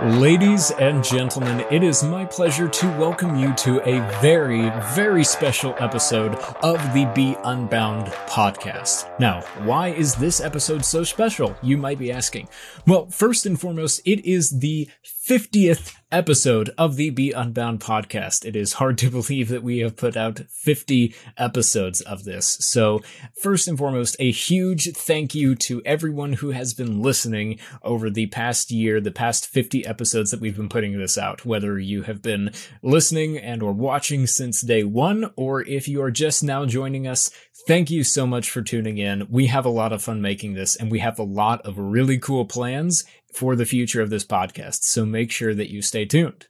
Ladies 0.00 0.70
and 0.78 1.02
gentlemen, 1.02 1.66
it 1.72 1.82
is 1.82 2.04
my 2.04 2.24
pleasure 2.24 2.68
to 2.68 2.86
welcome 2.98 3.34
you 3.34 3.52
to 3.54 3.80
a 3.80 3.98
very, 4.20 4.70
very 4.94 5.24
special 5.24 5.74
episode 5.80 6.36
of 6.62 6.76
the 6.94 7.10
Be 7.16 7.36
Unbound 7.42 8.06
podcast. 8.28 9.10
Now, 9.18 9.40
why 9.64 9.88
is 9.88 10.14
this 10.14 10.40
episode 10.40 10.84
so 10.84 11.02
special? 11.02 11.56
You 11.62 11.78
might 11.78 11.98
be 11.98 12.12
asking. 12.12 12.48
Well, 12.86 13.06
first 13.06 13.44
and 13.44 13.60
foremost, 13.60 14.00
it 14.04 14.24
is 14.24 14.60
the 14.60 14.88
50th 15.04 15.96
episode 16.10 16.70
of 16.78 16.96
the 16.96 17.10
Be 17.10 17.32
Unbound 17.32 17.80
podcast. 17.80 18.44
It 18.44 18.56
is 18.56 18.74
hard 18.74 18.96
to 18.98 19.10
believe 19.10 19.48
that 19.48 19.62
we 19.62 19.78
have 19.78 19.96
put 19.96 20.16
out 20.16 20.40
50 20.48 21.14
episodes 21.36 22.00
of 22.00 22.24
this. 22.24 22.46
So, 22.60 23.02
first 23.40 23.68
and 23.68 23.76
foremost, 23.76 24.16
a 24.18 24.30
huge 24.30 24.92
thank 24.94 25.34
you 25.34 25.54
to 25.56 25.82
everyone 25.84 26.34
who 26.34 26.50
has 26.50 26.72
been 26.72 27.02
listening 27.02 27.58
over 27.82 28.08
the 28.08 28.26
past 28.26 28.70
year, 28.70 29.00
the 29.00 29.10
past 29.10 29.46
50 29.46 29.86
episodes 29.86 30.30
that 30.30 30.40
we've 30.40 30.56
been 30.56 30.68
putting 30.68 30.98
this 30.98 31.18
out, 31.18 31.44
whether 31.44 31.78
you 31.78 32.02
have 32.02 32.22
been 32.22 32.52
listening 32.82 33.36
and 33.36 33.62
or 33.62 33.72
watching 33.72 34.26
since 34.26 34.62
day 34.62 34.84
1 34.84 35.32
or 35.36 35.62
if 35.62 35.88
you 35.88 36.02
are 36.02 36.10
just 36.10 36.42
now 36.42 36.64
joining 36.64 37.06
us, 37.06 37.30
thank 37.66 37.90
you 37.90 38.02
so 38.02 38.26
much 38.26 38.50
for 38.50 38.62
tuning 38.62 38.98
in. 38.98 39.26
We 39.28 39.48
have 39.48 39.66
a 39.66 39.70
lot 39.70 39.92
of 39.92 40.02
fun 40.02 40.22
making 40.22 40.54
this 40.54 40.74
and 40.76 40.90
we 40.90 41.00
have 41.00 41.18
a 41.18 41.24
lot 41.24 41.60
of 41.66 41.78
really 41.78 42.18
cool 42.18 42.46
plans 42.46 43.04
for 43.32 43.56
the 43.56 43.66
future 43.66 44.00
of 44.00 44.10
this 44.10 44.24
podcast. 44.24 44.82
So 44.82 45.04
make 45.04 45.30
sure 45.30 45.54
that 45.54 45.70
you 45.70 45.82
stay 45.82 46.04
tuned. 46.04 46.46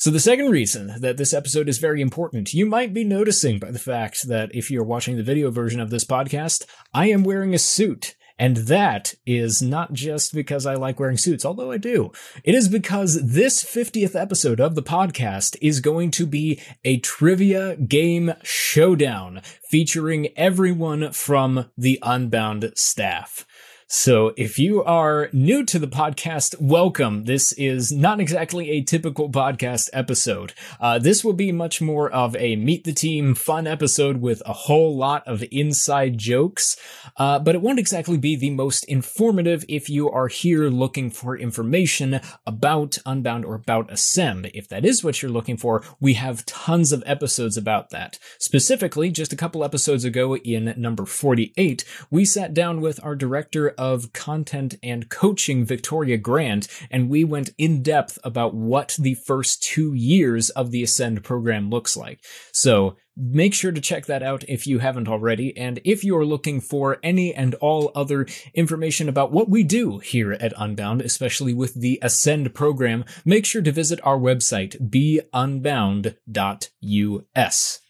So, 0.00 0.10
the 0.10 0.18
second 0.18 0.48
reason 0.48 0.94
that 1.00 1.18
this 1.18 1.34
episode 1.34 1.68
is 1.68 1.76
very 1.76 2.00
important, 2.00 2.54
you 2.54 2.64
might 2.64 2.94
be 2.94 3.04
noticing 3.04 3.58
by 3.58 3.70
the 3.70 3.78
fact 3.78 4.28
that 4.28 4.48
if 4.54 4.70
you're 4.70 4.82
watching 4.82 5.18
the 5.18 5.22
video 5.22 5.50
version 5.50 5.78
of 5.78 5.90
this 5.90 6.06
podcast, 6.06 6.64
I 6.94 7.10
am 7.10 7.22
wearing 7.22 7.52
a 7.52 7.58
suit. 7.58 8.14
And 8.38 8.56
that 8.56 9.12
is 9.26 9.60
not 9.60 9.92
just 9.92 10.32
because 10.32 10.64
I 10.64 10.72
like 10.72 10.98
wearing 10.98 11.18
suits, 11.18 11.44
although 11.44 11.70
I 11.70 11.76
do. 11.76 12.12
It 12.42 12.54
is 12.54 12.66
because 12.66 13.20
this 13.22 13.62
50th 13.62 14.18
episode 14.18 14.58
of 14.58 14.74
the 14.74 14.82
podcast 14.82 15.58
is 15.60 15.80
going 15.80 16.10
to 16.12 16.24
be 16.24 16.58
a 16.82 16.96
trivia 17.00 17.76
game 17.76 18.32
showdown 18.42 19.42
featuring 19.68 20.28
everyone 20.38 21.12
from 21.12 21.70
the 21.76 21.98
Unbound 22.02 22.72
staff. 22.74 23.44
So 23.92 24.32
if 24.36 24.56
you 24.56 24.84
are 24.84 25.28
new 25.32 25.64
to 25.64 25.76
the 25.80 25.88
podcast, 25.88 26.54
welcome. 26.60 27.24
This 27.24 27.50
is 27.50 27.90
not 27.90 28.20
exactly 28.20 28.70
a 28.70 28.84
typical 28.84 29.28
podcast 29.28 29.90
episode. 29.92 30.54
Uh, 30.78 31.00
this 31.00 31.24
will 31.24 31.32
be 31.32 31.50
much 31.50 31.80
more 31.80 32.08
of 32.08 32.36
a 32.36 32.54
meet 32.54 32.84
the 32.84 32.92
team 32.92 33.34
fun 33.34 33.66
episode 33.66 34.18
with 34.18 34.44
a 34.46 34.52
whole 34.52 34.96
lot 34.96 35.26
of 35.26 35.42
inside 35.50 36.18
jokes. 36.18 36.76
Uh, 37.16 37.40
but 37.40 37.56
it 37.56 37.62
won't 37.62 37.80
exactly 37.80 38.16
be 38.16 38.36
the 38.36 38.50
most 38.50 38.84
informative 38.84 39.64
if 39.68 39.90
you 39.90 40.08
are 40.08 40.28
here 40.28 40.68
looking 40.68 41.10
for 41.10 41.36
information 41.36 42.20
about 42.46 42.96
Unbound 43.04 43.44
or 43.44 43.56
about 43.56 43.90
Ascend. 43.90 44.52
If 44.54 44.68
that 44.68 44.84
is 44.84 45.02
what 45.02 45.20
you're 45.20 45.32
looking 45.32 45.56
for, 45.56 45.82
we 45.98 46.14
have 46.14 46.46
tons 46.46 46.92
of 46.92 47.02
episodes 47.06 47.56
about 47.56 47.90
that. 47.90 48.20
Specifically, 48.38 49.10
just 49.10 49.32
a 49.32 49.36
couple 49.36 49.64
episodes 49.64 50.04
ago 50.04 50.36
in 50.36 50.74
number 50.76 51.04
48, 51.04 51.84
we 52.08 52.24
sat 52.24 52.54
down 52.54 52.80
with 52.80 53.02
our 53.02 53.16
director 53.16 53.74
of 53.80 54.12
content 54.12 54.76
and 54.82 55.08
coaching, 55.08 55.64
Victoria 55.64 56.18
Grant, 56.18 56.68
and 56.90 57.08
we 57.08 57.24
went 57.24 57.48
in 57.56 57.82
depth 57.82 58.18
about 58.22 58.54
what 58.54 58.94
the 59.00 59.14
first 59.14 59.62
two 59.62 59.94
years 59.94 60.50
of 60.50 60.70
the 60.70 60.82
Ascend 60.82 61.24
program 61.24 61.70
looks 61.70 61.96
like. 61.96 62.22
So 62.52 62.96
make 63.16 63.54
sure 63.54 63.72
to 63.72 63.80
check 63.80 64.04
that 64.06 64.22
out 64.22 64.44
if 64.48 64.66
you 64.66 64.80
haven't 64.80 65.08
already. 65.08 65.56
And 65.56 65.80
if 65.82 66.04
you're 66.04 66.26
looking 66.26 66.60
for 66.60 66.98
any 67.02 67.34
and 67.34 67.54
all 67.54 67.90
other 67.94 68.26
information 68.52 69.08
about 69.08 69.32
what 69.32 69.48
we 69.48 69.62
do 69.62 69.96
here 69.98 70.32
at 70.32 70.52
Unbound, 70.58 71.00
especially 71.00 71.54
with 71.54 71.72
the 71.74 71.98
Ascend 72.02 72.54
program, 72.54 73.06
make 73.24 73.46
sure 73.46 73.62
to 73.62 73.72
visit 73.72 73.98
our 74.02 74.18
website, 74.18 74.90
beunbound.us. 74.90 77.80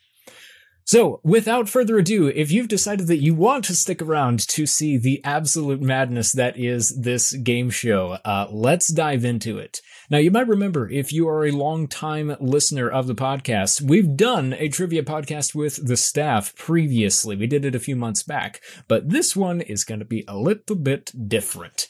So, 0.85 1.21
without 1.23 1.69
further 1.69 1.99
ado, 1.99 2.27
if 2.29 2.51
you've 2.51 2.69
decided 2.69 3.07
that 3.07 3.23
you 3.23 3.35
want 3.35 3.65
to 3.67 3.77
stick 3.77 4.03
around 4.03 4.41
to 4.49 4.67
see 4.67 4.97
the 4.97 5.23
absolute 5.25 5.81
madness 5.81 6.33
that 6.33 6.59
is 6.59 6.89
this 7.01 7.33
game 7.33 7.71
show, 7.71 8.19
uh, 8.25 8.49
let's 8.51 8.93
dive 8.93 9.25
into 9.25 9.59
it. 9.59 9.81
Now, 10.11 10.19
you 10.19 10.33
might 10.33 10.49
remember 10.49 10.91
if 10.91 11.13
you 11.13 11.29
are 11.29 11.47
a 11.47 11.53
long-time 11.53 12.37
listener 12.41 12.89
of 12.89 13.07
the 13.07 13.15
podcast, 13.15 13.81
we've 13.81 14.17
done 14.17 14.55
a 14.59 14.69
trivia 14.69 15.05
podcast 15.05 15.55
with 15.55 15.87
the 15.87 15.97
staff 15.97 16.57
previously. 16.57 17.37
We 17.37 17.47
did 17.47 17.65
it 17.65 17.77
a 17.77 17.81
few 17.81 17.95
months 17.95 18.25
back, 18.25 18.61
but 18.89 19.09
this 19.09 19.37
one 19.37 19.61
is 19.61 19.85
going 19.85 20.01
to 20.01 20.05
be 20.05 20.25
a 20.27 20.37
little 20.37 20.75
bit 20.75 21.13
different. 21.29 21.87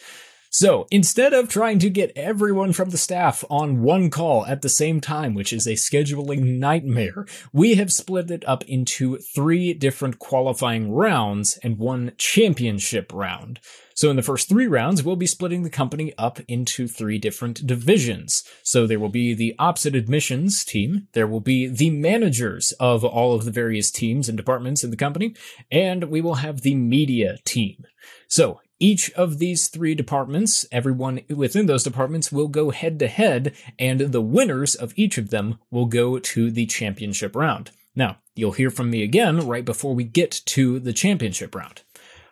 So 0.53 0.88
instead 0.91 1.33
of 1.33 1.49
trying 1.49 1.78
to 1.78 1.88
get 1.88 2.11
everyone 2.16 2.72
from 2.72 2.91
the 2.91 2.99
staff 2.99 3.44
on 3.49 3.83
one 3.83 4.11
call 4.11 4.44
at 4.47 4.62
the 4.62 4.69
same 4.69 5.00
time, 5.00 5.33
which 5.33 5.53
is 5.53 5.65
a 5.65 5.75
scheduling 5.75 6.59
nightmare, 6.59 7.25
we 7.53 7.77
have 7.77 7.93
split 7.93 8.33
it 8.33 8.43
up 8.49 8.65
into 8.65 9.16
three 9.19 9.72
different 9.72 10.19
qualifying 10.19 10.91
rounds 10.91 11.56
and 11.62 11.78
one 11.78 12.15
championship 12.19 13.12
round. 13.12 13.61
So 13.94 14.11
in 14.11 14.16
the 14.16 14.22
first 14.22 14.49
three 14.49 14.66
rounds, 14.66 15.05
we'll 15.05 15.15
be 15.15 15.27
splitting 15.27 15.62
the 15.62 15.71
company 15.71 16.12
up 16.19 16.41
into 16.49 16.88
three 16.88 17.19
different 17.19 17.65
divisions. 17.65 18.43
So 18.65 18.88
there 18.88 18.99
will 18.99 19.09
be 19.09 19.34
the 19.34 19.55
opposite 19.56 19.94
admissions 19.94 20.65
team, 20.65 21.06
there 21.12 21.28
will 21.28 21.41
be 21.41 21.69
the 21.69 21.91
managers 21.91 22.72
of 22.81 23.05
all 23.05 23.34
of 23.34 23.44
the 23.44 23.53
various 23.53 23.93
teams 23.93 24.28
and 24.28 24.37
departments 24.37 24.82
in 24.82 24.91
the 24.91 24.97
company, 24.97 25.37
and 25.71 26.05
we 26.05 26.21
will 26.21 26.37
have 26.37 26.62
the 26.62 26.75
media 26.75 27.38
team. 27.44 27.84
So 28.27 28.61
each 28.81 29.13
of 29.13 29.39
these 29.39 29.69
three 29.69 29.95
departments, 29.95 30.67
everyone 30.73 31.21
within 31.29 31.67
those 31.67 31.85
departments 31.85 32.33
will 32.33 32.49
go 32.49 32.71
head 32.71 32.99
to 32.99 33.07
head, 33.07 33.55
and 33.79 34.01
the 34.01 34.23
winners 34.23 34.75
of 34.75 34.93
each 34.97 35.19
of 35.19 35.31
them 35.31 35.59
will 35.71 35.87
go 35.87 36.19
to 36.19 36.51
the 36.51 36.67
championship 36.67 37.37
round. 37.37 37.71
Now, 37.95 38.19
you'll 38.35 38.53
hear 38.53 38.71
from 38.71 38.91
me 38.91 39.03
again 39.03 39.47
right 39.47 39.65
before 39.65 39.95
we 39.95 40.05
get 40.05 40.41
to 40.47 40.81
the 40.81 40.95
championship 40.95 41.55
round. 41.55 41.83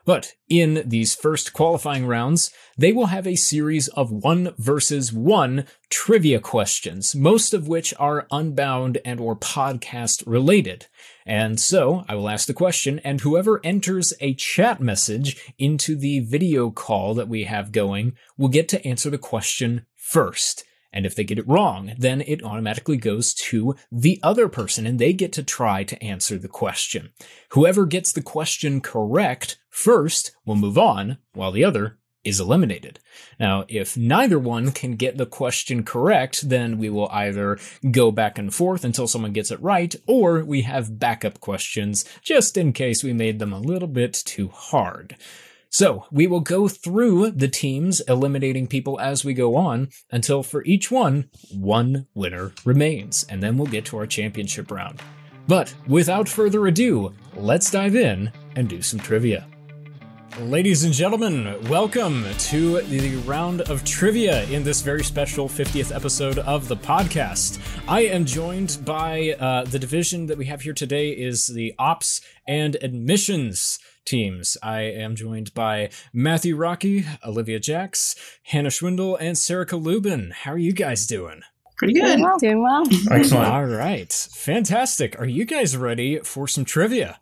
But 0.09 0.33
in 0.49 0.85
these 0.87 1.15
first 1.15 1.53
qualifying 1.53 2.07
rounds, 2.07 2.51
they 2.79 2.93
will 2.93 3.07
have 3.07 3.27
a 3.27 3.37
series 3.37 3.89
of 3.89 4.11
one 4.11 4.55
versus 4.57 5.13
one 5.13 5.67
trivia 5.91 6.41
questions, 6.41 7.15
most 7.15 7.53
of 7.53 7.69
which 7.69 7.93
are 7.99 8.27
unbound 8.31 8.97
and 9.05 9.21
or 9.21 9.37
podcast 9.37 10.23
related. 10.27 10.87
And 11.29 11.61
so 11.61 12.07
I 12.09 12.15
will 12.15 12.31
ask 12.31 12.47
the 12.47 12.55
question 12.55 13.01
and 13.05 13.21
whoever 13.21 13.61
enters 13.63 14.15
a 14.19 14.33
chat 14.33 14.81
message 14.81 15.53
into 15.59 15.95
the 15.95 16.21
video 16.21 16.71
call 16.71 17.13
that 17.15 17.29
we 17.29 17.45
have 17.45 17.71
going 17.71 18.17
will 18.39 18.49
get 18.49 18.67
to 18.71 18.85
answer 18.87 19.11
the 19.11 19.19
question 19.19 19.85
first. 19.95 20.65
And 20.91 21.05
if 21.05 21.15
they 21.15 21.25
get 21.25 21.39
it 21.39 21.47
wrong, 21.47 21.93
then 21.99 22.23
it 22.23 22.43
automatically 22.43 22.97
goes 22.97 23.35
to 23.35 23.77
the 23.93 24.19
other 24.23 24.49
person 24.49 24.87
and 24.87 24.99
they 24.99 25.13
get 25.13 25.35
to 25.35 25.43
try 25.43 25.85
to 25.85 26.03
answer 26.03 26.39
the 26.39 26.49
question. 26.49 27.11
Whoever 27.51 27.85
gets 27.85 28.11
the 28.11 28.23
question 28.23 28.81
correct 28.81 29.59
first 29.69 30.35
will 30.47 30.57
move 30.57 30.79
on 30.79 31.19
while 31.35 31.53
the 31.53 31.63
other 31.63 31.99
is 32.29 32.41
eliminated. 32.41 33.01
Now, 33.41 33.65
if 33.69 33.97
neither 33.97 34.39
one 34.39 34.71
can 34.71 34.97
get 34.97 35.17
the 35.17 35.27
question 35.27 35.83
correct, 35.83 36.49
then 36.49 36.79
we 36.79 36.91
will 36.91 37.09
either 37.11 37.59
go 37.91 38.11
back 38.11 38.39
and 38.39 38.55
forth 38.55 38.85
until 38.85 39.09
someone 39.09 39.33
gets 39.33 39.51
it 39.51 39.61
right, 39.63 39.95
or 40.07 40.45
we 40.45 40.63
have 40.63 40.99
backup 40.99 41.41
questions 41.41 42.05
just 42.23 42.57
in 42.57 42.73
case 42.73 43.03
we 43.03 43.13
made 43.13 43.39
them 43.39 43.53
a 43.53 43.61
little 43.61 43.89
bit 43.89 44.13
too 44.13 44.49
hard. 44.49 45.17
So 45.71 46.07
we 46.11 46.27
will 46.27 46.41
go 46.41 46.67
through 46.67 47.33
the 47.33 47.49
teams, 47.49 48.01
eliminating 48.01 48.69
people 48.69 48.99
as 49.01 49.25
we 49.25 49.35
go 49.35 49.57
on 49.57 49.91
until 50.11 50.43
for 50.43 50.65
each 50.65 50.91
one, 50.91 51.31
one 51.53 52.07
winner 52.15 52.53
remains, 52.65 53.25
and 53.29 53.43
then 53.43 53.57
we'll 53.57 53.67
get 53.67 53.85
to 53.87 53.99
our 53.99 54.07
championship 54.07 54.71
round. 54.71 55.01
But 55.47 55.75
without 55.87 56.29
further 56.29 56.67
ado, 56.67 57.15
let's 57.35 57.71
dive 57.71 57.97
in 57.97 58.33
and 58.57 58.69
do 58.69 58.83
some 58.83 59.01
trivia. 59.01 59.47
Ladies 60.37 60.85
and 60.85 60.95
gentlemen, 60.95 61.57
welcome 61.69 62.25
to 62.39 62.81
the 62.83 63.17
round 63.27 63.63
of 63.63 63.83
trivia 63.85 64.45
in 64.45 64.63
this 64.63 64.83
very 64.83 65.03
special 65.03 65.49
50th 65.49 65.93
episode 65.95 66.39
of 66.39 66.69
the 66.69 66.77
podcast. 66.77 67.59
I 67.89 68.03
am 68.03 68.25
joined 68.25 68.79
by 68.85 69.35
uh, 69.41 69.65
the 69.65 69.81
division 69.81 70.27
that 70.27 70.39
we 70.39 70.45
have 70.47 70.61
here 70.61 70.75
today 70.75 71.11
is 71.11 71.49
the 71.49 71.75
ops 71.77 72.21
and 72.47 72.77
admissions 72.83 73.81
teams. 74.05 74.57
I 74.63 74.83
am 74.83 75.17
joined 75.17 75.55
by 75.55 75.91
Matthew 76.13 76.55
Rocky, 76.55 77.05
Olivia 77.27 77.59
Jacks, 77.59 78.15
Hannah 78.45 78.69
Schwindel, 78.69 79.17
and 79.19 79.37
Sarah 79.37 79.67
Lubin. 79.77 80.31
How 80.31 80.53
are 80.53 80.59
you 80.59 80.73
guys 80.73 81.05
doing? 81.07 81.41
Pretty 81.79 81.95
good. 81.95 82.03
Doing 82.07 82.23
well. 82.23 82.39
Doing 82.39 82.63
well. 82.63 82.85
Excellent. 83.11 83.47
All 83.49 83.65
right. 83.65 84.13
Fantastic. 84.13 85.19
Are 85.19 85.27
you 85.27 85.45
guys 85.45 85.77
ready 85.77 86.21
for 86.21 86.47
some 86.47 86.65
trivia? 86.65 87.19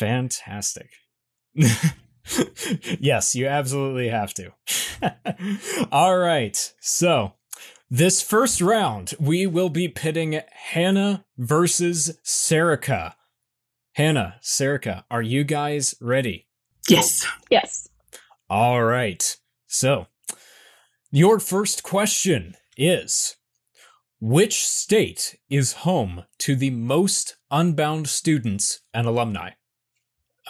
Fantastic. 0.00 0.92
yes, 2.98 3.34
you 3.34 3.46
absolutely 3.46 4.08
have 4.08 4.32
to. 4.32 4.52
All 5.92 6.16
right. 6.16 6.72
So, 6.80 7.34
this 7.90 8.22
first 8.22 8.62
round, 8.62 9.12
we 9.20 9.46
will 9.46 9.68
be 9.68 9.88
pitting 9.88 10.40
Hannah 10.72 11.26
versus 11.36 12.18
Serica. 12.24 13.12
Hannah, 13.92 14.36
Serica, 14.42 15.04
are 15.10 15.20
you 15.20 15.44
guys 15.44 15.94
ready? 16.00 16.46
Yes. 16.88 17.26
Yes. 17.50 17.86
All 18.48 18.82
right. 18.82 19.36
So, 19.66 20.06
Your 21.10 21.38
first 21.38 21.82
question 21.82 22.54
is 22.74 23.36
Which 24.18 24.64
state 24.64 25.36
is 25.50 25.84
home 25.84 26.24
to 26.38 26.56
the 26.56 26.70
most 26.70 27.36
unbound 27.50 28.08
students 28.08 28.80
and 28.94 29.06
alumni? 29.06 29.50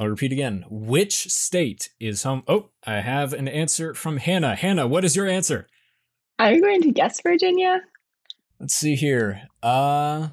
I'll 0.00 0.08
repeat 0.08 0.32
again. 0.32 0.64
Which 0.70 1.30
state 1.30 1.90
is 2.00 2.22
home? 2.22 2.42
Oh, 2.48 2.70
I 2.86 3.00
have 3.00 3.34
an 3.34 3.46
answer 3.46 3.92
from 3.92 4.16
Hannah. 4.16 4.56
Hannah, 4.56 4.86
what 4.86 5.04
is 5.04 5.14
your 5.14 5.26
answer? 5.26 5.66
I'm 6.38 6.62
going 6.62 6.80
to 6.80 6.90
guess 6.90 7.20
Virginia. 7.20 7.82
Let's 8.58 8.72
see 8.72 8.96
here. 8.96 9.42
Uh 9.62 10.28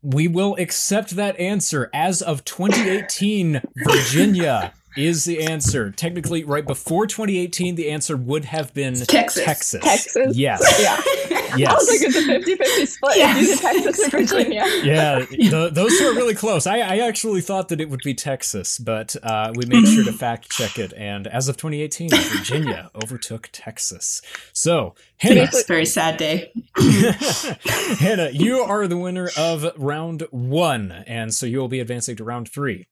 we 0.00 0.28
will 0.28 0.54
accept 0.60 1.16
that 1.16 1.36
answer 1.40 1.90
as 1.92 2.22
of 2.22 2.44
2018 2.44 3.62
Virginia 3.84 4.72
is 4.96 5.24
the 5.24 5.42
answer. 5.42 5.90
Technically, 5.90 6.44
right 6.44 6.66
before 6.66 7.06
2018, 7.06 7.74
the 7.74 7.90
answer 7.90 8.16
would 8.16 8.46
have 8.46 8.72
been 8.74 8.94
Texas. 8.94 9.44
Texas. 9.44 9.82
Texas. 9.82 10.36
Yes. 10.36 10.60
Yeah. 10.80 11.00
Yes. 11.56 11.70
I 11.70 11.74
was 11.74 11.88
like, 11.88 12.00
it's 12.02 12.16
a 12.16 12.22
50 12.22 12.56
50 12.56 12.86
split. 12.86 13.16
Yeah. 13.18 13.34
It's 13.36 13.64
either 13.64 13.80
Texas 13.82 14.06
or 14.06 14.10
Virginia. 14.10 14.64
yeah, 14.82 15.24
th- 15.24 15.72
those 15.72 15.98
two 15.98 16.04
are 16.06 16.14
really 16.14 16.34
close. 16.34 16.66
I, 16.66 16.78
I 16.78 16.98
actually 16.98 17.40
thought 17.40 17.68
that 17.68 17.80
it 17.80 17.88
would 17.88 18.02
be 18.04 18.14
Texas, 18.14 18.78
but 18.78 19.16
uh, 19.22 19.52
we 19.54 19.66
made 19.66 19.86
sure 19.86 20.04
to 20.04 20.12
fact 20.18 20.50
check 20.50 20.78
it. 20.78 20.92
And 20.96 21.26
as 21.26 21.48
of 21.48 21.56
2018, 21.56 22.10
Virginia 22.10 22.90
overtook 22.94 23.48
Texas. 23.52 24.20
So, 24.52 24.94
Hannah, 25.18 25.36
Yes, 25.36 25.64
very 25.66 25.86
sad 25.86 26.16
day. 26.16 26.52
Hannah, 26.76 28.30
you 28.30 28.58
are 28.60 28.86
the 28.86 28.96
winner 28.98 29.30
of 29.36 29.66
round 29.76 30.24
one, 30.30 30.92
and 31.06 31.32
so 31.34 31.46
you 31.46 31.58
will 31.58 31.68
be 31.68 31.80
advancing 31.80 32.16
to 32.16 32.24
round 32.24 32.48
three. 32.50 32.86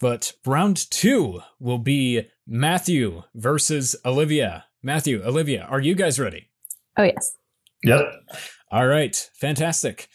But 0.00 0.32
round 0.46 0.90
two 0.90 1.42
will 1.58 1.78
be 1.78 2.22
Matthew 2.46 3.22
versus 3.34 3.94
Olivia. 4.04 4.64
Matthew, 4.82 5.22
Olivia, 5.22 5.66
are 5.68 5.80
you 5.80 5.94
guys 5.94 6.18
ready? 6.18 6.48
Oh, 6.96 7.02
yes. 7.02 7.36
Yep. 7.84 8.10
All 8.72 8.86
right, 8.86 9.30
fantastic. 9.34 10.08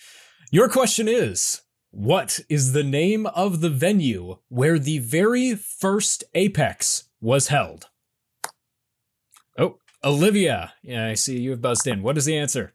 Your 0.52 0.70
question 0.70 1.08
is 1.08 1.62
What 1.92 2.40
is 2.50 2.74
the 2.74 2.84
name 2.84 3.28
of 3.28 3.62
the 3.62 3.70
venue 3.70 4.38
where 4.50 4.80
the 4.80 5.00
very 5.00 5.56
first 5.56 6.24
Apex 6.34 7.10
was 7.22 7.50
held? 7.50 7.86
Oh, 9.58 9.78
Olivia, 10.04 10.74
yeah, 10.82 11.08
I 11.08 11.14
see 11.14 11.40
you 11.40 11.52
have 11.52 11.62
buzzed 11.62 11.86
in. 11.86 12.02
What 12.02 12.18
is 12.18 12.26
the 12.26 12.38
answer? 12.38 12.74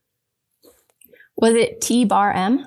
Was 1.37 1.55
it 1.55 1.81
T 1.81 2.05
bar 2.05 2.33
M? 2.33 2.67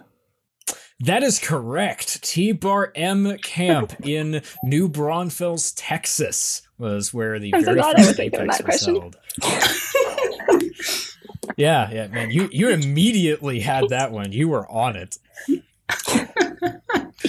That 1.01 1.23
is 1.23 1.39
correct. 1.39 2.23
T 2.23 2.51
Bar 2.51 2.91
M 2.95 3.37
Camp 3.39 3.93
in 4.05 4.41
New 4.63 4.87
Braunfels, 4.87 5.71
Texas, 5.73 6.61
was 6.77 7.13
where 7.13 7.39
the 7.39 7.53
I'm 7.53 7.63
very 7.65 7.77
glad 7.79 7.95
I 7.95 8.03
first 8.03 8.07
was 8.09 8.17
thinking 8.17 8.39
of 8.41 8.45
Apex 8.45 8.59
was 8.59 8.65
question. 8.65 8.95
held. 9.01 9.17
yeah, 11.57 11.89
yeah, 11.91 12.07
man. 12.07 12.31
You 12.31 12.49
you 12.51 12.69
immediately 12.69 13.59
had 13.59 13.89
that 13.89 14.11
one. 14.11 14.31
You 14.31 14.49
were 14.49 14.69
on 14.69 14.95
it. 14.95 15.17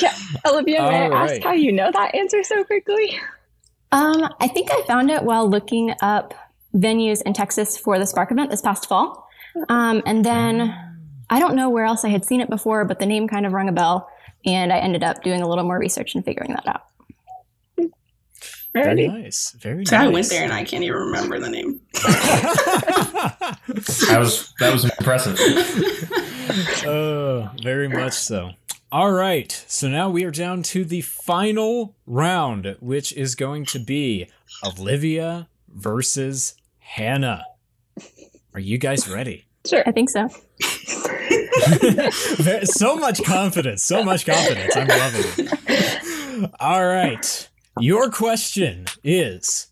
Yeah. 0.00 0.12
Olivia, 0.46 0.82
may 0.82 1.02
I 1.04 1.06
All 1.06 1.14
ask 1.14 1.40
how 1.42 1.52
you 1.52 1.70
know 1.70 1.90
that 1.92 2.14
answer 2.14 2.42
so 2.42 2.64
quickly? 2.64 3.16
Um, 3.92 4.28
I 4.40 4.48
think 4.48 4.70
I 4.72 4.82
found 4.82 5.10
it 5.10 5.22
while 5.22 5.48
looking 5.48 5.94
up 6.02 6.34
venues 6.74 7.22
in 7.22 7.32
Texas 7.32 7.78
for 7.78 7.98
the 7.98 8.06
Spark 8.06 8.32
event 8.32 8.50
this 8.50 8.60
past 8.60 8.88
fall. 8.88 9.28
Um, 9.68 10.02
and 10.04 10.24
then 10.24 10.74
I 11.30 11.38
don't 11.38 11.54
know 11.56 11.70
where 11.70 11.84
else 11.84 12.04
I 12.04 12.08
had 12.08 12.24
seen 12.24 12.40
it 12.40 12.50
before, 12.50 12.84
but 12.84 12.98
the 12.98 13.06
name 13.06 13.28
kind 13.28 13.46
of 13.46 13.52
rung 13.52 13.68
a 13.68 13.72
bell. 13.72 14.08
And 14.46 14.72
I 14.72 14.78
ended 14.78 15.02
up 15.02 15.22
doing 15.22 15.40
a 15.40 15.48
little 15.48 15.64
more 15.64 15.78
research 15.78 16.14
and 16.14 16.24
figuring 16.24 16.52
that 16.52 16.66
out. 16.66 16.82
Very 18.74 19.02
Alrighty. 19.06 19.22
nice. 19.22 19.52
Very 19.52 19.86
So 19.86 19.96
nice. 19.96 20.06
I 20.06 20.08
went 20.08 20.28
there 20.30 20.42
and 20.42 20.52
I 20.52 20.64
can't 20.64 20.82
even 20.82 20.98
remember 20.98 21.38
the 21.38 21.48
name. 21.50 21.80
That 24.08 24.18
was 24.18 24.52
that 24.60 24.72
was 24.72 24.84
impressive. 24.84 25.38
Oh, 26.86 27.50
very 27.62 27.88
much 27.88 28.12
so. 28.12 28.50
All 28.92 29.10
right. 29.10 29.50
So 29.66 29.88
now 29.88 30.10
we 30.10 30.24
are 30.24 30.30
down 30.30 30.62
to 30.64 30.84
the 30.84 31.00
final 31.00 31.96
round, 32.06 32.76
which 32.80 33.12
is 33.14 33.34
going 33.34 33.64
to 33.66 33.78
be 33.78 34.28
Olivia 34.62 35.48
versus 35.68 36.54
Hannah. 36.78 37.44
Are 38.52 38.60
you 38.60 38.76
guys 38.76 39.08
ready? 39.08 39.46
Sure. 39.66 39.82
I 39.86 39.92
think 39.92 40.10
so. 40.10 40.28
So 42.64 42.96
much 42.96 43.22
confidence. 43.24 43.82
So 43.84 44.02
much 44.02 44.26
confidence. 44.26 44.76
I'm 44.76 44.88
loving 44.88 45.22
it. 45.38 46.50
All 46.60 46.86
right. 46.86 47.48
Your 47.80 48.10
question 48.10 48.86
is 49.02 49.68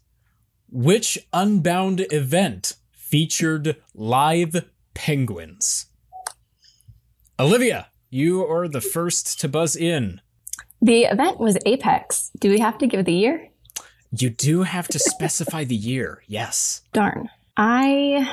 Which 0.70 1.18
Unbound 1.32 2.06
event 2.10 2.76
featured 2.96 3.76
live 3.94 4.64
penguins? 4.94 5.86
Olivia, 7.38 7.88
you 8.10 8.44
are 8.46 8.68
the 8.68 8.80
first 8.80 9.40
to 9.40 9.48
buzz 9.48 9.74
in. 9.76 10.20
The 10.80 11.04
event 11.04 11.38
was 11.38 11.56
Apex. 11.64 12.30
Do 12.40 12.50
we 12.50 12.58
have 12.58 12.78
to 12.78 12.86
give 12.86 13.04
the 13.04 13.14
year? 13.14 13.48
You 14.16 14.30
do 14.30 14.62
have 14.64 14.88
to 14.88 14.98
specify 14.98 15.64
the 15.64 15.76
year. 15.76 16.22
Yes. 16.26 16.82
Darn. 16.92 17.30
I 17.56 18.28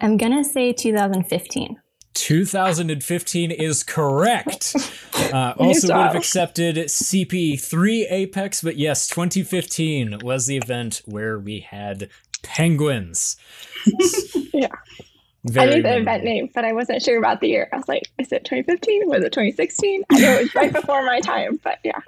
am 0.00 0.16
going 0.16 0.36
to 0.36 0.44
say 0.44 0.72
2015. 0.72 1.78
2015 2.14 3.50
is 3.50 3.82
correct. 3.82 4.76
Uh, 5.32 5.54
also 5.56 5.86
would 5.86 5.96
have 5.96 6.14
accepted 6.14 6.76
CP3 6.76 8.06
Apex, 8.10 8.60
but 8.60 8.76
yes, 8.76 9.08
2015 9.08 10.18
was 10.22 10.46
the 10.46 10.58
event 10.58 11.00
where 11.06 11.38
we 11.38 11.60
had 11.60 12.10
penguins. 12.42 13.36
Yeah. 14.52 14.68
Very 15.44 15.66
I 15.72 15.74
knew 15.76 15.82
the 15.82 15.88
memorable. 15.88 16.02
event 16.02 16.24
name, 16.24 16.48
but 16.54 16.64
I 16.66 16.72
wasn't 16.72 17.02
sure 17.02 17.18
about 17.18 17.40
the 17.40 17.48
year. 17.48 17.68
I 17.72 17.76
was 17.76 17.88
like, 17.88 18.02
is 18.18 18.30
it 18.30 18.44
2015? 18.44 19.08
Was 19.08 19.24
it 19.24 19.32
2016? 19.32 20.02
I 20.10 20.20
know 20.20 20.32
it 20.34 20.42
was 20.42 20.54
right 20.54 20.72
before 20.72 21.02
my 21.04 21.20
time, 21.20 21.58
but 21.64 21.78
yeah. 21.82 21.98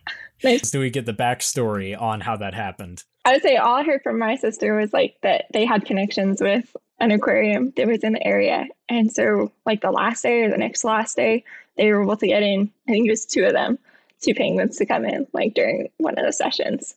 Nice. 0.42 0.70
Do 0.70 0.80
we 0.80 0.90
get 0.90 1.06
the 1.06 1.14
backstory 1.14 1.98
on 2.00 2.20
how 2.20 2.36
that 2.36 2.52
happened? 2.54 3.02
I 3.24 3.32
would 3.32 3.42
say 3.42 3.56
all 3.56 3.76
I 3.76 3.84
heard 3.84 4.02
from 4.02 4.18
my 4.18 4.36
sister 4.36 4.76
was 4.76 4.92
like 4.92 5.16
that 5.22 5.46
they 5.52 5.64
had 5.64 5.86
connections 5.86 6.40
with 6.42 6.76
an 7.00 7.10
aquarium 7.10 7.72
that 7.76 7.86
was 7.86 8.04
in 8.04 8.14
the 8.14 8.26
area. 8.26 8.66
And 8.88 9.12
so, 9.12 9.52
like 9.66 9.80
the 9.80 9.90
last 9.90 10.22
day 10.22 10.42
or 10.42 10.50
the 10.50 10.56
next 10.56 10.84
last 10.84 11.16
day, 11.16 11.44
they 11.76 11.92
were 11.92 12.02
able 12.02 12.16
to 12.16 12.26
get 12.26 12.42
in, 12.42 12.70
I 12.88 12.92
think 12.92 13.06
it 13.06 13.10
was 13.10 13.26
two 13.26 13.44
of 13.44 13.52
them, 13.52 13.78
two 14.20 14.34
penguins 14.34 14.76
to 14.78 14.86
come 14.86 15.04
in, 15.04 15.26
like 15.32 15.54
during 15.54 15.90
one 15.96 16.18
of 16.18 16.24
the 16.24 16.32
sessions. 16.32 16.94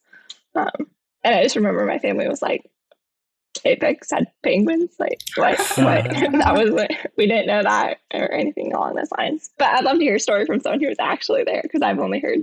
Um, 0.55 0.88
and 1.23 1.35
I 1.35 1.44
just 1.44 1.55
remember 1.55 1.85
my 1.85 1.99
family 1.99 2.27
was 2.27 2.41
like, 2.41 2.69
Apex 3.65 4.11
had 4.11 4.27
penguins? 4.44 4.91
Like, 4.99 5.19
what? 5.35 5.59
what? 5.77 5.77
that 5.77 6.53
was 6.55 6.71
what 6.71 6.91
we 7.17 7.27
didn't 7.27 7.48
know 7.48 7.63
that 7.63 8.00
or 8.13 8.31
anything 8.31 8.74
along 8.74 8.95
those 8.95 9.12
lines. 9.17 9.50
But 9.57 9.69
I'd 9.69 9.83
love 9.83 9.98
to 9.98 10.03
hear 10.03 10.15
a 10.15 10.19
story 10.19 10.45
from 10.45 10.60
someone 10.60 10.79
who 10.79 10.88
was 10.88 11.00
actually 11.00 11.43
there 11.43 11.62
because 11.62 11.81
I've 11.81 12.00
only 12.00 12.19
heard 12.19 12.39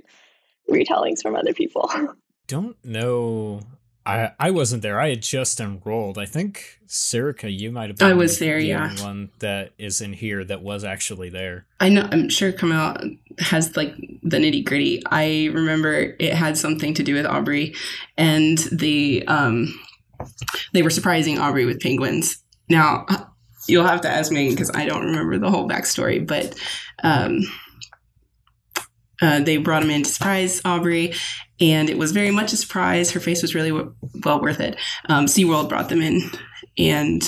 retellings 0.71 1.23
from 1.23 1.37
other 1.37 1.55
people. 1.55 1.91
Don't 2.47 2.77
know. 2.85 3.61
I 4.07 4.33
I 4.39 4.51
wasn't 4.51 4.83
there. 4.83 5.01
I 5.01 5.11
had 5.11 5.23
just 5.23 5.61
enrolled. 5.61 6.19
I 6.19 6.27
think 6.27 6.79
Serica, 6.87 7.55
you 7.57 7.71
might 7.71 7.91
have. 7.91 7.99
Been 7.99 8.11
I 8.11 8.15
was 8.15 8.39
there, 8.39 8.59
the 8.59 8.67
yeah. 8.67 8.91
only 8.91 9.03
One 9.03 9.31
that 9.39 9.73
is 9.79 10.01
in 10.01 10.13
here 10.13 10.45
that 10.45 10.63
was 10.63 10.85
actually 10.85 11.31
there. 11.31 11.67
I 11.81 11.89
know. 11.89 12.09
I'm 12.11 12.29
sure 12.29 12.53
come 12.53 12.73
out 12.73 13.03
has 13.39 13.77
like 13.77 13.95
the 14.23 14.37
nitty 14.37 14.65
gritty. 14.65 15.03
I 15.11 15.51
remember 15.53 16.15
it 16.19 16.35
had 16.35 16.59
something 16.59 16.95
to 16.95 17.03
do 17.03 17.15
with 17.15 17.27
Aubrey, 17.27 17.75
and 18.17 18.59
the 18.71 19.25
um, 19.27 19.73
they 20.73 20.83
were 20.83 20.91
surprising 20.91 21.39
Aubrey 21.39 21.65
with 21.65 21.81
penguins. 21.81 22.43
Now 22.69 23.07
you'll 23.67 23.87
have 23.87 24.03
to 24.03 24.11
ask 24.11 24.31
me 24.31 24.51
because 24.51 24.71
I 24.75 24.85
don't 24.85 25.07
remember 25.07 25.39
the 25.39 25.51
whole 25.51 25.69
backstory, 25.69 26.25
but 26.27 26.55
um, 27.03 27.41
uh, 29.23 29.41
they 29.41 29.57
brought 29.57 29.83
him 29.83 29.91
in 29.91 30.03
to 30.03 30.11
surprise 30.11 30.61
Aubrey, 30.65 31.15
and 31.61 31.89
it 31.89 31.99
was 31.99 32.13
very 32.13 32.31
much 32.31 32.53
a 32.53 32.57
surprise. 32.57 33.11
Her 33.11 33.21
face 33.21 33.43
was 33.43 33.55
really 33.55 33.71
w- 33.71 33.95
well 34.25 34.41
worth 34.41 34.61
it. 34.61 34.77
Um, 35.09 35.27
SeaWorld 35.27 35.69
brought 35.69 35.89
them 35.89 36.03
in, 36.03 36.23
and 36.79 37.23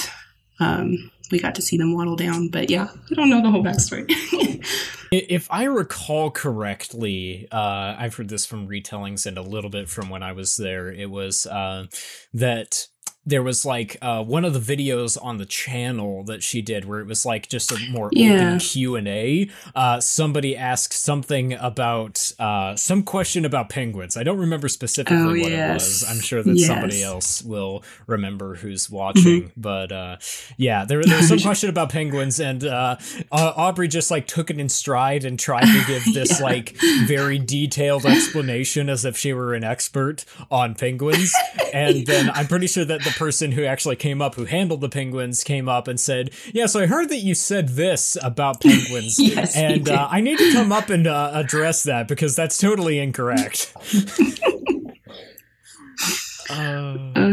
um, 0.61 1.11
we 1.31 1.39
got 1.39 1.55
to 1.57 1.63
see 1.63 1.77
them 1.77 1.95
waddle 1.95 2.17
down. 2.17 2.49
But 2.49 2.71
yeah, 2.71 2.89
I 3.11 3.15
don't 3.15 3.31
know 3.31 3.43
the 3.43 3.51
whole 3.51 3.65
backstory. 3.65 4.11
If 5.13 5.47
I 5.53 5.65
recall 5.65 6.33
correctly, 6.33 7.47
uh, 7.53 7.95
I've 7.97 8.17
heard 8.17 8.29
this 8.29 8.45
from 8.45 8.67
retellings 8.67 9.25
and 9.25 9.39
a 9.39 9.43
little 9.43 9.71
bit 9.71 9.89
from 9.89 10.11
when 10.11 10.25
I 10.25 10.33
was 10.33 10.57
there. 10.57 10.91
It 10.91 11.11
was 11.11 11.47
uh, 11.47 11.87
that 12.35 12.89
there 13.27 13.43
was 13.43 13.67
like 13.67 13.97
uh, 14.01 14.23
one 14.23 14.45
of 14.45 14.53
the 14.55 14.77
videos 14.77 15.19
on 15.21 15.39
the 15.39 15.45
channel 15.47 16.23
that 16.25 16.43
she 16.45 16.63
did 16.63 16.85
where 16.85 17.01
it 17.01 17.07
was 17.07 17.27
like 17.27 17.49
just 17.49 17.73
a 17.73 17.79
more 17.91 18.09
Yeah. 18.13 18.35
open 18.47 18.59
Q 18.61 18.95
and 18.97 19.09
A. 19.09 19.51
Uh, 19.75 19.99
somebody 20.01 20.57
asked 20.57 20.93
something 20.93 21.53
about 21.55 22.31
uh, 22.39 22.77
some 22.77 23.03
question 23.03 23.45
about 23.45 23.69
penguins. 23.69 24.17
I 24.17 24.23
don't 24.23 24.39
remember 24.39 24.69
specifically 24.69 25.17
Oh, 25.41 25.43
what 25.43 25.51
yes. 25.51 25.83
it 25.83 25.85
was. 25.85 26.05
I'm 26.09 26.21
sure 26.21 26.43
that 26.43 26.59
somebody 26.59 26.97
Yes. 26.99 27.03
Mm-hmm. 27.05 27.15
else 27.15 27.43
will 27.43 27.83
remember 28.07 28.55
who's 28.55 28.89
watching. 28.89 29.51
But 29.57 29.91
uh, 29.93 30.17
yeah, 30.57 30.85
there, 30.85 31.03
there 31.03 31.17
was 31.17 31.29
some 31.29 31.41
question 31.51 31.69
about 31.69 31.91
penguins, 31.91 32.39
and 32.39 32.63
uh, 32.65 32.97
uh, 33.33 33.53
Aubrey 33.57 33.89
just 33.89 34.11
like 34.11 34.27
took 34.29 34.51
it 34.51 34.61
in 34.61 34.69
stride 34.69 35.25
and 35.25 35.39
tried 35.39 35.67
to 35.67 35.85
give 35.87 36.05
this 36.15 36.39
Yeah. 36.39 36.47
like 36.47 36.77
very 37.07 37.39
detailed 37.39 38.07
explanation 38.07 38.89
as 38.89 39.05
if 39.05 39.17
she 39.17 39.33
were 39.33 39.55
an 39.55 39.65
expert 39.65 40.25
on 40.51 40.75
penguins. 40.77 41.35
And 41.75 42.07
then 42.07 42.31
I'm 42.31 42.47
pretty 42.47 42.69
sure 42.69 42.85
that 42.87 43.03
the 43.03 43.11
person 43.17 43.53
who 43.53 43.65
actually 43.65 43.97
came 43.97 44.23
up, 44.23 44.37
who 44.37 44.45
handled 44.45 44.81
the 44.81 44.89
penguins, 44.89 45.43
came 45.43 45.69
up 45.69 45.89
and 45.89 45.99
said, 45.99 46.31
"Yeah, 46.55 46.67
so 46.67 46.81
I 46.81 46.87
heard 46.87 47.09
that 47.09 47.17
you 47.19 47.35
said 47.35 47.71
this 47.71 48.17
about 48.23 48.61
penguins, 48.61 49.19
Yes, 49.19 49.57
and 49.57 49.89
uh, 49.89 50.07
I 50.11 50.21
need 50.21 50.39
to 50.39 50.53
come 50.53 50.71
up 50.71 50.89
and 50.91 51.07
uh, 51.07 51.33
address 51.35 51.83
that 51.83 52.07
because 52.07 52.37
that's 52.37 52.59
totally 52.59 52.99
incorrect." 53.01 53.75
Uh, 56.49 56.97
Uh, 57.17 57.33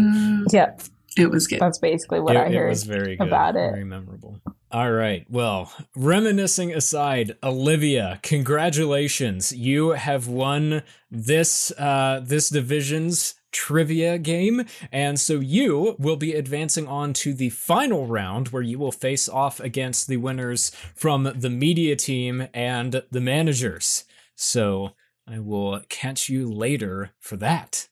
Yeah, 0.51 0.71
it 1.17 1.29
was 1.29 1.45
good. 1.47 1.59
that's 1.59 1.77
basically 1.77 2.19
what 2.19 2.35
it, 2.35 2.39
I 2.39 2.45
it 2.47 2.53
heard. 2.55 2.69
was 2.69 2.83
very 2.83 3.15
good, 3.15 3.27
about 3.27 3.55
it. 3.55 3.71
very 3.71 3.83
memorable. 3.85 4.39
All 4.71 4.91
right. 4.91 5.25
Well, 5.29 5.71
reminiscing 5.95 6.73
aside, 6.73 7.35
Olivia, 7.43 8.19
congratulations! 8.23 9.51
You 9.51 9.91
have 9.91 10.27
won 10.27 10.81
this 11.11 11.71
uh, 11.77 12.21
this 12.23 12.49
division's 12.49 13.35
trivia 13.53 14.17
game, 14.17 14.65
and 14.91 15.19
so 15.19 15.39
you 15.39 15.95
will 15.97 16.17
be 16.17 16.33
advancing 16.33 16.87
on 16.87 17.13
to 17.13 17.33
the 17.33 17.49
final 17.49 18.07
round, 18.07 18.49
where 18.49 18.61
you 18.61 18.77
will 18.77 18.91
face 18.91 19.29
off 19.29 19.59
against 19.61 20.07
the 20.07 20.17
winners 20.17 20.71
from 20.95 21.31
the 21.35 21.49
media 21.49 21.95
team 21.95 22.47
and 22.53 23.03
the 23.09 23.21
managers. 23.21 24.03
So 24.35 24.91
I 25.27 25.39
will 25.39 25.81
catch 25.87 26.27
you 26.27 26.51
later 26.51 27.11
for 27.19 27.37
that. 27.37 27.87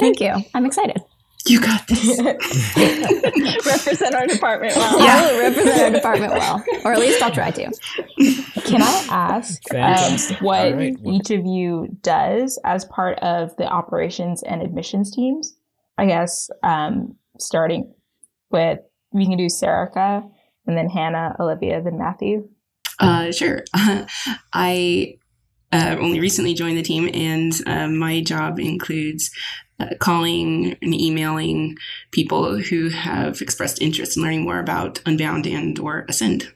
Thank 0.00 0.20
you. 0.20 0.34
I'm 0.54 0.66
excited. 0.66 1.00
You 1.46 1.60
got 1.60 1.86
this. 1.86 2.18
Represent 3.66 4.14
our 4.14 4.26
department 4.26 4.76
well. 4.76 4.98
I 5.00 5.32
will 5.32 5.38
represent 5.40 5.80
our 5.80 5.90
department 5.90 6.32
well, 6.32 6.62
or 6.84 6.92
at 6.92 6.98
least 6.98 7.22
I'll 7.22 7.30
try 7.30 7.50
to. 7.52 7.72
Can 8.68 8.82
I 8.82 9.06
ask 9.10 9.62
um, 9.74 10.36
what 10.40 10.66
All 10.66 10.74
right. 10.74 10.96
Well- 11.00 11.14
each 11.14 11.30
of 11.30 11.44
you 11.44 11.88
does 12.02 12.58
as 12.64 12.84
part 12.86 13.18
of 13.20 13.56
the 13.56 13.66
operations 13.66 14.42
and 14.42 14.62
admissions 14.62 15.14
teams? 15.14 15.54
I 15.96 16.06
guess 16.06 16.48
um, 16.62 17.16
starting 17.38 17.92
with 18.50 18.78
we 19.12 19.26
can 19.26 19.36
do 19.36 19.46
Serica 19.46 20.28
and 20.66 20.76
then 20.76 20.88
Hannah, 20.88 21.34
Olivia, 21.40 21.82
then 21.82 21.98
Matthew. 21.98 22.48
Uh, 23.00 23.32
sure. 23.32 23.64
I 24.52 25.16
uh, 25.72 25.96
only 25.98 26.20
recently 26.20 26.54
joined 26.54 26.76
the 26.76 26.82
team, 26.82 27.08
and 27.12 27.52
um, 27.66 27.96
my 27.96 28.20
job 28.20 28.58
includes 28.58 29.30
uh, 29.80 29.94
calling 29.98 30.76
and 30.82 30.94
emailing 30.94 31.76
people 32.10 32.58
who 32.58 32.88
have 32.88 33.40
expressed 33.40 33.80
interest 33.80 34.16
in 34.16 34.22
learning 34.22 34.42
more 34.42 34.58
about 34.58 35.00
Unbound 35.06 35.46
and 35.46 35.78
or 35.78 36.04
Ascend. 36.08 36.52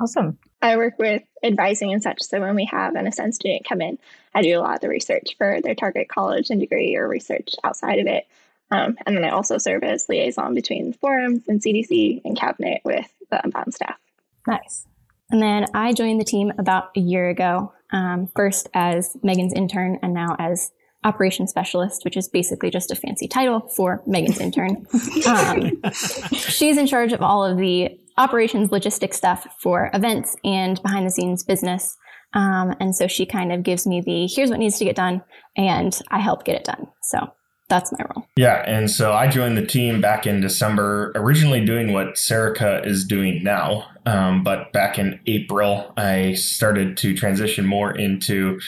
Awesome. 0.00 0.38
I 0.64 0.78
work 0.78 0.98
with 0.98 1.22
advising 1.42 1.92
and 1.92 2.02
such. 2.02 2.22
So 2.22 2.40
when 2.40 2.54
we 2.54 2.64
have 2.64 2.94
an 2.94 3.06
Ascend 3.06 3.34
student 3.34 3.68
come 3.68 3.82
in, 3.82 3.98
I 4.34 4.40
do 4.40 4.58
a 4.58 4.60
lot 4.60 4.76
of 4.76 4.80
the 4.80 4.88
research 4.88 5.34
for 5.36 5.60
their 5.60 5.74
target 5.74 6.08
college 6.08 6.48
and 6.48 6.58
degree 6.58 6.96
or 6.96 7.06
research 7.06 7.50
outside 7.62 7.98
of 7.98 8.06
it. 8.06 8.26
Um, 8.70 8.96
and 9.04 9.14
then 9.14 9.24
I 9.24 9.28
also 9.28 9.58
serve 9.58 9.84
as 9.84 10.08
liaison 10.08 10.54
between 10.54 10.94
forums 10.94 11.42
and 11.48 11.60
CDC 11.60 12.22
and 12.24 12.36
cabinet 12.36 12.80
with 12.82 13.06
the 13.30 13.44
Unbound 13.44 13.74
staff. 13.74 13.98
Nice. 14.46 14.86
And 15.30 15.42
then 15.42 15.66
I 15.74 15.92
joined 15.92 16.18
the 16.18 16.24
team 16.24 16.52
about 16.58 16.90
a 16.96 17.00
year 17.00 17.28
ago, 17.28 17.72
um, 17.90 18.28
first 18.34 18.70
as 18.72 19.16
Megan's 19.22 19.52
intern 19.52 19.98
and 20.02 20.14
now 20.14 20.34
as 20.38 20.72
operations 21.04 21.50
specialist, 21.50 22.04
which 22.04 22.16
is 22.16 22.28
basically 22.28 22.70
just 22.70 22.90
a 22.90 22.96
fancy 22.96 23.28
title 23.28 23.60
for 23.76 24.02
Megan's 24.06 24.40
intern. 24.40 24.86
Um, 25.26 25.80
she's 26.32 26.76
in 26.76 26.86
charge 26.86 27.12
of 27.12 27.22
all 27.22 27.44
of 27.44 27.56
the 27.56 27.98
operations 28.18 28.70
logistics 28.70 29.16
stuff 29.16 29.46
for 29.60 29.90
events 29.94 30.36
and 30.44 30.80
behind 30.82 31.06
the 31.06 31.10
scenes 31.10 31.42
business. 31.42 31.96
Um, 32.34 32.74
and 32.80 32.94
so 32.94 33.06
she 33.06 33.26
kind 33.26 33.52
of 33.52 33.62
gives 33.62 33.86
me 33.86 34.00
the 34.00 34.26
here's 34.26 34.50
what 34.50 34.58
needs 34.58 34.78
to 34.78 34.84
get 34.84 34.96
done, 34.96 35.22
and 35.56 35.98
I 36.10 36.20
help 36.20 36.44
get 36.44 36.56
it 36.56 36.64
done. 36.64 36.88
So 37.02 37.32
that's 37.68 37.92
my 37.92 38.04
role. 38.14 38.26
Yeah, 38.36 38.62
and 38.66 38.90
so 38.90 39.12
I 39.12 39.28
joined 39.28 39.56
the 39.56 39.66
team 39.66 40.00
back 40.00 40.26
in 40.26 40.40
December, 40.40 41.12
originally 41.14 41.64
doing 41.64 41.92
what 41.92 42.14
Serica 42.14 42.84
is 42.86 43.04
doing 43.04 43.42
now. 43.42 43.86
Um, 44.04 44.42
but 44.42 44.72
back 44.72 44.98
in 44.98 45.20
April, 45.26 45.92
I 45.96 46.34
started 46.34 46.96
to 46.98 47.16
transition 47.16 47.64
more 47.64 47.96
into 47.96 48.60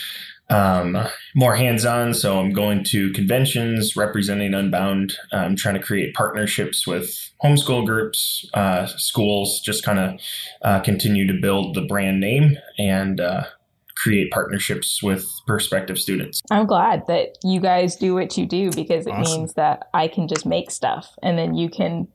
um, 0.48 0.96
more 1.34 1.56
hands 1.56 1.84
on. 1.84 2.14
So 2.14 2.38
I'm 2.38 2.52
going 2.52 2.84
to 2.84 3.12
conventions, 3.12 3.96
representing 3.96 4.54
Unbound. 4.54 5.16
I'm 5.32 5.56
trying 5.56 5.74
to 5.74 5.82
create 5.82 6.14
partnerships 6.14 6.86
with 6.86 7.30
homeschool 7.42 7.84
groups, 7.84 8.48
uh, 8.54 8.86
schools, 8.86 9.60
just 9.60 9.84
kind 9.84 9.98
of 9.98 10.20
uh, 10.62 10.80
continue 10.80 11.26
to 11.26 11.40
build 11.40 11.74
the 11.74 11.82
brand 11.82 12.20
name 12.20 12.56
and 12.78 13.20
uh, 13.20 13.44
create 13.96 14.30
partnerships 14.30 15.02
with 15.02 15.26
prospective 15.46 15.98
students. 15.98 16.40
I'm 16.50 16.66
glad 16.66 17.06
that 17.08 17.38
you 17.42 17.60
guys 17.60 17.96
do 17.96 18.14
what 18.14 18.36
you 18.36 18.46
do 18.46 18.70
because 18.70 19.06
it 19.06 19.10
Awesome. 19.10 19.40
means 19.40 19.54
that 19.54 19.88
I 19.94 20.08
can 20.08 20.28
just 20.28 20.46
make 20.46 20.70
stuff 20.70 21.14
and 21.22 21.36
then 21.36 21.54
you 21.54 21.68
can 21.68 22.08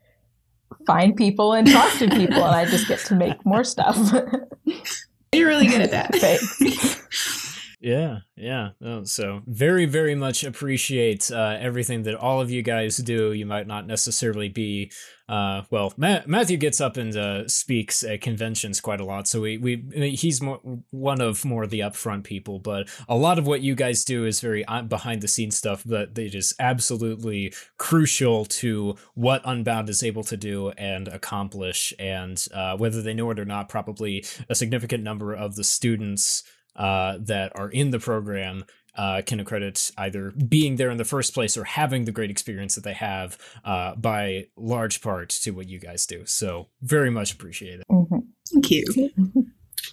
find 0.87 1.15
people 1.15 1.53
and 1.53 1.69
talk 1.69 1.91
to 1.97 2.09
people 2.09 2.43
and 2.43 2.55
I 2.55 2.65
just 2.65 2.87
get 2.87 2.99
to 2.99 3.15
make 3.15 3.45
more 3.45 3.63
stuff. 3.63 3.97
You're 5.33 5.47
really 5.47 5.67
good 5.67 5.81
at 5.81 5.91
that. 5.91 6.13
Thanks. 6.15 7.47
Yeah, 7.81 8.19
yeah. 8.37 8.69
Oh, 8.83 9.05
so 9.05 9.41
very, 9.47 9.87
very 9.87 10.13
much 10.13 10.43
appreciate 10.43 11.31
uh, 11.31 11.57
everything 11.59 12.03
that 12.03 12.13
all 12.13 12.39
of 12.39 12.51
you 12.51 12.61
guys 12.61 12.97
do. 12.97 13.33
You 13.33 13.47
might 13.47 13.65
not 13.65 13.87
necessarily 13.87 14.49
be, 14.49 14.91
uh, 15.27 15.63
well, 15.71 15.91
Ma- 15.97 16.21
Matthew 16.27 16.57
gets 16.57 16.79
up 16.79 16.95
and 16.95 17.17
uh, 17.17 17.47
speaks 17.47 18.03
at 18.03 18.21
conventions 18.21 18.81
quite 18.81 19.01
a 19.01 19.03
lot, 19.03 19.27
so 19.27 19.41
we, 19.41 19.57
we 19.57 20.11
he's 20.11 20.43
more 20.43 20.59
one 20.91 21.21
of 21.21 21.43
more 21.43 21.63
of 21.63 21.71
the 21.71 21.79
upfront 21.79 22.23
people. 22.23 22.59
But 22.59 22.87
a 23.09 23.15
lot 23.15 23.39
of 23.39 23.47
what 23.47 23.61
you 23.61 23.73
guys 23.73 24.05
do 24.05 24.25
is 24.25 24.41
very 24.41 24.63
uh, 24.65 24.83
behind 24.83 25.23
the 25.23 25.27
scenes 25.27 25.57
stuff, 25.57 25.81
but 25.83 26.15
it 26.19 26.35
is 26.35 26.53
absolutely 26.59 27.51
crucial 27.79 28.45
to 28.45 28.95
what 29.15 29.41
Unbound 29.43 29.89
is 29.89 30.03
able 30.03 30.23
to 30.25 30.37
do 30.37 30.69
and 30.77 31.07
accomplish. 31.07 31.93
And 31.97 32.45
uh, 32.53 32.77
whether 32.77 33.01
they 33.01 33.15
know 33.15 33.31
it 33.31 33.39
or 33.39 33.45
not, 33.45 33.69
probably 33.69 34.23
a 34.49 34.53
significant 34.53 35.03
number 35.03 35.33
of 35.33 35.55
the 35.55 35.63
students 35.63 36.43
uh, 36.75 37.17
that 37.19 37.51
are 37.55 37.69
in 37.69 37.91
the 37.91 37.99
program 37.99 38.65
uh, 38.97 39.21
can 39.25 39.39
accredit 39.39 39.91
either 39.97 40.31
being 40.31 40.75
there 40.75 40.89
in 40.89 40.97
the 40.97 41.05
first 41.05 41.33
place 41.33 41.55
or 41.55 41.63
having 41.63 42.05
the 42.05 42.11
great 42.11 42.29
experience 42.29 42.75
that 42.75 42.83
they 42.83 42.93
have 42.93 43.37
uh, 43.63 43.95
by 43.95 44.45
large 44.57 45.01
part 45.01 45.29
to 45.29 45.51
what 45.51 45.69
you 45.69 45.79
guys 45.79 46.05
do. 46.05 46.25
So 46.25 46.67
very 46.81 47.09
much 47.09 47.31
appreciate 47.33 47.79
it. 47.79 47.85
Mhm. 47.89 48.23
Thank 48.51 48.71
you. 48.71 48.85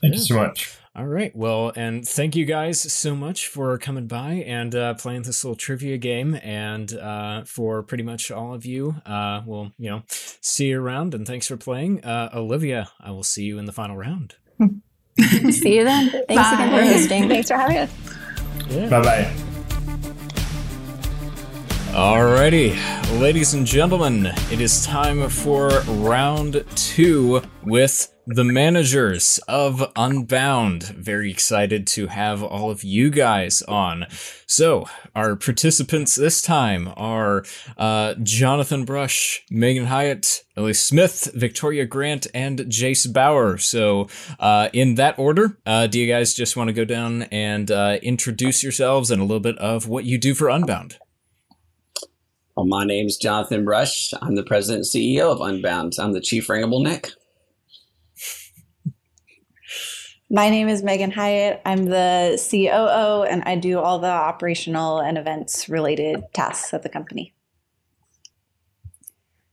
Thank 0.01 0.15
you 0.15 0.21
so 0.21 0.35
much. 0.37 0.77
All 0.97 1.07
right. 1.07 1.35
Well, 1.35 1.73
and 1.77 2.07
thank 2.07 2.35
you 2.35 2.45
guys 2.45 2.81
so 2.81 3.15
much 3.15 3.47
for 3.47 3.79
coming 3.79 4.09
by 4.09 4.45
and 4.47 4.75
uh, 4.75 4.95
playing 4.95 5.23
this 5.23 5.45
little 5.45 5.55
trivia 5.57 5.97
game. 5.97 6.35
And 6.43 6.93
uh, 6.93 7.45
for 7.45 7.85
pretty 7.85 8.03
much 8.03 8.33
all 8.33 8.53
of 8.53 8.67
you, 8.67 8.97
uh, 9.07 9.43
we'll, 9.47 9.73
you 9.79 9.91
know, 9.91 10.03
see 10.09 10.67
you 10.69 10.81
around. 10.83 11.15
And 11.15 11.25
thanks 11.25 11.47
for 11.47 11.57
playing. 11.57 12.05
Uh, 12.05 12.31
Olivia, 12.35 12.91
I 13.01 13.13
will 13.13 13.23
see 13.23 13.45
you 13.45 13.59
in 13.59 13.65
the 13.67 13.73
final 13.73 13.97
round. 13.97 14.35
See 15.51 15.77
you 15.77 15.85
then. 15.85 16.11
Thanks 16.29 16.53
again 16.53 16.71
for 16.71 16.93
hosting. 16.93 17.29
Thanks 17.29 17.49
for 17.49 17.57
having 17.57 17.79
us. 17.79 17.91
Bye 18.91 19.03
bye. 19.03 19.48
Alrighty, 21.99 22.79
ladies 23.19 23.55
and 23.55 23.67
gentlemen, 23.67 24.27
it 24.53 24.61
is 24.61 24.87
time 24.87 25.29
for 25.29 25.81
round 25.81 26.65
two 26.77 27.43
with 27.65 28.15
the 28.25 28.45
managers 28.45 29.41
of 29.49 29.83
Unbound. 29.97 30.85
Very 30.85 31.29
excited 31.29 31.89
to 31.89 32.07
have 32.07 32.41
all 32.41 32.71
of 32.71 32.85
you 32.85 33.11
guys 33.11 33.63
on. 33.63 34.07
So, 34.47 34.89
our 35.17 35.35
participants 35.35 36.15
this 36.15 36.41
time 36.41 36.93
are 36.97 37.45
uh, 37.77 38.15
Jonathan 38.23 38.85
Brush, 38.85 39.45
Megan 39.51 39.87
Hyatt, 39.87 40.45
Ellie 40.57 40.75
Smith, 40.75 41.33
Victoria 41.35 41.85
Grant, 41.85 42.29
and 42.33 42.61
Jace 42.61 43.13
Bauer. 43.13 43.59
So, 43.59 44.07
uh, 44.39 44.69
in 44.73 44.95
that 44.95 45.19
order, 45.19 45.59
uh, 45.67 45.89
do 45.89 45.99
you 45.99 46.07
guys 46.07 46.33
just 46.33 46.57
want 46.57 46.69
to 46.69 46.75
go 46.75 46.85
down 46.85 47.25
and 47.25 47.73
uh, 47.73 47.99
introduce 48.05 48.63
yourselves 48.63 49.11
and 49.11 49.21
a 49.21 49.25
little 49.25 49.41
bit 49.41 49.59
of 49.59 49.89
what 49.89 50.05
you 50.05 50.17
do 50.17 50.33
for 50.33 50.49
Unbound? 50.49 50.99
Well, 52.59 52.67
my 52.67 52.85
name's 52.85 53.17
Jonathan 53.17 53.65
Brush. 53.65 54.13
I'm 54.21 54.35
the 54.35 54.43
president 54.43 54.93
and 54.93 55.05
CEO 55.05 55.31
of 55.31 55.41
Unbound. 55.41 55.95
I'm 55.97 56.13
the 56.13 56.21
chief 56.21 56.49
ringable 56.49 56.83
Nick. 56.83 57.13
My 60.29 60.51
name 60.51 60.69
is 60.69 60.83
Megan 60.83 61.13
Hyatt. 61.13 61.63
I'm 61.65 61.85
the 61.85 62.37
COO 62.51 63.23
and 63.23 63.45
I 63.45 63.55
do 63.55 63.79
all 63.79 64.01
the 64.01 64.09
operational 64.09 64.99
and 64.99 65.17
events 65.17 65.69
related 65.69 66.25
tasks 66.33 66.75
at 66.75 66.83
the 66.83 66.89
company. 66.89 67.33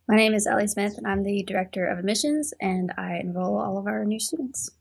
My 0.07 0.15
name 0.15 0.33
is 0.33 0.47
Ellie 0.47 0.65
Smith, 0.65 0.97
and 0.97 1.05
I'm 1.05 1.21
the 1.21 1.43
Director 1.43 1.85
of 1.85 1.99
Admissions, 1.99 2.55
and 2.59 2.91
I 2.97 3.17
enroll 3.17 3.59
all 3.59 3.77
of 3.77 3.85
our 3.85 4.03
new 4.03 4.19
students. 4.19 4.71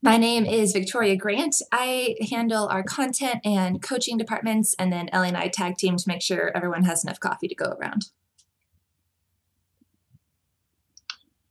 My 0.00 0.16
name 0.16 0.46
is 0.46 0.72
Victoria 0.72 1.16
Grant. 1.16 1.56
I 1.72 2.14
handle 2.30 2.68
our 2.68 2.84
content 2.84 3.40
and 3.44 3.82
coaching 3.82 4.16
departments, 4.16 4.76
and 4.78 4.92
then 4.92 5.08
Ellie 5.08 5.28
and 5.28 5.36
I 5.36 5.48
tag 5.48 5.76
team 5.76 5.96
to 5.96 6.04
make 6.06 6.22
sure 6.22 6.52
everyone 6.54 6.84
has 6.84 7.02
enough 7.02 7.18
coffee 7.18 7.48
to 7.48 7.54
go 7.56 7.76
around. 7.80 8.06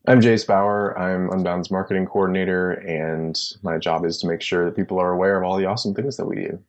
I'm 0.07 0.21
Jace 0.21 0.47
Bauer. 0.47 0.97
I'm 0.97 1.29
Unbound's 1.29 1.69
marketing 1.69 2.05
coordinator, 2.05 2.71
and 2.71 3.37
my 3.63 3.77
job 3.77 4.05
is 4.05 4.17
to 4.19 4.27
make 4.27 4.41
sure 4.41 4.63
that 4.63 4.77
people 4.77 4.97
are 4.97 5.11
aware 5.11 5.37
of 5.37 5.43
all 5.43 5.57
the 5.57 5.65
awesome 5.65 5.93
things 5.93 6.15
that 6.15 6.25
we 6.25 6.37
do. 6.37 6.59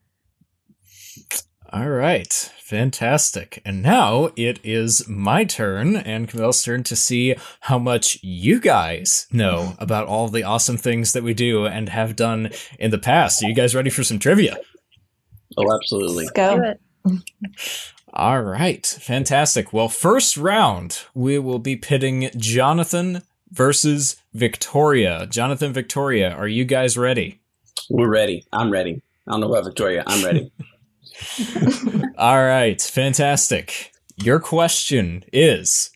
All 1.70 1.90
right, 1.90 2.32
fantastic. 2.60 3.60
And 3.62 3.82
now 3.82 4.30
it 4.36 4.58
is 4.64 5.06
my 5.06 5.44
turn 5.44 5.96
and 5.96 6.26
Camille's 6.26 6.62
turn 6.62 6.82
to 6.84 6.96
see 6.96 7.34
how 7.60 7.78
much 7.78 8.18
you 8.22 8.58
guys 8.58 9.26
know 9.30 9.74
about 9.78 10.06
all 10.06 10.28
the 10.28 10.44
awesome 10.44 10.78
things 10.78 11.12
that 11.12 11.22
we 11.22 11.34
do 11.34 11.66
and 11.66 11.90
have 11.90 12.16
done 12.16 12.50
in 12.78 12.90
the 12.90 12.98
past. 12.98 13.42
Are 13.42 13.48
you 13.48 13.54
guys 13.54 13.74
ready 13.74 13.90
for 13.90 14.02
some 14.02 14.18
trivia? 14.18 14.56
Oh, 15.58 15.74
absolutely. 15.74 16.24
Let's 16.24 16.30
go. 16.30 16.56
Do 16.56 16.64
it. 16.64 17.22
All 18.14 18.42
right, 18.42 18.86
fantastic. 18.86 19.72
Well, 19.72 19.90
first 19.90 20.38
round, 20.38 21.02
we 21.14 21.38
will 21.38 21.58
be 21.58 21.76
pitting 21.76 22.30
Jonathan 22.36 23.22
versus 23.50 24.16
Victoria. 24.32 25.26
Jonathan, 25.26 25.74
Victoria, 25.74 26.30
are 26.30 26.48
you 26.48 26.64
guys 26.64 26.96
ready? 26.96 27.40
We're 27.90 28.10
ready. 28.10 28.46
I'm 28.52 28.70
ready. 28.70 29.02
I 29.26 29.32
don't 29.32 29.40
know 29.40 29.52
about 29.52 29.64
Victoria. 29.64 30.02
I'm 30.06 30.24
ready. 30.24 30.50
All 32.18 32.44
right, 32.44 32.80
fantastic. 32.80 33.92
Your 34.16 34.40
question 34.40 35.24
is 35.32 35.90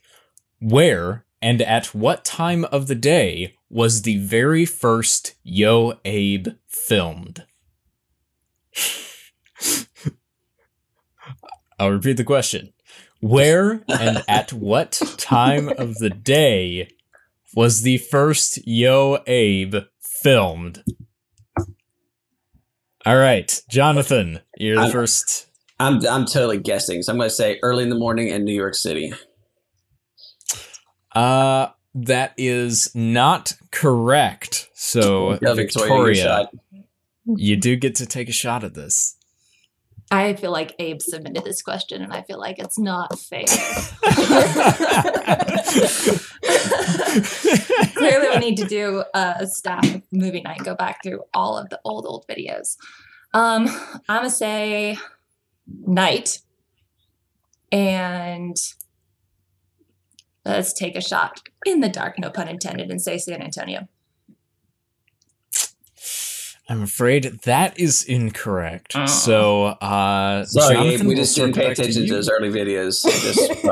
Where 0.61 1.25
and 1.41 1.61
at 1.63 1.87
what 1.95 2.25
time 2.25 2.65
of 2.67 2.87
the 2.87 2.95
day 2.95 3.55
was 3.69 4.03
the 4.03 4.19
very 4.19 4.65
first 4.65 5.35
Yo 5.43 5.99
Abe 6.05 6.49
filmed? 6.69 7.45
I'll 11.79 11.91
repeat 11.91 12.17
the 12.17 12.25
question. 12.25 12.73
Where 13.21 13.83
and 13.89 14.23
at 14.29 14.53
what 14.53 15.01
time 15.17 15.69
of 15.69 15.97
the 15.97 16.11
day 16.11 16.91
was 17.55 17.83
the 17.83 17.99
first 17.99 18.67
Yo 18.67 19.23
Abe 19.27 19.77
filmed? 20.01 20.85
All 23.05 23.17
right, 23.17 23.61
Jonathan, 23.69 24.41
you're 24.63 24.77
the 24.77 24.83
I'm- 24.83 24.93
first. 24.93 25.47
I'm 25.81 26.07
I'm 26.07 26.27
totally 26.27 26.59
guessing. 26.59 27.03
So 27.03 27.11
I'm 27.13 27.19
going 27.19 27.29
to 27.29 27.35
say 27.35 27.59
early 27.63 27.83
in 27.83 27.89
the 27.89 27.99
morning 27.99 28.29
in 28.29 28.45
New 28.45 28.55
York 28.55 28.75
City. 28.77 29.13
Uh, 31.13 31.69
that 31.95 32.35
is 32.37 32.95
not 32.95 33.55
correct. 33.73 34.69
So, 34.75 35.33
Yeah, 35.43 35.55
Victoria, 35.55 35.57
Victoria, 35.57 36.49
you 37.27 37.57
do 37.57 37.75
get 37.77 37.97
to 37.97 38.07
take 38.07 38.29
a 38.29 38.33
shot 38.33 38.63
at 38.65 38.75
this. 38.75 39.17
I 40.11 40.35
feel 40.35 40.53
like 40.53 40.75
Abe 40.79 41.01
submitted 41.01 41.43
this 41.43 41.63
question, 41.63 42.03
and 42.03 42.13
I 42.13 42.21
feel 42.23 42.39
like 42.39 42.59
it's 42.59 42.79
not 42.79 43.19
fair. 43.19 43.45
Clearly, 47.95 48.29
we 48.29 48.37
need 48.39 48.57
to 48.59 48.67
do 48.67 49.05
a 49.15 49.47
staff 49.47 49.87
movie 50.11 50.43
night. 50.43 50.65
Go 50.65 50.75
back 50.75 51.03
through 51.03 51.23
all 51.33 51.57
of 51.57 51.71
the 51.71 51.81
old 51.85 52.05
old 52.07 52.27
videos. 52.29 52.77
Um, 53.35 53.69
I'm 54.09 54.19
gonna 54.19 54.31
say 54.31 54.99
night, 55.67 56.41
and 57.71 58.57
let's 60.45 60.73
take 60.73 60.97
a 60.97 61.01
shot 61.01 61.41
in 61.65 61.81
the 61.81 61.89
dark, 61.89 62.19
no 62.19 62.31
pun 62.31 62.49
intended, 62.49 62.91
and 62.91 63.01
say 63.01 63.19
San 63.19 63.41
Antonio. 63.41 63.89
I'm 66.69 66.83
afraid 66.83 67.41
that 67.45 67.79
is 67.79 68.03
incorrect. 68.03 68.93
Oh. 68.95 69.07
So, 69.07 69.65
uh, 69.65 70.45
Sorry, 70.45 70.75
Jonathan, 70.75 71.01
Abe, 71.01 71.07
we 71.07 71.15
just 71.15 71.35
didn't 71.35 71.55
pay 71.55 71.69
back 71.69 71.77
to 71.77 71.83
attention 71.83 72.07
to, 72.07 72.15
those 72.15 72.31
early 72.31 72.51
videos. 72.51 73.03
Just. 73.05 73.63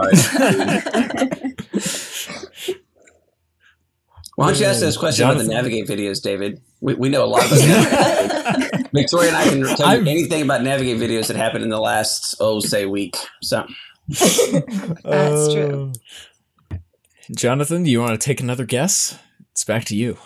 Why 4.37 4.47
don't 4.47 4.61
you 4.61 4.67
ask 4.67 4.83
us 4.83 4.97
questions 4.97 5.31
about 5.31 5.43
the 5.43 5.49
Navigate 5.49 5.87
videos, 5.87 6.23
David? 6.23 6.61
We, 6.81 6.95
we 6.95 7.09
know 7.09 7.25
a 7.25 7.26
lot 7.26 7.47
about 7.47 7.59
Navigate. 7.61 8.73
Victoria 8.92 9.28
and 9.28 9.37
I 9.37 9.44
can 9.49 9.76
tell 9.76 9.87
I'm- 9.87 10.04
you 10.06 10.11
anything 10.11 10.42
about 10.42 10.62
Navigate 10.62 10.99
videos 10.99 11.26
that 11.28 11.37
happened 11.37 11.64
in 11.64 11.70
the 11.70 11.80
last, 11.80 12.35
oh, 12.40 12.61
say, 12.61 12.87
week. 12.87 13.16
So, 13.42 13.66
That's 14.09 15.52
true. 15.52 15.92
Uh, 16.73 16.76
Jonathan, 17.35 17.85
do 17.85 17.90
you 17.90 18.00
want 18.00 18.20
to 18.20 18.25
take 18.25 18.40
another 18.40 18.64
guess? 18.64 19.18
It's 19.52 19.64
back 19.64 19.85
to 19.87 19.97
you. 19.97 20.18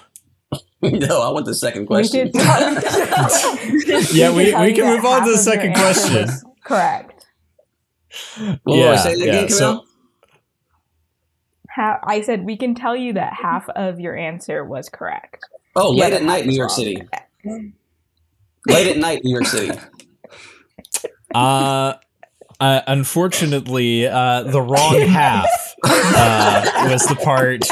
no, 0.82 1.20
I 1.22 1.30
want 1.30 1.44
the 1.46 1.54
second 1.54 1.86
question. 1.86 2.30
could 2.32 2.40
Yeah, 4.14 4.30
we- 4.30 4.54
we 4.54 4.72
can 4.72 4.86
move 4.96 5.04
on 5.04 5.24
to 5.26 5.32
the 5.32 5.38
second 5.38 5.74
question. 5.74 6.28
Correct. 6.64 7.26
Whoa, 8.38 8.56
Yeah, 8.76 8.96
say 8.96 9.14
that 9.16 9.18
yeah, 9.26 9.32
again, 9.34 9.48
so- 9.50 9.58
Camille? 9.72 9.84
Ha- 11.76 11.98
I 12.04 12.20
said 12.20 12.44
we 12.44 12.56
can 12.56 12.74
tell 12.76 12.94
you 12.94 13.12
that 13.14 13.32
half 13.32 13.68
of 13.70 13.98
your 13.98 14.16
answer 14.16 14.64
was 14.64 14.88
correct. 14.88 15.44
Oh, 15.74 15.90
late 15.90 16.12
at 16.12 16.22
night, 16.22 16.46
New 16.46 16.54
York 16.54 16.68
wrong. 16.70 16.78
City. 16.78 17.02
Late 18.66 18.88
at 18.88 18.96
night, 18.96 19.22
New 19.24 19.32
York 19.32 19.46
City. 19.46 19.72
Uh, 21.34 21.94
uh 22.60 22.82
unfortunately, 22.86 24.06
uh, 24.06 24.44
the 24.44 24.62
wrong 24.62 25.00
half 25.00 25.74
uh, 25.82 26.86
was 26.88 27.04
the 27.08 27.16
part 27.16 27.62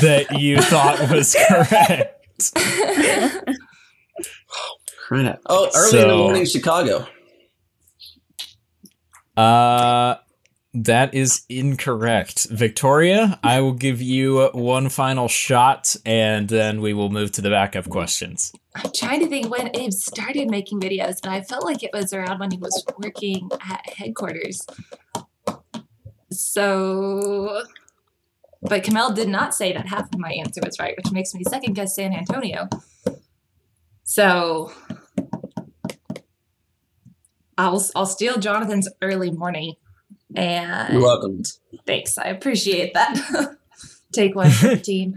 that 0.00 0.36
you 0.36 0.60
thought 0.60 0.98
was 1.12 1.36
correct. 1.46 2.20
Crying 5.06 5.28
out. 5.28 5.38
Oh, 5.46 5.70
early 5.76 6.02
in 6.02 6.08
the 6.08 6.16
morning, 6.16 6.44
Chicago. 6.44 7.06
Uh, 9.36 10.16
that 10.74 11.14
is 11.14 11.42
incorrect. 11.48 12.48
Victoria, 12.50 13.38
I 13.44 13.60
will 13.60 13.72
give 13.72 14.02
you 14.02 14.50
one 14.52 14.88
final 14.88 15.28
shot 15.28 15.94
and 16.04 16.48
then 16.48 16.80
we 16.80 16.92
will 16.92 17.10
move 17.10 17.30
to 17.32 17.42
the 17.42 17.50
backup 17.50 17.88
questions. 17.88 18.52
I'm 18.74 18.90
trying 18.92 19.20
to 19.20 19.28
think 19.28 19.50
when 19.50 19.70
Abe 19.76 19.92
started 19.92 20.50
making 20.50 20.80
videos, 20.80 21.20
and 21.22 21.32
I 21.32 21.42
felt 21.42 21.64
like 21.64 21.84
it 21.84 21.90
was 21.92 22.12
around 22.12 22.40
when 22.40 22.50
he 22.50 22.58
was 22.58 22.84
working 22.98 23.48
at 23.70 23.88
headquarters. 23.88 24.66
So, 26.32 27.62
but 28.62 28.82
Camille 28.82 29.12
did 29.12 29.28
not 29.28 29.54
say 29.54 29.72
that 29.72 29.86
half 29.86 30.12
of 30.12 30.18
my 30.18 30.32
answer 30.32 30.60
was 30.64 30.80
right, 30.80 30.96
which 30.96 31.12
makes 31.12 31.32
me 31.34 31.44
second 31.44 31.74
guess 31.74 31.94
San 31.94 32.12
Antonio. 32.12 32.68
So, 34.02 34.72
I'll 37.56 37.84
I'll 37.94 38.06
steal 38.06 38.38
Jonathan's 38.38 38.88
early 39.00 39.30
morning, 39.30 39.74
and 40.34 40.92
You're 40.92 41.02
welcome. 41.02 41.42
Thanks, 41.86 42.16
I 42.18 42.24
appreciate 42.24 42.94
that. 42.94 43.56
Take 44.12 44.34
one 44.34 44.50
for 44.50 44.68
the 44.74 44.76
team. 44.76 45.14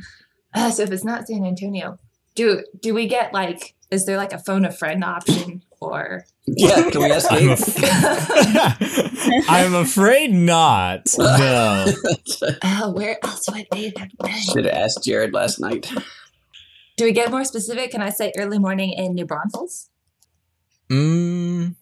Uh, 0.53 0.71
so 0.71 0.83
if 0.83 0.91
it's 0.91 1.03
not 1.03 1.27
San 1.27 1.45
Antonio, 1.45 1.99
do 2.35 2.63
do 2.81 2.93
we 2.93 3.07
get 3.07 3.33
like? 3.33 3.75
Is 3.91 4.05
there 4.05 4.17
like 4.17 4.33
a 4.33 4.37
phone 4.39 4.65
a 4.65 4.71
friend 4.71 5.03
option 5.03 5.63
or? 5.79 6.25
Yeah, 6.45 6.89
can 6.89 7.01
we 7.01 7.11
ask 7.11 7.27
I'm, 7.31 7.49
af- 7.49 7.75
I'm 9.49 9.73
afraid 9.75 10.33
not. 10.33 11.07
No. 11.17 11.85
Oh, 12.63 12.91
where 12.91 13.17
else 13.23 13.49
would 13.49 13.67
they 13.71 13.93
have 13.97 14.09
been? 14.17 14.31
Should 14.53 14.65
have 14.65 14.73
asked 14.73 15.03
Jared 15.03 15.33
last 15.33 15.59
night. 15.59 15.91
Do 16.97 17.05
we 17.05 17.11
get 17.11 17.31
more 17.31 17.43
specific? 17.45 17.91
Can 17.91 18.01
I 18.01 18.09
say 18.09 18.31
early 18.37 18.59
morning 18.59 18.91
in 18.93 19.13
New 19.13 19.25
Braunfels? 19.25 19.89
Mm, 20.89 21.75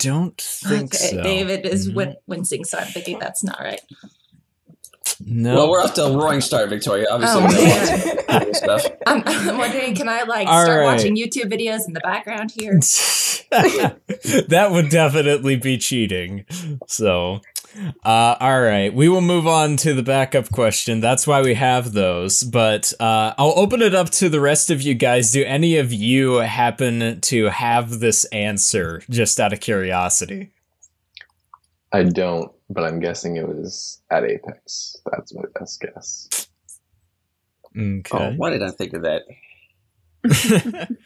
don't 0.00 0.40
think 0.40 0.94
okay, 0.94 1.10
so. 1.16 1.22
David 1.22 1.64
is 1.66 1.88
Mhm. 1.90 1.94
win- 1.94 2.16
wincing, 2.26 2.64
so 2.64 2.78
I'm 2.78 2.86
thinking 2.88 3.18
that's 3.18 3.44
not 3.44 3.60
right. 3.60 3.80
No. 5.24 5.54
Well, 5.54 5.70
we're 5.70 5.82
off 5.82 5.94
to 5.94 6.04
a 6.04 6.16
roaring 6.16 6.40
start, 6.40 6.70
Victoria. 6.70 7.06
Obviously, 7.10 7.42
Oh, 7.42 7.46
we 7.46 7.54
know 7.54 7.60
man. 7.64 8.46
lots 8.46 8.58
stuff. 8.64 8.86
I'm, 9.06 9.22
I'm 9.26 9.58
wondering, 9.58 9.94
can 9.94 10.08
I 10.08 10.22
like 10.22 10.48
All 10.48 10.62
start 10.64 10.78
right. 10.80 10.84
watching 10.86 11.14
YouTube 11.16 11.52
videos 11.52 11.86
in 11.86 11.92
the 11.92 12.00
background 12.00 12.52
here? 12.58 12.78
that 13.50 14.68
would 14.70 14.88
definitely 14.88 15.56
be 15.56 15.76
cheating. 15.76 16.44
So, 16.86 17.40
uh, 18.04 18.36
all 18.40 18.60
right, 18.60 18.92
we 18.92 19.08
will 19.08 19.20
move 19.20 19.46
on 19.46 19.76
to 19.78 19.94
the 19.94 20.02
backup 20.02 20.50
question. 20.50 21.00
That's 21.00 21.26
why 21.26 21.42
we 21.42 21.54
have 21.54 21.92
those. 21.92 22.42
But 22.42 22.92
uh, 23.00 23.34
I'll 23.38 23.58
open 23.58 23.82
it 23.82 23.94
up 23.94 24.10
to 24.10 24.28
the 24.28 24.40
rest 24.40 24.70
of 24.70 24.82
you 24.82 24.94
guys. 24.94 25.32
Do 25.32 25.44
any 25.44 25.76
of 25.76 25.92
you 25.92 26.36
happen 26.36 27.20
to 27.20 27.44
have 27.46 28.00
this 28.00 28.24
answer 28.26 29.02
just 29.08 29.38
out 29.38 29.52
of 29.52 29.60
curiosity? 29.60 30.50
I 31.92 32.04
don't, 32.04 32.52
but 32.68 32.84
I'm 32.84 33.00
guessing 33.00 33.36
it 33.36 33.48
was 33.48 34.00
at 34.10 34.24
Apex. 34.24 34.96
That's 35.10 35.34
my 35.34 35.42
best 35.58 35.80
guess. 35.80 36.48
Oh, 38.32 38.32
why 38.36 38.50
did 38.50 38.62
I 38.62 38.70
think 38.70 38.94
of 38.94 39.02
that? 39.02 39.22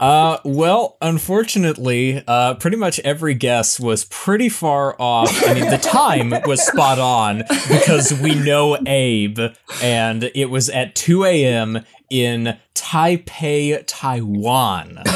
Uh, 0.00 0.38
well, 0.44 0.96
unfortunately, 1.00 2.22
uh, 2.28 2.54
pretty 2.54 2.76
much 2.76 2.98
every 3.00 3.34
guess 3.34 3.80
was 3.80 4.04
pretty 4.06 4.48
far 4.48 4.94
off. 5.00 5.30
I 5.46 5.54
mean, 5.54 5.70
the 5.70 5.78
time 5.78 6.32
was 6.46 6.60
spot 6.66 6.98
on 6.98 7.38
because 7.68 8.12
we 8.20 8.34
know 8.34 8.76
Abe, 8.86 9.38
and 9.82 10.30
it 10.34 10.50
was 10.50 10.68
at 10.68 10.94
2 10.94 11.24
a.m. 11.24 11.84
in 12.10 12.56
Taipei, 12.74 13.82
Taiwan. 13.86 15.02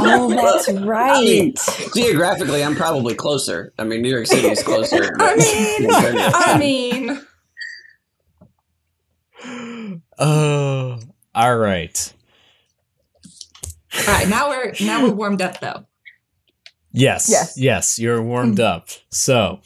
Oh, 0.00 0.28
that's 0.30 0.68
I 0.68 0.72
mean, 0.72 0.86
right. 0.86 1.58
geographically, 1.94 2.62
I'm 2.62 2.76
probably 2.76 3.14
closer. 3.14 3.72
I 3.78 3.84
mean, 3.84 4.02
New 4.02 4.10
York 4.10 4.26
City 4.26 4.48
is 4.48 4.62
closer. 4.62 5.12
I 5.20 5.36
mean, 5.36 5.88
I 5.90 6.58
mean, 6.58 7.26
Oh, 10.18 10.98
all 11.34 11.56
right. 11.56 12.12
All 14.06 14.14
right. 14.14 14.28
Now 14.28 14.48
we're 14.48 14.74
now 14.80 15.02
we're 15.02 15.12
warmed 15.12 15.42
up 15.42 15.60
though. 15.60 15.86
Yes. 16.92 17.28
Yes. 17.30 17.58
Yes. 17.58 17.98
You're 17.98 18.22
warmed 18.22 18.60
up. 18.60 18.88
So, 19.10 19.60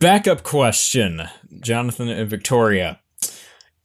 backup 0.00 0.42
question, 0.42 1.22
Jonathan 1.60 2.08
and 2.08 2.28
Victoria. 2.28 3.00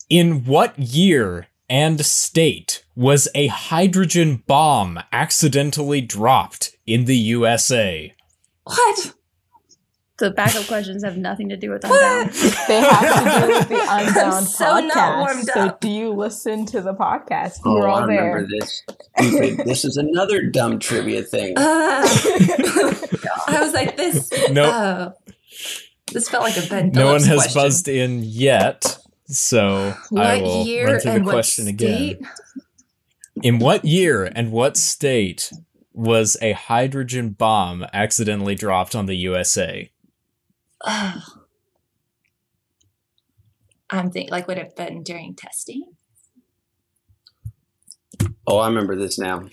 In 0.09 0.45
what 0.45 0.77
year 0.77 1.47
and 1.69 2.05
state 2.05 2.83
was 2.95 3.29
a 3.33 3.47
hydrogen 3.47 4.43
bomb 4.45 4.99
accidentally 5.11 6.01
dropped 6.01 6.75
in 6.85 7.05
the 7.05 7.15
USA? 7.15 8.13
What? 8.65 9.13
The 10.21 10.29
backup 10.31 10.67
questions 10.67 11.03
have 11.03 11.17
nothing 11.17 11.49
to 11.49 11.57
do 11.57 11.71
with 11.71 11.83
Unbound. 11.83 12.29
They 12.67 12.79
have 12.79 13.41
to 13.41 13.47
do 13.47 13.53
with 13.53 13.69
the 13.69 13.75
Unbound 13.89 14.45
So 14.47 14.79
not 14.79 14.93
podcast. 14.93 15.17
warmed 15.19 15.45
so 15.47 15.77
do 15.81 15.89
you 15.89 16.09
listen 16.13 16.65
to 16.67 16.79
the 16.81 16.93
podcast? 16.93 17.57
You 17.65 17.71
Oh, 17.71 17.73
were 17.79 17.87
all 17.87 18.03
I 18.03 18.07
there. 18.07 18.47
this. 18.47 18.83
This 19.65 19.83
is 19.83 19.97
another 19.97 20.43
dumb 20.43 20.77
trivia 20.79 21.23
thing. 21.23 21.57
Uh, 21.57 22.05
I 22.05 23.57
was 23.61 23.73
like, 23.73 23.97
this. 23.97 24.31
Nope. 24.51 24.73
uh, 24.73 25.09
this 26.11 26.29
felt 26.29 26.43
like 26.43 26.57
a 26.57 26.67
Ben 26.69 26.91
no 26.91 27.07
one 27.13 27.23
has 27.23 27.41
question. 27.43 27.61
buzzed 27.61 27.87
in 27.87 28.23
yet. 28.23 28.97
So, 29.25 29.95
I 30.15 30.37
What 30.37 30.41
will 30.43 30.65
year 30.65 30.85
run 30.87 30.99
through 30.99 31.13
the 31.13 31.21
what 31.21 31.31
question 31.33 31.67
again. 31.67 32.19
In 33.43 33.59
what 33.59 33.85
year 33.85 34.25
and 34.35 34.51
what 34.51 34.77
state 34.77 35.51
was 35.93 36.37
a 36.41 36.51
hydrogen 36.53 37.29
bomb 37.31 37.85
accidentally 37.93 38.55
dropped 38.55 38.95
on 38.95 39.05
the 39.07 39.15
USA? 39.15 39.89
Ugh. 40.85 41.21
I'm 43.89 44.09
thinking, 44.09 44.31
like, 44.31 44.47
would 44.47 44.57
it 44.57 44.63
have 44.63 44.75
been 44.75 45.03
during 45.03 45.35
testing? 45.35 45.83
Oh, 48.47 48.57
I 48.57 48.67
remember 48.67 48.95
this 48.95 49.19
now. 49.19 49.43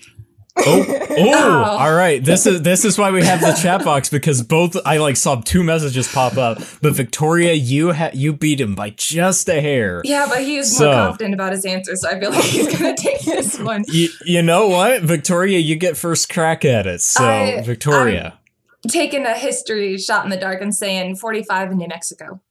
Oh, 0.57 0.85
oh, 0.89 1.05
Oh. 1.09 1.63
all 1.77 1.93
right. 1.93 2.23
This 2.23 2.45
is 2.45 2.61
this 2.63 2.83
is 2.85 2.97
why 2.97 3.11
we 3.11 3.23
have 3.23 3.39
the 3.41 3.53
chat 3.53 3.83
box 3.83 4.09
because 4.09 4.41
both 4.41 4.75
I 4.85 4.97
like 4.97 5.15
saw 5.15 5.35
two 5.41 5.63
messages 5.63 6.11
pop 6.11 6.37
up, 6.37 6.57
but 6.81 6.93
Victoria, 6.95 7.53
you 7.53 7.93
ha- 7.93 8.11
you 8.13 8.33
beat 8.33 8.59
him 8.59 8.75
by 8.75 8.89
just 8.91 9.47
a 9.49 9.61
hair. 9.61 10.01
Yeah, 10.05 10.25
but 10.29 10.41
he 10.41 10.57
was 10.57 10.75
So- 10.75 10.85
more 10.85 10.93
confident 11.07 11.33
about 11.33 11.51
his 11.53 11.65
answer, 11.65 11.95
so 11.95 12.09
I 12.09 12.19
feel 12.19 12.31
like 12.31 12.43
he's 12.43 12.77
gonna 12.77 12.95
take 12.95 13.21
this 13.21 13.59
one. 13.59 13.83
You, 13.89 14.09
you 14.25 14.41
know 14.41 14.67
what, 14.69 15.01
Victoria, 15.03 15.59
you 15.59 15.75
get 15.75 15.97
first 15.97 16.29
crack 16.29 16.63
at 16.65 16.87
it. 16.87 17.01
So, 17.01 17.23
I- 17.25 17.61
Victoria, 17.61 18.38
Taking 18.87 19.25
a 19.25 19.33
history 19.33 19.97
shot 19.97 20.23
in 20.23 20.29
the 20.29 20.37
dark 20.37 20.61
and 20.61 20.73
saying 20.73 21.17
45 21.17 21.71
in 21.71 21.77
New 21.77 21.87
Mexico. 21.87 22.41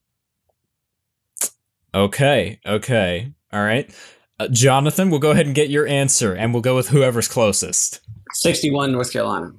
okay, 1.95 2.61
okay, 2.67 3.33
all 3.53 3.63
right. 3.63 3.91
Uh, 4.39 4.49
Jonathan, 4.49 5.11
we'll 5.11 5.21
go 5.21 5.31
ahead 5.33 5.47
and 5.47 5.55
get 5.55 5.71
your 5.71 5.87
answer, 5.87 6.35
and 6.35 6.53
we'll 6.53 6.63
go 6.63 6.77
with 6.77 6.89
whoever's 6.89 7.29
closest. 7.29 8.01
61 8.35 8.93
North 8.93 9.13
Carolina. 9.13 9.53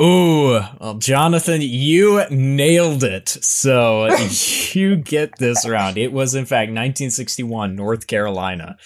Ooh, 0.00 0.60
well, 0.80 0.94
Jonathan, 0.98 1.60
you 1.60 2.24
nailed 2.30 3.04
it. 3.04 3.28
So 3.28 4.08
you 4.72 4.96
get 4.96 5.38
this 5.38 5.66
round. 5.68 5.96
It 5.96 6.12
was, 6.12 6.34
in 6.34 6.44
fact, 6.44 6.70
1961, 6.70 7.76
North 7.76 8.06
Carolina. 8.06 8.76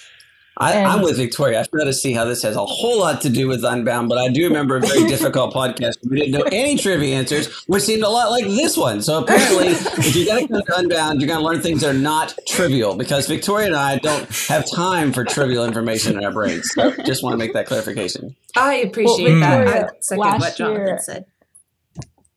I, 0.59 0.73
And- 0.73 0.87
I'm 0.87 1.03
with 1.03 1.17
Victoria. 1.17 1.61
I 1.61 1.65
try 1.65 1.85
to 1.85 1.93
see 1.93 2.13
how 2.13 2.25
this 2.25 2.43
has 2.43 2.57
a 2.57 2.65
whole 2.65 2.99
lot 3.01 3.21
to 3.23 3.29
do 3.29 3.47
with 3.47 3.63
Unbound, 3.65 4.09
but 4.09 4.17
I 4.19 4.29
do 4.29 4.45
remember 4.45 4.77
a 4.77 4.81
very 4.81 5.05
difficult 5.09 5.53
podcast. 5.53 5.97
We 6.09 6.17
didn't 6.19 6.33
know 6.33 6.47
any 6.51 6.79
trivia 6.79 7.15
answers, 7.17 7.53
which 7.67 7.83
seemed 7.83 8.03
a 8.03 8.09
lot 8.09 8.31
like 8.31 8.47
this 8.47 8.77
one. 8.77 9.03
So 9.03 9.23
apparently, 9.23 9.69
if 9.69 10.17
you're 10.17 10.27
going 10.27 10.49
to 10.49 10.53
come 10.55 10.63
to 10.63 10.79
Unbound, 10.79 11.21
you're 11.21 11.29
going 11.29 11.41
to 11.41 11.45
learn 11.45 11.61
things 11.61 11.83
that 11.83 11.91
are 11.91 11.99
not 11.99 12.35
trivial 12.49 12.95
because 12.97 13.27
Victoria 13.29 13.67
and 13.67 13.77
I 13.77 13.99
don't 13.99 14.29
have 14.49 14.65
time 14.71 15.13
for 15.13 15.25
trivial 15.25 15.65
information 15.65 16.17
in 16.17 16.25
our 16.25 16.33
brains. 16.33 16.71
So 16.75 16.91
just 17.05 17.23
want 17.23 17.35
to 17.35 17.39
make 17.39 17.53
that 17.53 17.67
clarification. 17.67 18.35
I 18.57 18.77
appreciate 18.77 19.33
Well, 19.33 19.41
that. 19.41 19.59
Victoria, 19.65 19.87
I 19.87 19.97
second 20.01 20.21
last 20.21 20.41
what 20.41 20.57
Jonathan 20.57 20.87
year- 20.87 20.99
said. 21.03 21.25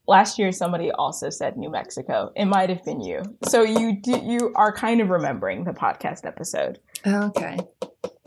Last 0.08 0.40
year, 0.40 0.52
somebody 0.52 0.90
also 0.92 1.30
said 1.30 1.56
New 1.56 1.70
Mexico. 1.70 2.32
It 2.36 2.46
might 2.46 2.70
have 2.70 2.84
been 2.84 3.00
you. 3.00 3.22
So 3.48 3.62
you 3.62 4.02
you 4.06 4.52
are 4.56 4.74
kind 4.74 5.02
of 5.02 5.10
remembering 5.10 5.66
the 5.66 5.72
podcast 5.72 6.26
episode. 6.26 6.80
Okay. 7.06 7.58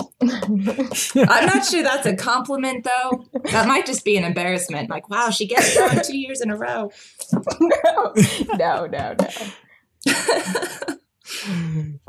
I'm 0.00 1.46
not 1.46 1.64
sure 1.64 1.83
that's 1.83 2.07
a 2.07 2.16
compliment, 2.16 2.85
though. 2.85 3.26
That 3.50 3.66
might 3.66 3.87
just 3.87 4.05
be 4.05 4.16
an 4.16 4.24
embarrassment. 4.24 4.88
Like, 4.90 5.09
wow, 5.09 5.31
she 5.31 5.46
gets 5.46 5.76
it 5.76 5.81
wrong 5.81 6.00
two 6.05 6.16
years 6.16 6.40
in 6.40 6.50
a 6.50 6.57
row. 6.57 6.90
no, 7.61 8.12
no, 8.57 8.87
no, 8.87 9.16
no. 9.18 9.26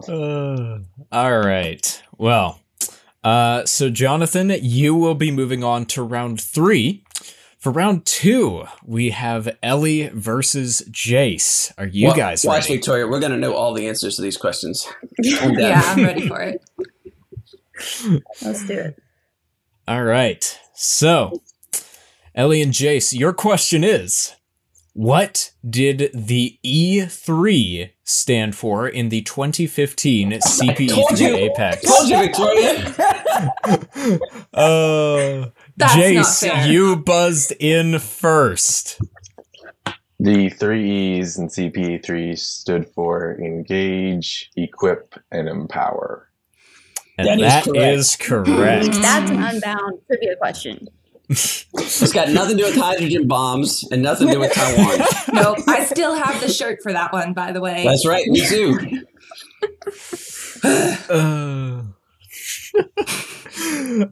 Uh, 0.08 0.80
all 1.12 1.40
right. 1.40 2.04
Well, 2.18 2.60
uh, 3.24 3.66
so 3.66 3.90
Jonathan, 3.90 4.50
you 4.62 4.96
will 4.96 5.16
be 5.16 5.32
moving 5.32 5.64
on 5.64 5.86
to 5.88 6.04
round 6.04 6.42
three. 6.42 7.04
For 7.58 7.72
round 7.72 8.06
two, 8.06 8.66
we 8.86 9.12
have 9.12 9.56
Ellie 9.64 10.10
versus 10.10 10.84
Jace. 10.92 11.72
Are 11.78 11.86
you 11.88 12.08
Wa- 12.10 12.16
guys 12.16 12.44
watch, 12.44 12.64
ready? 12.64 12.76
Victoria. 12.76 13.08
We're 13.08 13.22
going 13.22 13.32
to 13.32 13.38
know 13.38 13.54
all 13.54 13.74
the 13.74 13.88
answers 13.88 14.18
to 14.18 14.22
these 14.22 14.38
questions. 14.38 14.86
Yeah, 15.24 15.82
I'm 15.86 16.04
ready 16.04 16.28
for 16.28 16.42
it. 16.42 16.62
Let's 18.42 18.66
do 18.68 18.74
it. 18.74 19.02
All 19.88 20.04
right. 20.04 20.60
So, 20.74 21.42
Ellie 22.36 22.62
and 22.62 22.72
Jace, 22.74 23.18
your 23.18 23.34
question 23.34 23.84
is 23.84 24.34
What 24.94 25.52
did 25.68 26.10
the 26.14 26.58
E3 26.66 27.92
stand 28.04 28.56
for 28.56 28.88
in 28.88 29.10
the 29.10 29.22
2015 29.22 30.32
Told 30.32 30.42
CPE3 30.44 31.20
you. 31.20 31.36
Apex? 31.36 31.82
Told 31.86 32.10
you, 32.10 32.18
Victoria. 32.20 32.96
Uh, 34.54 35.50
That's 35.78 35.96
not 35.96 36.04
Jace, 36.04 36.40
fair. 36.48 36.68
you 36.68 36.96
buzzed 36.98 37.54
in 37.60 37.98
first. 38.00 39.02
The 40.20 40.50
three 40.50 41.18
E's 41.20 41.38
in 41.40 41.48
CP3 41.48 42.38
stood 42.38 42.88
for 42.90 43.36
engage, 43.42 44.52
equip, 44.56 45.16
and 45.32 45.48
empower. 45.50 46.30
And 47.18 47.28
That 47.28 47.40
is 47.40 47.66
correct. 47.66 47.78
is 47.98 48.16
correct. 48.16 48.92
That's 49.02 49.30
an 49.32 49.44
Unbound 49.44 50.00
trivia 50.08 50.36
question. 50.38 50.88
It's 51.76 52.14
got 52.14 52.30
nothing 52.30 52.58
to 52.58 52.64
do 52.64 52.70
with 52.70 52.76
hydrogen 52.80 53.28
bombs 53.28 53.84
and 53.92 54.04
nothing 54.04 54.28
to 54.28 54.34
do 54.34 54.40
with 54.40 54.54
Taiwan. 54.54 55.00
Nope. 55.34 55.58
I 55.68 55.84
still 55.86 56.14
have 56.16 56.40
the 56.42 56.48
shirt 56.50 56.80
for 56.84 56.92
that 56.94 57.12
one, 57.12 57.34
by 57.34 57.52
the 57.52 57.60
way. 57.62 57.84
That's 57.86 58.06
right. 58.06 58.28
Me 58.28 58.46
too. 58.48 59.02
Uh, 61.10 61.84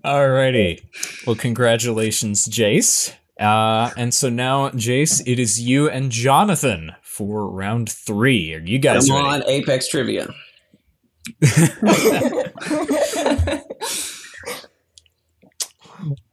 Alrighty. 0.03 0.81
Well, 1.25 1.35
congratulations, 1.35 2.47
Jace. 2.47 3.13
Uh, 3.39 3.89
and 3.97 4.13
so 4.13 4.29
now, 4.29 4.69
Jace, 4.69 5.21
it 5.25 5.39
is 5.39 5.59
you 5.61 5.89
and 5.89 6.11
Jonathan 6.11 6.91
for 7.01 7.49
round 7.49 7.89
three. 7.91 8.53
Are 8.53 8.59
you 8.59 8.77
guys 8.79 9.07
Come 9.07 9.15
ready? 9.25 9.43
on, 9.43 9.49
Apex 9.49 9.87
Trivia. 9.87 10.33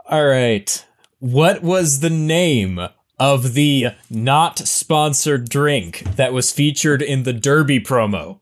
All 0.06 0.26
right. 0.26 0.86
What 1.18 1.62
was 1.62 2.00
the 2.00 2.10
name 2.10 2.80
of 3.18 3.54
the 3.54 3.88
not 4.08 4.58
sponsored 4.58 5.48
drink 5.48 6.04
that 6.16 6.32
was 6.32 6.52
featured 6.52 7.02
in 7.02 7.24
the 7.24 7.32
Derby 7.32 7.80
promo? 7.80 8.40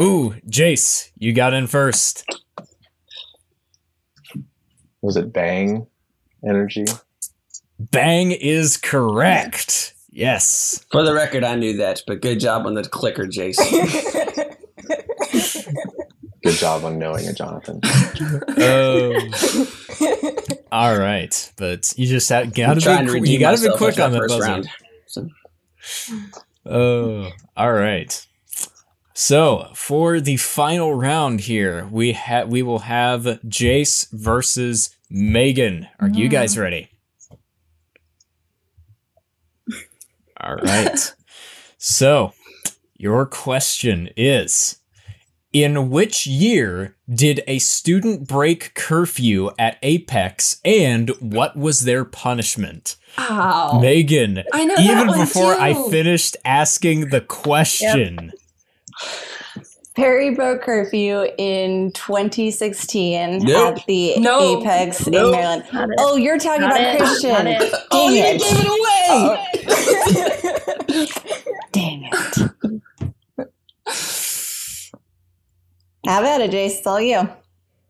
Ooh, 0.00 0.34
Jace, 0.48 1.10
you 1.18 1.32
got 1.32 1.52
in 1.52 1.66
first. 1.66 2.24
Was 5.02 5.16
it 5.16 5.32
Bang 5.32 5.86
Energy? 6.46 6.86
Bang 7.78 8.32
is 8.32 8.76
correct. 8.76 9.94
Yes. 10.10 10.84
For 10.90 11.02
the 11.02 11.12
record, 11.12 11.44
I 11.44 11.56
knew 11.56 11.76
that, 11.76 12.02
but 12.06 12.22
good 12.22 12.40
job 12.40 12.66
on 12.66 12.74
the 12.74 12.84
clicker, 12.84 13.26
Jace. 13.26 13.60
Good 16.42 16.56
job 16.56 16.84
on 16.84 16.98
knowing 16.98 17.24
it, 17.24 17.36
Jonathan. 17.36 17.80
Oh. 18.58 19.18
All 20.70 20.98
right, 20.98 21.52
but 21.56 21.94
you 21.96 22.06
just 22.06 22.28
have, 22.28 22.46
I'm 22.46 22.50
gotta 22.50 22.80
trying 22.80 23.06
be 23.06 23.20
to 23.20 23.28
you 23.28 23.38
gotta 23.38 23.62
be 23.62 23.74
quick 23.76 23.98
on 23.98 24.12
that 24.12 24.20
the 24.20 24.28
first 24.28 24.38
buzzer. 24.38 24.50
round. 24.50 24.68
So, 25.06 25.28
Oh, 26.66 27.30
all 27.56 27.72
right. 27.72 28.26
So 29.12 29.70
for 29.74 30.18
the 30.20 30.36
final 30.36 30.94
round 30.94 31.42
here, 31.42 31.86
we 31.90 32.12
have 32.12 32.48
we 32.48 32.62
will 32.62 32.80
have 32.80 33.22
Jace 33.46 34.10
versus 34.10 34.90
Megan. 35.08 35.86
Are 36.00 36.08
you 36.08 36.28
guys 36.28 36.56
mm. 36.56 36.62
ready? 36.62 36.90
All 40.40 40.56
right. 40.56 41.14
so 41.78 42.32
your 42.96 43.26
question 43.26 44.08
is 44.16 44.78
in 45.54 45.88
which 45.88 46.26
year 46.26 46.96
did 47.08 47.42
a 47.46 47.58
student 47.60 48.26
break 48.28 48.74
curfew 48.74 49.50
at 49.58 49.78
Apex 49.82 50.60
and 50.64 51.10
what 51.20 51.56
was 51.56 51.84
their 51.84 52.04
punishment? 52.04 52.96
Ow. 53.16 53.78
Megan, 53.80 54.42
I 54.52 54.64
know 54.64 54.74
even 54.78 55.06
one 55.06 55.20
before 55.20 55.54
I 55.54 55.72
finished 55.88 56.36
asking 56.44 57.10
the 57.10 57.20
question, 57.20 58.32
Perry 59.94 60.34
broke 60.34 60.62
curfew 60.62 61.28
in 61.38 61.92
2016 61.92 63.38
Nope. 63.44 63.78
at 63.78 63.86
the 63.86 64.18
No. 64.18 64.60
Apex 64.60 65.06
Nope. 65.06 65.36
in 65.36 65.40
Maryland. 65.70 65.94
Oh, 65.98 66.16
you're 66.16 66.38
talking 66.38 66.62
Not 66.62 66.72
about 66.72 66.94
it. 66.94 66.98
Christian. 66.98 67.30
Not 67.30 67.46
it. 67.46 67.60
Dang 67.60 67.80
Oh, 67.92 68.08
you 68.08 68.22
gave 68.22 68.40
it 68.42 68.66
away! 70.90 71.08
Dang 71.72 72.10
it. 72.12 72.50
Have 76.06 76.24
at 76.24 76.40
it, 76.40 76.50
Jace. 76.50 76.78
It's 76.78 76.86
all 76.86 77.00
you. 77.00 77.28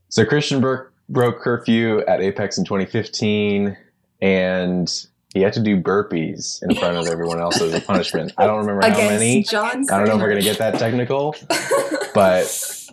So 0.09 0.25
Christian 0.25 0.61
broke, 0.61 0.93
broke 1.09 1.41
curfew 1.41 2.01
at 2.07 2.21
Apex 2.21 2.59
in 2.59 2.65
2015, 2.65 3.77
and 4.23 5.07
he 5.35 5.41
had 5.41 5.53
to 5.55 5.61
do 5.61 5.81
burpees 5.81 6.63
in 6.63 6.77
front 6.77 6.97
of 6.97 7.07
everyone 7.09 7.41
else 7.41 7.61
as 7.61 7.75
a 7.75 7.81
punishment. 7.81 8.33
I 8.39 8.47
don't 8.47 8.65
remember 8.65 8.87
how 8.89 8.97
many. 8.97 9.33
Against 9.33 9.51
John. 9.51 9.85
I 9.91 9.99
don't 9.99 10.07
know 10.09 10.15
if 10.15 10.21
we're 10.21 10.29
gonna 10.29 10.43
get 10.43 10.59
that 10.59 10.79
technical, 10.79 11.35
but 12.15 12.91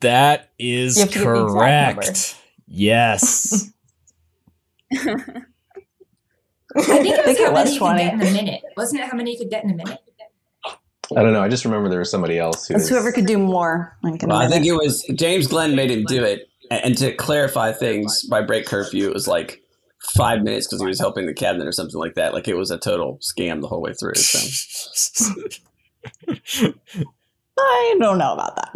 That 0.00 0.50
is 0.58 0.96
You 0.96 1.02
have 1.02 1.10
to 1.12 1.18
give 1.18 1.26
the 1.26 1.44
exact 1.44 1.96
correct. 1.96 2.36
Yes. 2.68 3.72
I 6.74 6.80
think 6.80 7.06
it 7.06 7.26
was 7.26 7.38
how 7.38 7.52
many 7.52 7.72
you 7.72 7.78
could 7.78 7.86
20. 7.86 8.02
get 8.02 8.12
in 8.14 8.20
a 8.20 8.30
minute. 8.32 8.62
Wasn't 8.76 9.00
it 9.00 9.08
how 9.08 9.16
many 9.16 9.32
you 9.32 9.38
could 9.38 9.50
get 9.50 9.64
in 9.64 9.70
a 9.70 9.74
minute? 9.74 9.98
I 11.16 11.22
don't 11.22 11.32
know. 11.32 11.42
I 11.42 11.48
just 11.48 11.64
remember 11.64 11.88
there 11.88 11.98
was 11.98 12.10
somebody 12.10 12.38
else 12.38 12.66
who 12.66 12.74
It's 12.74 12.84
was, 12.84 12.90
whoever 12.90 13.12
could 13.12 13.26
do 13.26 13.38
more. 13.38 13.96
Like 14.02 14.22
Well, 14.22 14.38
I 14.38 14.48
think 14.48 14.64
it 14.66 14.72
was 14.72 15.04
James 15.14 15.46
Glenn 15.46 15.74
made 15.74 15.90
him 15.90 16.04
do 16.04 16.22
it. 16.24 16.48
And 16.70 16.84
and 16.84 16.98
to 16.98 17.12
clarify 17.14 17.72
things, 17.72 18.24
by 18.24 18.40
break 18.40 18.66
curfew, 18.66 19.08
it 19.08 19.12
was 19.12 19.28
like 19.28 19.62
five 20.14 20.42
minutes 20.42 20.66
because 20.66 20.80
he 20.80 20.86
was 20.86 20.98
helping 20.98 21.26
the 21.26 21.34
cabinet 21.34 21.66
or 21.66 21.72
something 21.72 21.98
like 21.98 22.14
that. 22.14 22.32
Like 22.32 22.48
it 22.48 22.56
was 22.56 22.70
a 22.70 22.78
total 22.78 23.18
scam 23.18 23.60
the 23.60 23.68
whole 23.68 23.82
way 23.82 23.92
through. 23.94 24.14
So. 24.14 25.34
I 27.58 27.96
don't 27.98 28.18
know 28.18 28.32
about 28.32 28.56
that. 28.56 28.70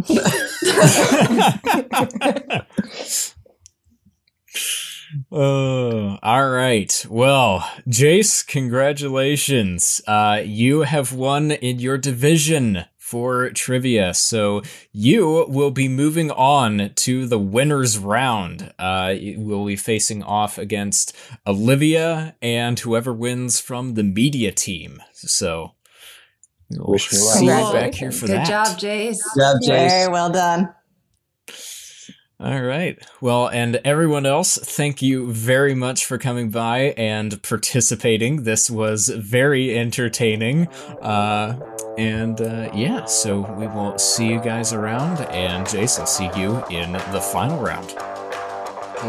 Oh, 5.32 5.85
all 6.26 6.50
right. 6.50 7.06
Well, 7.08 7.60
Jace, 7.88 8.44
congratulations. 8.44 10.00
Uh, 10.08 10.42
you 10.44 10.80
have 10.80 11.12
won 11.12 11.52
in 11.52 11.78
your 11.78 11.98
division 11.98 12.84
for 12.98 13.50
trivia. 13.50 14.12
So 14.12 14.62
you 14.90 15.46
will 15.48 15.70
be 15.70 15.88
moving 15.88 16.32
on 16.32 16.90
to 16.96 17.26
the 17.26 17.38
winners 17.38 17.96
round. 17.96 18.74
Uh, 18.76 19.14
you 19.16 19.38
will 19.38 19.64
be 19.64 19.76
facing 19.76 20.24
off 20.24 20.58
against 20.58 21.14
Olivia 21.46 22.34
and 22.42 22.76
whoever 22.80 23.12
wins 23.12 23.60
from 23.60 23.94
the 23.94 24.02
media 24.02 24.50
team. 24.50 25.00
So 25.12 25.74
we'll 26.70 26.88
Wish 26.90 27.12
me 27.12 27.18
luck. 27.20 27.36
see 27.38 27.44
you 27.44 27.72
back 27.72 27.94
here 27.94 28.10
Congratulations. 28.10 28.18
for 28.20 28.26
Good 28.26 28.36
that. 28.38 28.48
job, 28.48 28.66
Jace. 28.78 29.18
Job, 29.38 29.56
Very 29.64 30.10
well 30.10 30.30
done. 30.30 30.74
All 32.38 32.62
right. 32.62 32.98
Well, 33.22 33.48
and 33.48 33.76
everyone 33.76 34.26
else, 34.26 34.58
thank 34.58 35.00
you 35.00 35.32
very 35.32 35.74
much 35.74 36.04
for 36.04 36.18
coming 36.18 36.50
by 36.50 36.92
and 36.98 37.42
participating. 37.42 38.42
This 38.42 38.70
was 38.70 39.08
very 39.08 39.76
entertaining. 39.78 40.68
Uh, 41.00 41.58
and 41.96 42.38
uh, 42.42 42.70
yeah, 42.74 43.06
so 43.06 43.40
we 43.54 43.66
will 43.66 43.96
see 43.96 44.28
you 44.28 44.40
guys 44.42 44.74
around. 44.74 45.20
And 45.30 45.66
I'll 45.66 46.06
see 46.06 46.28
you 46.36 46.62
in 46.66 46.92
the 46.92 47.22
final 47.32 47.58
round. 47.58 47.94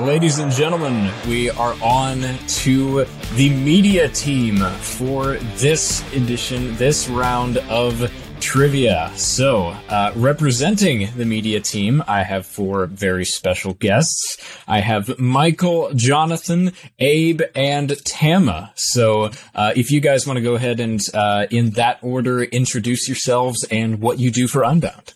Ladies 0.06 0.40
and 0.40 0.50
gentlemen, 0.50 1.12
we 1.28 1.50
are 1.50 1.76
on 1.84 2.22
to 2.48 3.06
the 3.36 3.50
media 3.50 4.08
team 4.08 4.58
for 4.58 5.34
this 5.58 6.02
edition, 6.14 6.76
this 6.78 7.10
round 7.10 7.58
of 7.70 8.10
trivia. 8.40 9.12
So, 9.16 9.68
uh, 9.90 10.12
representing 10.16 11.10
the 11.16 11.26
media 11.26 11.60
team, 11.60 12.04
I 12.08 12.24
have 12.24 12.46
four 12.46 12.86
very 12.86 13.26
special 13.26 13.74
guests. 13.74 14.38
I 14.68 14.80
have 14.80 15.20
Michael, 15.20 15.92
Jonathan, 15.94 16.74
Abe, 17.00 17.42
and 17.56 17.96
Tama. 18.06 18.72
So, 18.76 19.32
uh, 19.56 19.74
if 19.76 19.92
you 19.92 20.00
guys 20.00 20.26
want 20.28 20.38
to 20.38 20.44
go 20.44 20.56
ahead 20.56 20.80
and, 20.80 21.02
uh, 21.14 21.48
in 21.52 21.72
that 21.72 22.00
order, 22.02 22.44
introduce 22.44 23.08
yourselves 23.08 23.66
and 23.72 24.00
what 24.00 24.20
you 24.20 24.32
do 24.32 24.48
for 24.48 24.64
Unbound. 24.64 25.14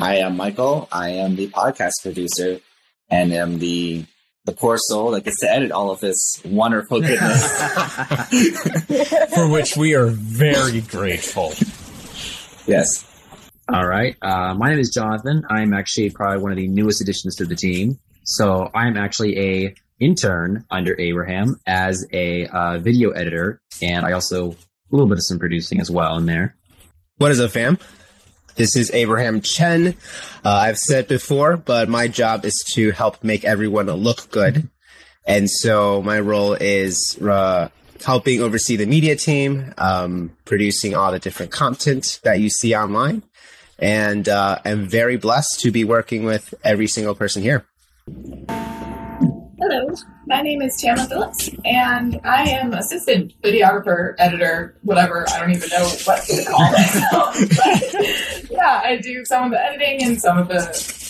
Hi, 0.00 0.20
I'm 0.20 0.36
Michael. 0.36 0.88
I 0.90 1.10
am 1.10 1.36
the 1.36 1.48
podcast 1.48 1.92
producer 2.02 2.60
and 3.08 3.32
am 3.32 3.58
the 3.58 4.04
the 4.44 4.52
poor 4.52 4.76
soul 4.76 5.12
that 5.12 5.22
gets 5.22 5.38
to 5.40 5.48
edit 5.48 5.70
all 5.70 5.90
of 5.92 6.00
this 6.00 6.40
wonderful 6.44 7.00
goodness. 7.00 7.46
for 9.34 9.48
which 9.48 9.76
we 9.76 9.94
are 9.94 10.06
very 10.08 10.80
grateful. 10.80 11.52
Yes. 12.66 13.04
All 13.68 13.86
right. 13.86 14.16
Uh, 14.20 14.54
my 14.54 14.70
name 14.70 14.78
is 14.78 14.90
Jonathan. 14.90 15.44
I'm 15.48 15.72
actually 15.72 16.10
probably 16.10 16.42
one 16.42 16.50
of 16.52 16.56
the 16.56 16.68
newest 16.68 17.00
additions 17.00 17.36
to 17.36 17.44
the 17.44 17.56
team. 17.56 17.98
So 18.24 18.70
I'm 18.74 18.96
actually 18.96 19.38
a 19.38 19.74
intern 19.98 20.64
under 20.70 20.98
Abraham 21.00 21.60
as 21.66 22.06
a 22.12 22.46
uh, 22.46 22.78
video 22.78 23.10
editor, 23.10 23.60
and 23.80 24.04
I 24.04 24.12
also 24.12 24.50
a 24.50 24.56
little 24.90 25.08
bit 25.08 25.18
of 25.18 25.24
some 25.24 25.38
producing 25.38 25.80
as 25.80 25.90
well 25.90 26.18
in 26.18 26.26
there. 26.26 26.56
What 27.18 27.30
is 27.30 27.40
up, 27.40 27.52
fam? 27.52 27.78
This 28.56 28.76
is 28.76 28.90
Abraham 28.92 29.40
Chen. 29.40 29.94
Uh, 30.44 30.50
I've 30.50 30.78
said 30.78 31.08
before, 31.08 31.56
but 31.56 31.88
my 31.88 32.08
job 32.08 32.44
is 32.44 32.62
to 32.74 32.90
help 32.90 33.24
make 33.24 33.44
everyone 33.44 33.86
look 33.86 34.30
good. 34.30 34.68
And 35.24 35.48
so 35.48 36.02
my 36.02 36.20
role 36.20 36.54
is 36.54 37.18
uh, 37.22 37.68
helping 38.02 38.42
oversee 38.42 38.76
the 38.76 38.86
media 38.86 39.16
team, 39.16 39.72
um, 39.78 40.36
producing 40.44 40.94
all 40.94 41.12
the 41.12 41.18
different 41.18 41.52
content 41.52 42.20
that 42.24 42.40
you 42.40 42.50
see 42.50 42.74
online. 42.74 43.22
And 43.78 44.28
uh, 44.28 44.58
I'm 44.64 44.86
very 44.86 45.16
blessed 45.16 45.60
to 45.60 45.70
be 45.70 45.84
working 45.84 46.24
with 46.24 46.54
every 46.62 46.86
single 46.86 47.14
person 47.14 47.42
here. 47.42 47.64
Hello, 49.58 49.94
my 50.26 50.42
name 50.42 50.60
is 50.60 50.80
Tama 50.80 51.06
Phillips, 51.06 51.48
and 51.64 52.20
I 52.24 52.48
am 52.50 52.72
assistant 52.74 53.32
videographer, 53.42 54.14
editor, 54.18 54.76
whatever. 54.82 55.24
I 55.30 55.38
don't 55.38 55.52
even 55.52 55.68
know 55.68 55.88
what 56.04 56.24
to 56.24 56.44
call 56.44 56.72
myself. 56.72 58.48
Yeah, 58.50 58.82
I 58.84 58.96
do 58.96 59.24
some 59.24 59.44
of 59.46 59.50
the 59.52 59.64
editing 59.64 60.02
and 60.04 60.20
some 60.20 60.36
of 60.38 60.48
the 60.48 60.60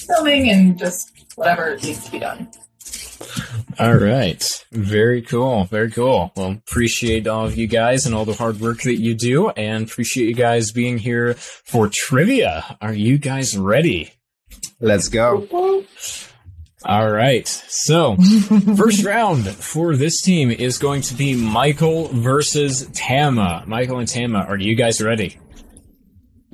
filming 0.06 0.48
and 0.48 0.78
just 0.78 1.12
whatever 1.34 1.76
needs 1.76 2.04
to 2.04 2.10
be 2.10 2.18
done. 2.20 2.48
All 3.78 3.94
right. 3.96 4.64
Very 4.72 5.22
cool. 5.22 5.64
Very 5.64 5.90
cool. 5.90 6.32
Well, 6.36 6.52
appreciate 6.52 7.26
all 7.26 7.46
of 7.46 7.56
you 7.56 7.66
guys 7.66 8.06
and 8.06 8.14
all 8.14 8.24
the 8.24 8.34
hard 8.34 8.60
work 8.60 8.82
that 8.82 9.00
you 9.00 9.14
do 9.14 9.48
and 9.50 9.86
appreciate 9.86 10.28
you 10.28 10.34
guys 10.34 10.72
being 10.72 10.98
here 10.98 11.34
for 11.34 11.88
trivia. 11.88 12.76
Are 12.80 12.92
you 12.94 13.18
guys 13.18 13.56
ready? 13.56 14.12
Let's 14.80 15.08
go. 15.08 15.84
All 16.84 17.10
right. 17.10 17.46
So, 17.46 18.16
first 18.76 19.04
round 19.04 19.46
for 19.48 19.96
this 19.96 20.20
team 20.20 20.50
is 20.50 20.78
going 20.78 21.02
to 21.02 21.14
be 21.14 21.34
Michael 21.34 22.08
versus 22.08 22.88
Tama. 22.92 23.64
Michael 23.66 23.98
and 23.98 24.08
Tama, 24.08 24.40
are 24.40 24.58
you 24.58 24.74
guys 24.74 25.00
ready? 25.00 25.38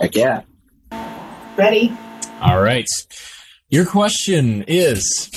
Heck 0.00 0.14
yeah. 0.14 0.42
Ready? 1.56 1.92
All 2.40 2.62
right. 2.62 2.86
Your 3.70 3.84
question 3.84 4.64
is 4.66 5.30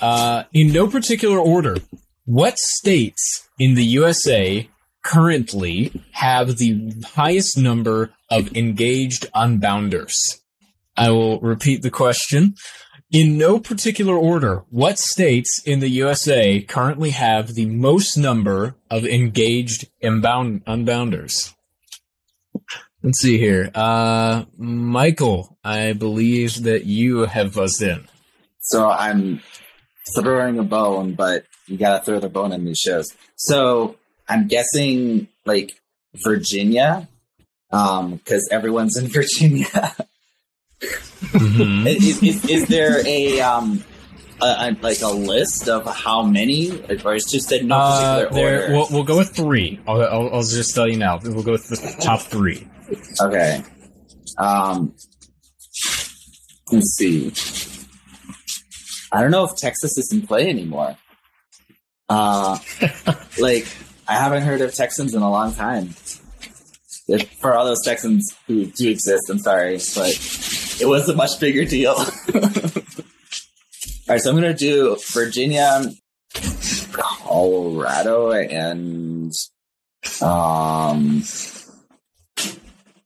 uh, 0.00 0.42
in 0.52 0.72
no 0.72 0.88
particular 0.88 1.38
order, 1.38 1.76
what 2.24 2.58
states 2.58 3.48
in 3.56 3.76
the 3.76 3.84
USA 3.84 4.68
currently 5.04 5.92
have 6.10 6.56
the 6.56 6.92
highest 7.14 7.56
number 7.56 8.10
of 8.32 8.56
engaged 8.56 9.30
unbounders? 9.32 10.16
I 10.96 11.10
will 11.10 11.38
repeat 11.38 11.82
the 11.82 11.90
question. 11.90 12.56
In 13.12 13.38
no 13.38 13.60
particular 13.60 14.16
order, 14.16 14.64
what 14.70 14.98
states 14.98 15.62
in 15.64 15.78
the 15.78 15.88
USA 15.88 16.60
currently 16.60 17.10
have 17.10 17.54
the 17.54 17.66
most 17.66 18.16
number 18.16 18.74
of 18.90 19.04
engaged 19.04 19.86
unbounders? 20.02 21.54
Let's 23.02 23.20
see 23.20 23.38
here. 23.38 23.70
Uh, 23.74 24.44
Michael, 24.56 25.56
I 25.62 25.92
believe 25.92 26.64
that 26.64 26.84
you 26.84 27.20
have 27.26 27.54
buzzed 27.54 27.80
in. 27.82 28.04
So 28.60 28.90
I'm 28.90 29.40
throwing 30.16 30.58
a 30.58 30.64
bone, 30.64 31.14
but 31.14 31.44
you 31.66 31.76
gotta 31.76 32.04
throw 32.04 32.18
the 32.18 32.28
bone 32.28 32.52
in 32.52 32.64
these 32.64 32.78
shows. 32.78 33.06
So 33.36 33.96
I'm 34.28 34.48
guessing 34.48 35.28
like 35.46 35.72
Virginia, 36.24 37.08
um, 37.70 38.16
because 38.16 38.48
everyone's 38.50 38.96
in 38.96 39.06
Virginia. 39.12 39.94
is, 41.34 42.22
is, 42.22 42.44
is 42.48 42.66
there 42.68 43.06
a 43.06 43.40
um 43.40 43.82
a, 44.40 44.44
a, 44.46 44.76
like 44.80 45.00
a 45.02 45.08
list 45.08 45.68
of 45.68 45.84
how 45.86 46.22
many, 46.22 46.70
or 47.04 47.14
it's 47.14 47.30
just 47.30 47.50
in 47.52 47.68
no 47.68 47.76
Uh, 47.76 48.18
particular 48.26 48.42
there, 48.42 48.62
order? 48.62 48.72
we'll, 48.74 48.86
we'll 48.90 49.04
go 49.04 49.18
with 49.18 49.30
three. 49.34 49.80
I'll, 49.86 50.00
I'll, 50.02 50.34
I'll 50.34 50.42
just 50.42 50.74
tell 50.74 50.88
you 50.88 50.96
now. 50.96 51.18
We'll 51.22 51.42
go 51.42 51.52
with 51.52 51.68
the 51.68 51.96
top 52.00 52.20
three. 52.22 52.66
Okay. 53.20 53.62
Um, 54.38 54.94
let's 56.70 56.96
see. 56.96 57.32
I 59.12 59.22
don't 59.22 59.30
know 59.30 59.44
if 59.44 59.56
Texas 59.56 59.96
is 59.96 60.12
in 60.12 60.26
play 60.26 60.48
anymore. 60.48 60.96
Uh, 62.08 62.58
like 63.38 63.66
I 64.06 64.14
haven't 64.14 64.42
heard 64.42 64.60
of 64.60 64.74
Texans 64.74 65.14
in 65.14 65.22
a 65.22 65.30
long 65.30 65.54
time. 65.54 65.94
if, 67.08 67.30
for 67.40 67.54
all 67.54 67.64
those 67.64 67.84
Texans 67.84 68.34
who 68.46 68.66
do 68.66 68.90
exist, 68.90 69.28
I'm 69.30 69.38
sorry, 69.38 69.78
but 69.94 70.78
it 70.80 70.86
was 70.86 71.08
a 71.08 71.14
much 71.14 71.38
bigger 71.40 71.64
deal. 71.64 71.92
all 71.94 72.06
right, 74.08 74.20
so 74.20 74.30
I'm 74.30 74.36
gonna 74.36 74.54
do 74.54 74.96
Virginia, 75.12 75.84
Colorado, 76.92 78.30
and 78.32 79.32
um, 80.22 81.22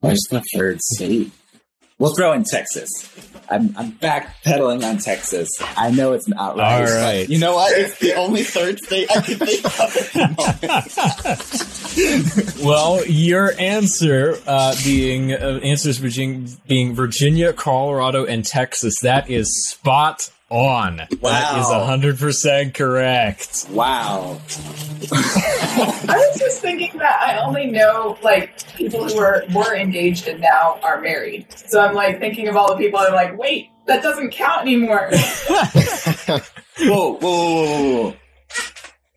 where's 0.02 0.22
the 0.30 0.42
third 0.54 0.80
state? 0.82 1.32
We'll 1.98 2.14
throw 2.14 2.32
in 2.32 2.44
Texas. 2.44 2.88
I'm 3.48 3.74
I'm 3.76 3.92
backpedaling 3.92 4.84
on 4.84 4.98
Texas. 4.98 5.48
I 5.76 5.92
know 5.92 6.12
it's 6.14 6.26
not 6.26 6.56
right. 6.56 6.80
All 6.80 6.96
right. 6.96 7.28
You 7.28 7.38
know 7.38 7.54
what? 7.54 7.72
It's 7.76 7.98
the 7.98 8.14
only 8.14 8.42
third 8.42 8.78
state 8.80 9.08
I 9.10 9.20
can 9.20 9.38
think 9.38 9.64
of. 12.58 12.60
well, 12.64 13.04
your 13.06 13.52
answer 13.58 14.38
uh, 14.46 14.74
being 14.82 15.32
uh, 15.32 15.60
answers 15.62 16.00
being 16.66 16.94
Virginia, 16.94 17.52
Colorado, 17.52 18.24
and 18.24 18.44
Texas. 18.44 19.00
That 19.02 19.30
is 19.30 19.48
spot 19.70 20.30
on. 20.52 20.96
That 20.96 21.08
is 21.10 21.20
Wow. 21.20 21.84
hundred 21.84 22.18
percent 22.18 22.74
correct. 22.74 23.66
Wow. 23.70 24.38
I 25.10 26.04
was 26.06 26.38
just 26.38 26.60
thinking 26.60 26.98
that 26.98 27.20
I 27.22 27.38
only 27.42 27.66
know 27.66 28.18
like 28.22 28.62
people 28.76 29.08
who 29.08 29.16
were 29.16 29.44
were 29.54 29.74
engaged 29.74 30.28
and 30.28 30.40
now 30.40 30.78
are 30.82 31.00
married. 31.00 31.46
So 31.66 31.80
I'm 31.80 31.94
like 31.94 32.20
thinking 32.20 32.48
of 32.48 32.56
all 32.56 32.68
the 32.68 32.76
people. 32.76 33.00
I'm 33.00 33.12
like, 33.14 33.36
wait, 33.38 33.70
that 33.86 34.02
doesn't 34.02 34.30
count 34.30 34.62
anymore. 34.62 35.10
whoa, 35.48 36.38
whoa, 36.78 37.18
whoa, 37.18 37.18
whoa, 37.18 38.02
whoa. 38.02 38.16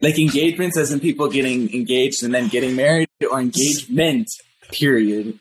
Like 0.01 0.17
engagements 0.19 0.77
as 0.77 0.91
in 0.91 0.99
people 0.99 1.27
getting 1.29 1.73
engaged 1.73 2.23
and 2.23 2.33
then 2.33 2.47
getting 2.47 2.75
married 2.75 3.09
or 3.29 3.39
engagement, 3.39 4.29
period. 4.71 5.39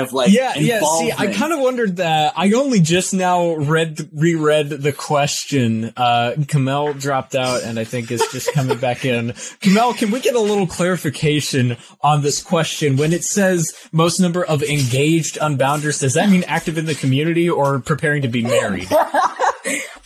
Of 0.00 0.12
like 0.12 0.30
yeah, 0.30 0.54
yeah. 0.56 0.80
See, 0.80 1.12
I 1.12 1.32
kind 1.32 1.52
of 1.52 1.60
wondered 1.60 1.96
that. 1.96 2.32
I 2.36 2.52
only 2.52 2.80
just 2.80 3.14
now 3.14 3.54
read 3.54 4.08
reread 4.12 4.70
the 4.70 4.92
question. 4.92 5.92
Uh, 5.96 6.34
Camille 6.48 6.94
dropped 6.94 7.34
out, 7.34 7.62
and 7.62 7.78
I 7.78 7.84
think 7.84 8.10
is 8.10 8.26
just 8.32 8.52
coming 8.52 8.78
back 8.78 9.04
in. 9.04 9.34
Camille, 9.60 9.94
can 9.94 10.10
we 10.10 10.20
get 10.20 10.34
a 10.34 10.40
little 10.40 10.66
clarification 10.66 11.76
on 12.00 12.22
this 12.22 12.42
question? 12.42 12.96
When 12.96 13.12
it 13.12 13.24
says 13.24 13.72
most 13.92 14.20
number 14.20 14.44
of 14.44 14.62
engaged 14.62 15.38
unbounders, 15.38 16.00
does 16.00 16.14
that 16.14 16.28
mean 16.28 16.44
active 16.46 16.78
in 16.78 16.86
the 16.86 16.94
community 16.94 17.48
or 17.48 17.78
preparing 17.80 18.22
to 18.22 18.28
be 18.28 18.42
married? 18.42 18.88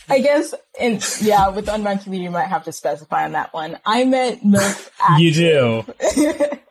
I 0.09 0.19
guess, 0.19 0.53
and 0.79 1.01
yeah, 1.21 1.47
with 1.49 1.67
the 1.67 1.73
unbound 1.73 2.01
community, 2.01 2.25
you 2.25 2.31
might 2.31 2.47
have 2.47 2.65
to 2.65 2.73
specify 2.73 3.23
on 3.23 3.31
that 3.31 3.53
one. 3.53 3.79
I 3.85 4.03
meant 4.03 4.43
most 4.43 4.91
You 5.17 5.31
do. 5.31 5.85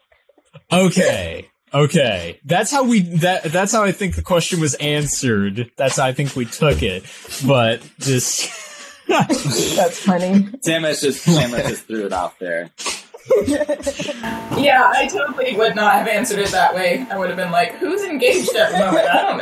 Okay. 0.72 1.48
Okay. 1.72 2.40
That's 2.44 2.70
how 2.70 2.84
we 2.84 3.00
that 3.18 3.44
that's 3.44 3.72
how 3.72 3.82
I 3.84 3.92
think 3.92 4.16
the 4.16 4.22
question 4.22 4.60
was 4.60 4.74
answered. 4.74 5.70
That's 5.76 5.96
how 5.96 6.06
I 6.06 6.12
think 6.12 6.34
we 6.36 6.44
took 6.46 6.82
it. 6.82 7.04
But 7.46 7.80
just 7.98 8.48
That's 9.08 9.98
funny. 10.00 10.48
Tamara 10.62 10.94
just 10.94 11.24
Tamara 11.24 11.62
just 11.68 11.86
threw 11.86 12.06
it 12.06 12.12
out 12.12 12.38
there. 12.38 12.70
yeah, 13.46 14.90
I 14.94 15.08
totally 15.12 15.56
would 15.56 15.76
not 15.76 15.94
have 15.94 16.08
answered 16.08 16.40
it 16.40 16.50
that 16.50 16.74
way. 16.74 17.06
I 17.10 17.16
would 17.18 17.28
have 17.28 17.36
been 17.36 17.52
like, 17.52 17.74
who's 17.74 18.02
engaged 18.02 18.54
at 18.56 18.72
the 18.72 18.78
moment? 18.78 19.06
I 19.08 19.22
don't 19.22 19.38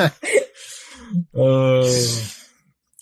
know. 0.00 0.10
Uh, 1.36 1.86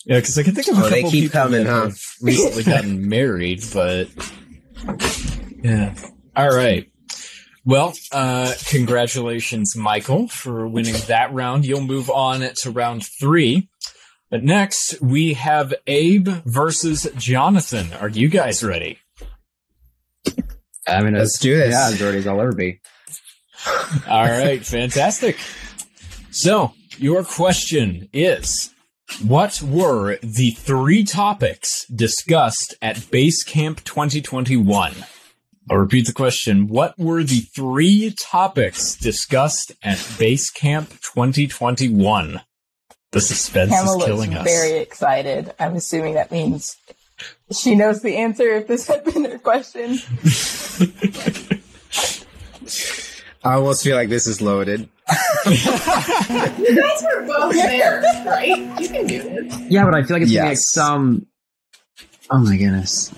yeah, 0.05 0.17
because 0.17 0.37
I 0.37 0.43
can 0.43 0.53
think 0.53 0.67
of 0.67 0.75
a 0.77 0.81
Oh, 0.81 0.83
couple 0.83 0.89
they 0.89 1.01
keep 1.03 1.11
people 1.31 1.41
coming, 1.41 1.63
that 1.63 1.69
huh? 1.69 1.83
have 1.85 1.97
recently 2.21 2.63
gotten 2.63 3.07
married, 3.09 3.63
but 3.73 4.07
yeah. 5.63 5.95
All 6.35 6.49
right. 6.53 6.91
Well, 7.65 7.93
uh, 8.11 8.53
congratulations, 8.67 9.75
Michael, 9.75 10.27
for 10.27 10.67
winning 10.67 10.95
that 11.07 11.33
round. 11.33 11.65
You'll 11.65 11.81
move 11.81 12.09
on 12.09 12.41
to 12.41 12.71
round 12.71 13.05
three. 13.05 13.69
But 14.29 14.43
next, 14.43 15.01
we 15.01 15.33
have 15.33 15.73
Abe 15.87 16.27
versus 16.45 17.07
Jonathan. 17.17 17.93
Are 17.93 18.09
you 18.09 18.27
guys 18.27 18.63
ready? 18.63 18.99
I 20.87 21.03
mean, 21.03 21.13
Let's 21.13 21.39
do 21.39 21.55
this. 21.55 21.71
Yeah, 21.71 21.87
as 21.87 22.01
ready 22.01 22.17
as 22.17 22.27
I'll 22.27 22.41
ever 22.41 22.51
be. 22.51 22.81
All 24.09 24.25
right, 24.25 24.65
fantastic. 24.65 25.37
So, 26.31 26.73
your 26.97 27.23
question 27.23 28.09
is 28.11 28.73
What 29.25 29.61
were 29.61 30.17
the 30.21 30.51
three 30.51 31.03
topics 31.03 31.85
discussed 31.85 32.75
at 32.81 33.09
Base 33.09 33.43
Camp 33.43 33.83
2021? 33.85 34.93
I'll 35.69 35.77
repeat 35.77 36.07
the 36.07 36.13
question. 36.13 36.67
What 36.67 36.97
were 36.99 37.23
the 37.23 37.39
three 37.39 38.13
topics 38.19 38.95
discussed 38.95 39.71
at 39.81 40.05
Base 40.19 40.49
Camp 40.49 40.89
2021? 41.01 42.41
The 43.11 43.21
suspense 43.21 43.71
Camille 43.71 43.99
is 43.99 44.05
killing 44.05 44.33
us. 44.33 44.43
very 44.43 44.79
excited. 44.79 45.53
I'm 45.59 45.75
assuming 45.75 46.15
that 46.15 46.31
means 46.31 46.75
she 47.51 47.75
knows 47.75 48.01
the 48.01 48.17
answer 48.17 48.49
if 48.55 48.67
this 48.67 48.87
had 48.87 49.05
been 49.05 49.25
her 49.25 49.37
question. 49.37 49.99
I 53.45 53.53
almost 53.55 53.83
feel 53.83 53.95
like 53.95 54.09
this 54.09 54.25
is 54.25 54.41
loaded. 54.41 54.89
You 55.45 55.55
guys 56.75 57.03
were 57.03 57.25
both 57.27 57.53
there, 57.53 58.01
right? 58.25 58.81
You 58.81 58.87
can 58.89 59.05
do 59.05 59.21
this. 59.21 59.59
Yeah, 59.69 59.85
but 59.85 59.93
I 59.95 60.03
feel 60.03 60.15
like 60.15 60.23
it's 60.23 60.31
gonna 60.31 60.45
be 60.45 60.49
like 60.49 60.57
some. 60.57 61.27
Oh 62.31 62.39
my 62.39 62.57
goodness. 62.57 63.13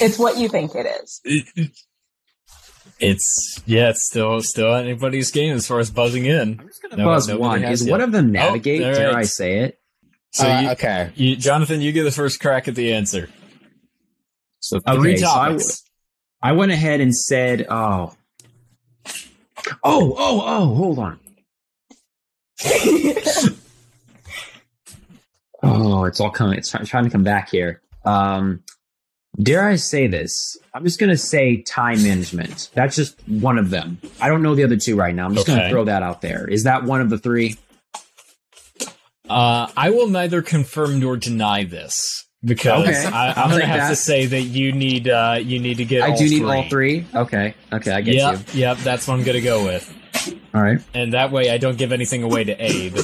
It's 0.00 0.18
what 0.18 0.38
you 0.38 0.48
think 0.48 0.72
it 0.74 0.86
is. 0.86 1.20
It's 3.00 3.60
yeah, 3.66 3.90
it's 3.90 4.06
still 4.06 4.40
still 4.42 4.74
anybody's 4.74 5.30
game 5.30 5.54
as 5.54 5.66
far 5.66 5.78
as 5.80 5.90
buzzing 5.90 6.26
in. 6.26 6.60
No- 6.96 7.04
Buzz 7.06 7.32
one. 7.32 7.62
has 7.62 7.80
Is 7.80 7.86
yet. 7.86 7.92
one 7.92 8.00
of 8.00 8.12
them 8.12 8.30
navigate? 8.32 8.82
Oh, 8.82 8.88
all 8.88 8.94
Dare. 8.94 9.16
I 9.16 9.24
say 9.24 9.58
it? 9.60 9.80
So 10.32 10.48
Uh, 10.48 10.60
you, 10.60 10.70
okay. 10.70 11.12
you, 11.16 11.36
Jonathan, 11.36 11.80
you 11.80 11.92
get 11.92 12.04
the 12.04 12.10
first 12.12 12.40
crack 12.40 12.68
at 12.68 12.74
the 12.74 12.92
answer. 12.92 13.28
So 14.60 14.80
three 14.80 15.12
Okay, 15.12 15.16
so 15.18 15.26
I, 15.28 15.48
topics. 15.48 15.82
I 16.42 16.52
went 16.52 16.72
ahead 16.72 17.00
and 17.00 17.14
said, 17.14 17.66
oh, 17.68 18.14
oh, 19.06 20.14
oh, 20.16 20.42
oh, 20.44 20.74
hold 20.74 20.98
on. 20.98 21.18
oh, 25.62 26.04
it's 26.04 26.20
all 26.20 26.30
coming. 26.30 26.58
It's 26.58 26.70
trying 26.70 27.04
to 27.04 27.10
come 27.10 27.24
back 27.24 27.50
here. 27.50 27.80
Um, 28.04 28.62
dare 29.40 29.68
I 29.68 29.76
say 29.76 30.06
this? 30.06 30.56
I'm 30.74 30.84
just 30.84 30.98
gonna 30.98 31.16
say 31.16 31.58
time 31.62 32.02
management. 32.02 32.70
That's 32.74 32.96
just 32.96 33.16
one 33.28 33.58
of 33.58 33.70
them. 33.70 33.98
I 34.20 34.28
don't 34.28 34.42
know 34.42 34.54
the 34.54 34.64
other 34.64 34.76
two 34.76 34.96
right 34.96 35.14
now. 35.14 35.26
I'm 35.26 35.34
just 35.34 35.48
Okay. 35.48 35.56
gonna 35.58 35.70
throw 35.70 35.84
that 35.84 36.02
out 36.02 36.20
there. 36.20 36.46
Is 36.48 36.64
that 36.64 36.84
one 36.84 37.00
of 37.00 37.10
the 37.10 37.18
three? 37.18 37.56
Uh, 39.28 39.68
I 39.76 39.90
will 39.90 40.08
neither 40.08 40.42
confirm 40.42 41.00
nor 41.00 41.16
deny 41.16 41.64
this 41.64 42.26
because 42.44 42.86
Okay. 42.86 43.06
I, 43.06 43.32
I'll 43.32 43.44
I'm 43.44 43.48
going 43.50 43.62
to 43.62 43.66
have 43.66 43.80
that. 43.80 43.88
to 43.88 43.96
say 43.96 44.26
that 44.26 44.42
you 44.42 44.72
need 44.72 45.08
uh, 45.08 45.38
you 45.42 45.58
need 45.58 45.78
to 45.78 45.84
get. 45.86 46.02
I 46.02 46.10
all 46.10 46.18
do 46.18 46.24
need 46.28 46.38
three. 46.40 46.46
all 46.56 46.68
three. 46.68 47.06
Okay, 47.14 47.54
okay, 47.72 47.92
I 47.92 48.00
get 48.02 48.14
Yep, 48.16 48.40
yep. 48.52 48.76
That's 48.78 49.08
what 49.08 49.14
I'm 49.14 49.24
going 49.24 49.36
to 49.36 49.40
go 49.40 49.64
with. 49.64 49.90
All 50.54 50.60
right. 50.62 50.78
and 50.92 51.14
that 51.14 51.32
way 51.32 51.50
I 51.50 51.56
don't 51.58 51.76
give 51.78 51.90
anything 51.90 52.22
away 52.22 52.44
to 52.44 52.52
Abe 52.52 52.96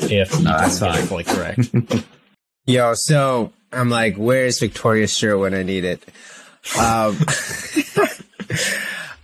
if 0.00 0.38
No, 0.40 0.50
that's 0.58 0.78
don't 0.78 0.92
get 0.92 0.98
it 0.98 1.06
fine. 1.06 1.06
fully 1.08 1.24
correct. 1.24 2.04
Yo, 2.66 2.92
so 2.94 3.52
I'm 3.74 3.90
like, 3.90 4.16
where's 4.16 4.58
Victoria's 4.60 5.16
shirt 5.16 5.38
when 5.38 5.54
I 5.54 5.62
need 5.62 5.84
it? 5.84 6.02
Um, 6.78 7.18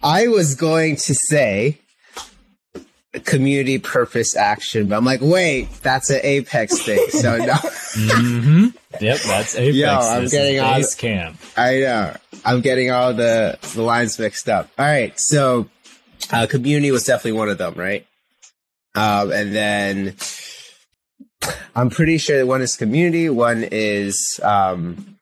I 0.02 0.28
was 0.28 0.54
going 0.54 0.96
to 0.96 1.14
say 1.14 1.78
community 3.24 3.78
purpose 3.78 4.36
action, 4.36 4.86
but 4.88 4.96
I'm 4.96 5.04
like, 5.04 5.20
wait, 5.22 5.70
that's 5.82 6.10
an 6.10 6.20
Apex 6.22 6.80
thing. 6.82 7.04
So 7.10 7.36
no, 7.38 7.54
hmm 7.94 8.66
Yep, 9.00 9.18
that's 9.20 9.54
Apex. 9.56 9.76
Yo, 9.76 9.88
I'm 9.88 10.22
This 10.24 10.32
is 10.32 10.38
getting 10.38 10.60
all- 10.60 10.74
base 10.76 10.94
camp. 10.94 11.36
I 11.56 11.80
know. 11.80 12.16
I'm 12.44 12.60
getting 12.62 12.90
all 12.90 13.12
the, 13.12 13.58
the 13.74 13.82
lines 13.82 14.18
mixed 14.18 14.48
up. 14.48 14.70
All 14.78 14.86
right. 14.86 15.12
So, 15.20 15.68
uh, 16.32 16.46
community 16.48 16.90
was 16.90 17.04
definitely 17.04 17.32
one 17.38 17.48
of 17.50 17.58
them, 17.58 17.74
right? 17.74 18.06
Um, 18.94 19.30
and 19.32 19.54
then 19.54 20.16
I'm 21.74 21.90
pretty 21.90 22.18
sure 22.18 22.38
that 22.38 22.46
one 22.46 22.62
is 22.62 22.76
community, 22.76 23.28
one 23.30 23.66
is, 23.70 24.38
um, 24.42 25.18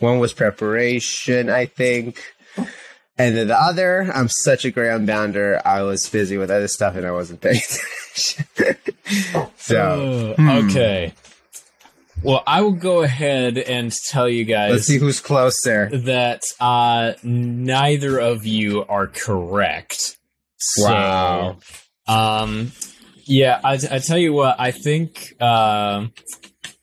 one 0.00 0.18
was 0.18 0.32
preparation, 0.32 1.50
I 1.50 1.66
think. 1.66 2.22
And 3.20 3.36
then 3.36 3.48
the 3.48 3.60
other, 3.60 4.10
I'm 4.14 4.28
such 4.28 4.64
a 4.64 4.70
ground 4.70 5.06
bounder. 5.06 5.60
I 5.64 5.82
was 5.82 6.08
busy 6.08 6.38
with 6.38 6.50
other 6.50 6.68
stuff 6.68 6.94
and 6.96 7.04
I 7.06 7.10
wasn't 7.10 7.40
paying 7.40 7.56
attention. 8.16 8.76
so, 9.56 10.34
Oh, 10.38 10.42
hmm. 10.42 10.48
okay. 10.70 11.12
Well, 12.22 12.42
I 12.46 12.62
will 12.62 12.72
go 12.72 13.02
ahead 13.02 13.58
and 13.58 13.92
tell 13.92 14.28
you 14.28 14.44
guys. 14.44 14.72
let's 14.72 14.86
see 14.86 14.98
who's 14.98 15.20
closer. 15.20 15.88
that 15.98 16.42
uh, 16.60 17.12
neither 17.22 18.18
of 18.18 18.44
you 18.46 18.84
are 18.88 19.06
correct. 19.06 20.16
So, 20.56 20.84
Wow. 20.84 21.56
Um, 22.08 22.72
yeah, 23.28 23.60
I, 23.62 23.74
I 23.90 23.98
tell 24.00 24.18
you 24.18 24.32
what, 24.32 24.56
I 24.58 24.70
think. 24.72 25.40
Um, 25.40 26.12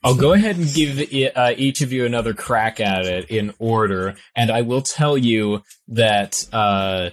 I'll 0.04 0.16
go 0.16 0.34
ahead 0.34 0.58
and 0.58 0.72
give 0.74 1.00
i- 1.00 1.32
uh, 1.36 1.54
each 1.58 1.82
of 1.82 1.92
you 1.92 2.06
another 2.06 2.34
crack 2.34 2.80
at 2.80 3.06
it 3.06 3.30
in 3.30 3.54
order, 3.60 4.16
and 4.36 4.52
I 4.52 4.62
will 4.62 4.82
tell 4.82 5.18
you 5.18 5.64
that. 5.90 6.38
Uh, 6.54 7.10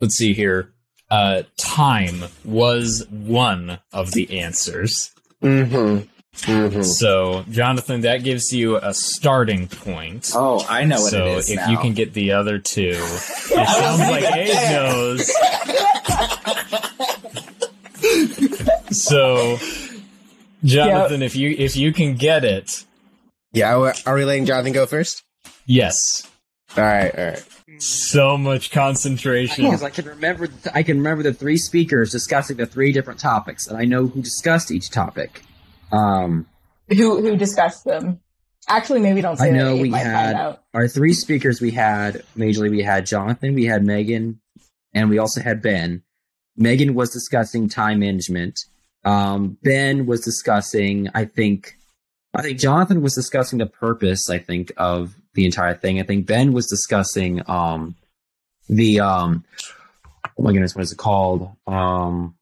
let's 0.00 0.16
see 0.16 0.34
here. 0.34 0.72
Uh, 1.10 1.44
time 1.56 2.24
was 2.44 3.06
one 3.10 3.78
of 3.92 4.10
the 4.12 4.40
answers. 4.40 5.12
Mm-hmm. 5.40 6.04
Mm-hmm. 6.50 6.82
So, 6.82 7.44
Jonathan, 7.48 8.00
that 8.02 8.24
gives 8.24 8.52
you 8.52 8.76
a 8.76 8.92
starting 8.92 9.68
point. 9.68 10.32
Oh, 10.34 10.66
I 10.68 10.84
know 10.84 11.00
what 11.00 11.10
so 11.10 11.26
it 11.26 11.38
is 11.38 11.50
if 11.50 11.56
now. 11.56 11.70
you 11.70 11.78
can 11.78 11.94
get 11.94 12.12
the 12.12 12.32
other 12.32 12.58
two, 12.58 12.90
it 12.98 13.68
sounds 13.68 14.00
like 14.00 14.24
Abe 14.34 14.70
knows. 14.72 15.32
So, 19.08 19.58
Jonathan, 20.64 21.22
if 21.22 21.36
you 21.36 21.54
if 21.56 21.76
you 21.76 21.92
can 21.92 22.14
get 22.16 22.44
it, 22.44 22.84
Yeah, 23.52 23.74
are 24.06 24.14
we- 24.14 24.24
letting 24.24 24.46
Jonathan 24.46 24.72
go 24.72 24.86
first? 24.86 25.22
yes. 25.66 25.96
All 26.76 26.84
right, 26.84 27.16
all 27.16 27.24
right. 27.26 27.44
So 27.78 28.36
much 28.36 28.70
concentration. 28.70 29.64
Because 29.64 29.82
I 29.82 29.90
can 29.90 30.04
remember, 30.06 30.48
I 30.74 30.82
can 30.82 30.98
remember 30.98 31.22
the 31.22 31.32
three 31.32 31.56
speakers 31.56 32.10
discussing 32.10 32.56
the 32.56 32.66
three 32.66 32.92
different 32.92 33.20
topics, 33.20 33.66
and 33.66 33.78
I 33.78 33.84
know 33.84 34.06
who 34.06 34.20
discussed 34.22 34.70
each 34.70 34.90
topic. 34.90 35.42
Um, 35.92 36.46
Who 36.88 37.20
who 37.22 37.36
discussed 37.36 37.84
them? 37.84 38.20
Actually, 38.68 39.00
maybe 39.00 39.20
don't 39.20 39.36
say 39.36 39.48
I 39.48 39.50
know 39.50 39.76
that. 39.76 39.82
We 39.82 39.90
had 39.92 40.58
our 40.74 40.88
three 40.88 41.12
speakers. 41.12 41.60
We 41.60 41.70
had 41.70 42.24
majorly 42.36 42.70
we 42.70 42.82
had 42.82 43.06
Jonathan, 43.06 43.54
we 43.54 43.64
had 43.66 43.84
Megan, 43.84 44.40
and 44.92 45.08
we 45.08 45.18
also 45.18 45.40
had 45.40 45.62
Ben. 45.62 46.02
Megan 46.56 46.94
was 46.94 47.10
discussing 47.10 47.68
time 47.68 48.00
management. 48.00 48.58
Um, 49.06 49.56
ben 49.62 50.04
was 50.04 50.20
discussing, 50.20 51.08
I 51.14 51.24
think, 51.24 51.78
I 52.34 52.42
think 52.42 52.58
Jonathan 52.58 53.00
was 53.00 53.14
discussing 53.14 53.60
the 53.60 53.66
purpose. 53.66 54.28
I 54.28 54.38
think 54.38 54.72
of 54.76 55.14
the 55.34 55.46
entire 55.46 55.74
thing. 55.74 56.00
I 56.00 56.02
think 56.02 56.26
Ben 56.26 56.52
was 56.52 56.66
discussing 56.66 57.40
um, 57.48 57.94
the 58.68 59.00
um, 59.00 59.44
oh 60.36 60.42
my 60.42 60.52
goodness, 60.52 60.74
what 60.74 60.82
is 60.82 60.92
it 60.92 60.98
called? 60.98 61.50
Um, 61.66 62.34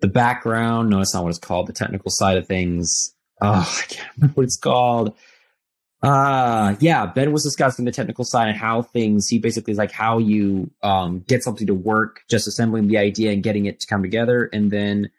the 0.00 0.08
background. 0.08 0.90
No, 0.90 1.00
it's 1.00 1.14
not 1.14 1.24
what 1.24 1.30
it's 1.30 1.38
called. 1.38 1.66
The 1.66 1.72
technical 1.72 2.10
side 2.10 2.38
of 2.38 2.46
things. 2.46 3.14
Oh, 3.40 3.82
I 3.82 3.92
can't 3.92 4.08
remember 4.16 4.34
what 4.34 4.44
it's 4.44 4.58
called. 4.58 5.14
Uh 6.00 6.76
yeah, 6.78 7.06
Ben 7.06 7.32
was 7.32 7.42
discussing 7.42 7.84
the 7.84 7.90
technical 7.90 8.24
side 8.24 8.48
and 8.48 8.56
how 8.56 8.82
things 8.82 9.26
he 9.26 9.40
basically 9.40 9.72
is 9.72 9.78
like 9.78 9.90
how 9.90 10.18
you 10.18 10.70
um 10.80 11.24
get 11.26 11.42
something 11.42 11.66
to 11.66 11.74
work, 11.74 12.20
just 12.30 12.46
assembling 12.46 12.86
the 12.86 12.98
idea 12.98 13.32
and 13.32 13.42
getting 13.42 13.66
it 13.66 13.80
to 13.80 13.86
come 13.88 14.02
together. 14.02 14.48
And 14.52 14.70
then 14.70 15.10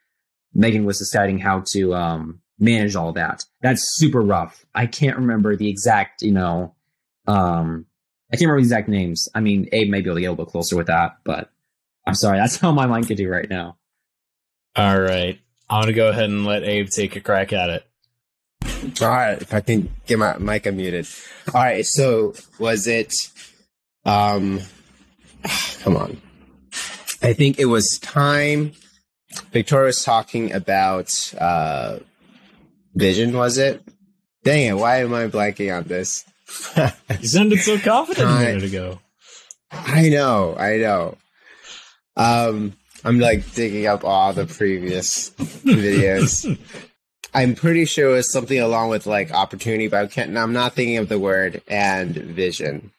Megan 0.53 0.85
was 0.85 0.99
deciding 0.99 1.39
how 1.39 1.63
to 1.73 1.93
um 1.93 2.41
manage 2.59 2.95
all 2.95 3.13
that. 3.13 3.45
That's 3.61 3.83
super 3.97 4.21
rough. 4.21 4.65
I 4.75 4.85
can't 4.85 5.17
remember 5.17 5.55
the 5.55 5.69
exact, 5.69 6.21
you 6.21 6.31
know, 6.31 6.75
um 7.27 7.85
I 8.31 8.35
can't 8.35 8.49
remember 8.49 8.61
the 8.61 8.65
exact 8.65 8.89
names. 8.89 9.27
I 9.33 9.39
mean, 9.39 9.67
Abe 9.71 9.89
may 9.89 10.01
be 10.01 10.07
able 10.07 10.15
to 10.15 10.21
get 10.21 10.27
a 10.27 10.31
little 10.31 10.45
bit 10.45 10.51
closer 10.51 10.75
with 10.75 10.87
that, 10.87 11.17
but 11.23 11.49
I'm 12.05 12.15
sorry, 12.15 12.37
that's 12.37 12.55
how 12.61 12.71
my 12.71 12.85
mind 12.85 13.07
could 13.07 13.17
do 13.17 13.29
right 13.29 13.49
now. 13.49 13.77
All 14.75 14.99
right. 14.99 15.39
I'm 15.69 15.83
gonna 15.83 15.93
go 15.93 16.09
ahead 16.09 16.29
and 16.29 16.45
let 16.45 16.63
Abe 16.63 16.89
take 16.89 17.15
a 17.15 17.21
crack 17.21 17.53
at 17.53 17.69
it. 17.69 17.85
All 19.01 19.09
right, 19.09 19.41
if 19.41 19.53
I 19.53 19.61
can 19.61 19.93
get 20.07 20.17
my 20.17 20.37
mic 20.37 20.63
unmuted. 20.63 21.07
All 21.53 21.61
right, 21.61 21.85
so 21.85 22.33
was 22.57 22.87
it? 22.87 23.13
Um, 24.05 24.61
come 25.81 25.97
on. 25.97 26.21
I 27.21 27.33
think 27.33 27.59
it 27.59 27.65
was 27.65 27.99
time. 28.01 28.71
Victoria 29.51 29.87
was 29.87 30.03
talking 30.03 30.51
about 30.53 31.33
uh, 31.39 31.99
vision. 32.95 33.35
Was 33.35 33.57
it? 33.57 33.81
Dang 34.43 34.67
it! 34.67 34.73
Why 34.77 34.97
am 34.97 35.13
I 35.13 35.27
blanking 35.27 35.75
on 35.75 35.83
this? 35.83 36.25
You 37.19 37.27
sounded 37.27 37.59
so 37.59 37.77
confident 37.83 38.27
a 38.27 38.31
Time. 38.31 38.43
minute 38.45 38.63
ago. 38.63 38.99
I 39.71 40.09
know, 40.09 40.55
I 40.57 40.77
know. 40.77 41.17
Um, 42.17 42.73
I'm 43.05 43.19
like 43.19 43.53
digging 43.53 43.85
up 43.85 44.03
all 44.03 44.33
the 44.33 44.45
previous 44.45 45.29
videos. 45.31 46.57
I'm 47.33 47.53
pretty 47.53 47.85
sure 47.85 48.09
it 48.09 48.13
was 48.13 48.31
something 48.31 48.59
along 48.59 48.89
with 48.89 49.05
like 49.05 49.31
opportunity, 49.31 49.87
but 49.87 50.03
I 50.03 50.07
can't. 50.07 50.35
I'm 50.35 50.53
not 50.53 50.73
thinking 50.73 50.97
of 50.97 51.09
the 51.09 51.19
word 51.19 51.61
and 51.67 52.15
vision. 52.15 52.91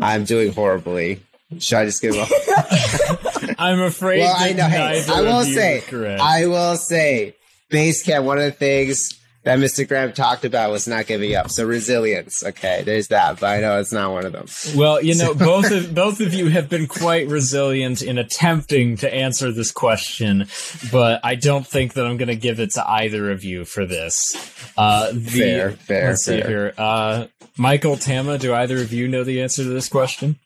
I'm 0.00 0.24
doing 0.24 0.52
horribly. 0.52 1.20
Should 1.58 1.78
I 1.78 1.84
just 1.84 2.00
give 2.00 2.16
up? 2.16 2.28
I'm 3.62 3.80
afraid. 3.80 4.20
well, 4.20 4.34
I 4.38 4.52
know. 4.52 4.64
Hey, 4.68 5.04
I 5.08 5.20
will 5.22 5.44
say. 5.44 5.82
I 6.20 6.46
will 6.46 6.76
say, 6.76 7.34
Basecamp. 7.70 8.24
One 8.24 8.38
of 8.38 8.44
the 8.44 8.50
things 8.52 9.18
that 9.44 9.58
Mr. 9.58 9.86
Graham 9.88 10.12
talked 10.12 10.44
about 10.44 10.70
was 10.70 10.86
not 10.86 11.06
giving 11.06 11.34
up. 11.34 11.50
So 11.50 11.64
resilience. 11.66 12.44
Okay, 12.44 12.82
there's 12.84 13.08
that, 13.08 13.40
but 13.40 13.46
I 13.50 13.60
know 13.60 13.80
it's 13.80 13.92
not 13.92 14.12
one 14.12 14.24
of 14.24 14.32
them. 14.32 14.46
Well, 14.76 15.02
you 15.02 15.16
know, 15.16 15.34
both 15.50 15.70
of 15.72 15.94
both 15.94 16.20
of 16.20 16.32
you 16.32 16.48
have 16.48 16.68
been 16.68 16.86
quite 16.86 17.28
resilient 17.28 18.02
in 18.02 18.18
attempting 18.18 18.96
to 18.98 19.12
answer 19.12 19.50
this 19.50 19.72
question, 19.72 20.46
but 20.92 21.20
I 21.24 21.34
don't 21.34 21.66
think 21.66 21.94
that 21.94 22.06
I'm 22.06 22.16
going 22.18 22.28
to 22.28 22.36
give 22.36 22.60
it 22.60 22.70
to 22.74 22.88
either 22.88 23.30
of 23.32 23.42
you 23.44 23.64
for 23.64 23.84
this. 23.84 24.36
Uh, 24.76 25.10
the, 25.12 25.20
Fair, 25.20 25.70
fair, 25.72 26.08
Let's 26.10 26.24
see 26.24 26.40
fair. 26.40 26.48
here. 26.48 26.74
Uh, 26.78 27.26
Michael 27.56 27.96
Tama, 27.96 28.38
do 28.38 28.54
either 28.54 28.78
of 28.78 28.92
you 28.92 29.08
know 29.08 29.24
the 29.24 29.42
answer 29.42 29.62
to 29.64 29.68
this 29.68 29.88
question? 29.88 30.36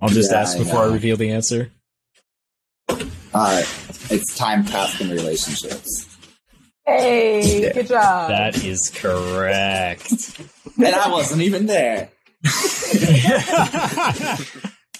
I'll 0.00 0.08
just 0.08 0.30
Yeah, 0.32 0.40
ask 0.42 0.56
before 0.58 0.82
I 0.82 0.86
know. 0.86 0.92
reveal 0.92 1.16
the 1.16 1.30
answer. 1.32 1.70
Uh, 2.88 3.62
it's 4.10 4.36
time 4.36 4.64
passed 4.64 5.00
in 5.00 5.10
relationships. 5.10 6.06
Hey, 6.86 7.72
good 7.72 7.88
job. 7.88 8.28
That 8.30 8.62
is 8.64 8.90
correct. 8.94 10.40
and 10.76 10.94
I 10.94 11.10
wasn't 11.10 11.42
even 11.42 11.66
there. 11.66 12.10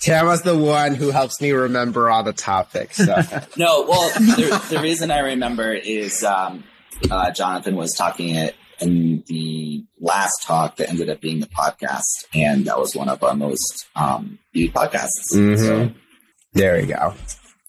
Tama's 0.01 0.43
the 0.43 0.57
one 0.59 0.95
who 0.95 1.11
helps 1.11 1.41
me 1.41 1.53
remember 1.53 2.11
all 2.11 2.22
the 2.22 2.32
topics. 2.32 2.97
So. 2.99 3.14
No, 3.57 3.87
well, 3.89 4.09
the, 4.18 4.66
the 4.70 4.80
reason 4.80 5.11
I 5.11 5.20
remember 5.20 5.72
is 5.72 6.24
um, 6.24 6.64
uh, 7.11 7.30
Jonathan 7.30 7.76
was 7.76 7.93
talking 7.95 8.35
it 8.35 8.55
in 8.80 9.22
the 9.28 9.85
last 10.01 10.43
talk 10.43 10.76
that 10.76 10.91
ended 10.91 11.09
up 11.09 11.20
being 11.20 11.41
the 11.41 11.47
podcast, 11.47 12.03
and 12.35 12.66
that 12.66 12.78
was 12.78 12.95
one 12.97 13.09
of 13.09 13.22
our 13.22 13.35
most 13.35 13.87
um, 13.95 14.39
viewed 14.53 14.74
podcasts. 14.74 15.32
Mhm. 15.32 15.59
So 15.59 15.91
There 16.53 16.76
we 16.80 16.87
go. 16.87 17.14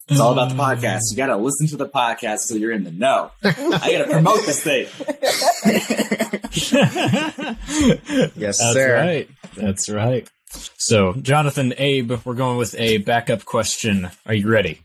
It's 0.08 0.20
all 0.20 0.34
about 0.34 0.50
the 0.50 0.56
mm. 0.56 0.60
podcast. 0.60 1.02
You 1.12 1.18
got 1.18 1.28
to 1.28 1.38
listen 1.38 1.68
to 1.68 1.78
the 1.78 1.90
podcast 1.90 2.40
so 2.40 2.56
you're 2.56 2.72
in 2.72 2.84
the 2.84 2.92
know. 2.92 3.32
I 3.44 3.52
got 3.52 4.06
to 4.06 4.12
promote 4.12 4.46
this 4.46 4.64
thing. 4.64 4.88
Yes, 8.38 8.60
sir. 8.60 8.64
That's 8.64 8.74
sir. 8.74 8.96
right. 8.96 9.30
That's 9.56 9.90
right. 9.90 10.30
So, 10.78 11.14
Jonathan, 11.14 11.74
Abe, 11.78 12.14
we're 12.24 12.34
going 12.34 12.58
with 12.58 12.76
a 12.78 13.00
backup 13.00 13.46
question. 13.46 14.10
Are 14.26 14.34
you 14.34 14.50
ready? 14.50 14.82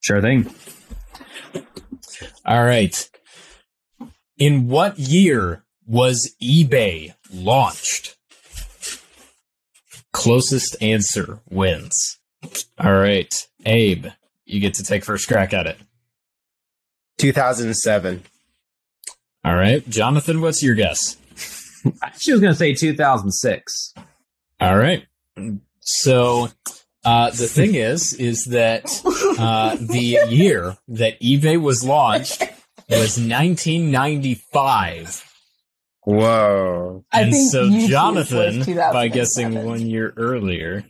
Sure 0.00 0.20
thing. 0.20 0.52
All 2.44 2.64
right. 2.64 3.08
In 4.38 4.68
what 4.68 4.98
year 4.98 5.64
was 5.86 6.34
eBay 6.42 7.14
launched? 7.32 8.16
Closest 10.12 10.76
answer 10.80 11.40
wins. 11.48 12.18
All 12.78 12.94
right. 12.94 13.46
Abe, 13.66 14.06
you 14.44 14.60
get 14.60 14.74
to 14.74 14.84
take 14.84 15.04
first 15.04 15.28
crack 15.28 15.52
at 15.52 15.66
it. 15.66 15.76
2007. 17.18 18.22
All 19.44 19.54
right. 19.54 19.86
Jonathan, 19.88 20.40
what's 20.40 20.62
your 20.62 20.74
guess? 20.74 21.16
She 22.18 22.32
was 22.32 22.40
going 22.40 22.52
to 22.52 22.58
say 22.58 22.74
2006. 22.74 23.94
All 24.60 24.76
right. 24.76 25.06
So 25.78 26.48
uh, 27.04 27.30
the 27.30 27.46
thing 27.46 27.76
is, 27.76 28.12
is 28.14 28.46
that 28.46 28.86
uh, 29.38 29.76
the 29.76 30.18
year 30.28 30.76
that 30.88 31.20
eBay 31.20 31.62
was 31.62 31.84
launched 31.84 32.40
was 32.88 33.20
1995. 33.20 35.32
Whoa. 36.02 37.04
I 37.12 37.22
and 37.22 37.32
think 37.32 37.52
so 37.52 37.70
Jonathan, 37.86 38.64
by 38.74 39.06
guessing 39.06 39.64
one 39.64 39.86
year 39.86 40.12
earlier. 40.16 40.84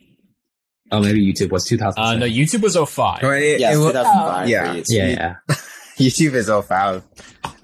Oh, 0.92 1.00
maybe 1.00 1.20
YouTube 1.24 1.50
was 1.50 1.64
2000. 1.64 2.00
Uh, 2.00 2.14
no, 2.16 2.26
YouTube 2.26 2.62
was 2.62 2.76
05. 2.76 3.22
Well, 3.22 3.32
it- 3.32 3.58
Yes, 3.60 3.74
it 3.74 3.78
wa- 3.78 3.86
2005 3.88 4.48
yeah. 4.48 4.74
YouTube. 4.74 4.84
Yeah, 4.88 5.06
yeah. 5.08 5.34
YouTube 5.98 6.34
is 6.34 6.48
05. 6.48 7.02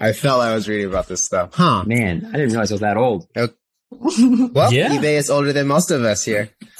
I 0.01 0.11
felt 0.13 0.41
I 0.41 0.53
was 0.53 0.67
reading 0.67 0.87
about 0.87 1.07
this 1.07 1.23
stuff. 1.23 1.51
Huh. 1.53 1.83
Man, 1.85 2.25
I 2.27 2.31
didn't 2.31 2.49
realize 2.49 2.71
I 2.71 2.73
was 2.75 2.81
that 2.81 2.97
old. 2.97 3.27
Well, 3.35 4.73
Yeah. 4.73 4.89
eBay 4.89 5.17
is 5.17 5.29
older 5.29 5.53
than 5.53 5.67
most 5.67 5.91
of 5.91 6.03
us 6.03 6.23
here. 6.25 6.49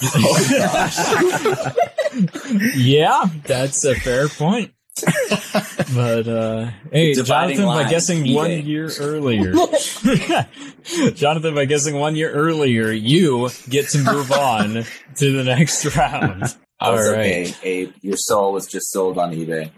yeah, 2.76 3.24
that's 3.44 3.84
a 3.84 3.94
fair 3.94 4.28
point. 4.28 4.72
but 5.94 6.28
uh 6.28 6.70
hey, 6.92 7.14
Dividing 7.14 7.56
Jonathan, 7.56 7.84
by 7.84 7.90
guessing 7.90 8.24
eBay. 8.24 8.34
one 8.34 8.66
year 8.66 8.90
earlier, 9.00 9.52
Jonathan, 11.14 11.54
by 11.54 11.64
guessing 11.64 11.96
one 11.96 12.14
year 12.14 12.30
earlier, 12.30 12.92
you 12.92 13.50
get 13.68 13.88
to 13.88 13.98
move 13.98 14.30
on 14.32 14.84
to 15.16 15.32
the 15.32 15.42
next 15.42 15.84
round. 15.96 16.44
I 16.78 16.86
All 16.86 16.92
was 16.92 17.10
right. 17.10 17.18
okay, 17.18 17.54
Abe. 17.62 17.92
Your 18.02 18.16
soul 18.16 18.52
was 18.52 18.66
just 18.66 18.90
sold 18.92 19.18
on 19.18 19.32
eBay. 19.32 19.70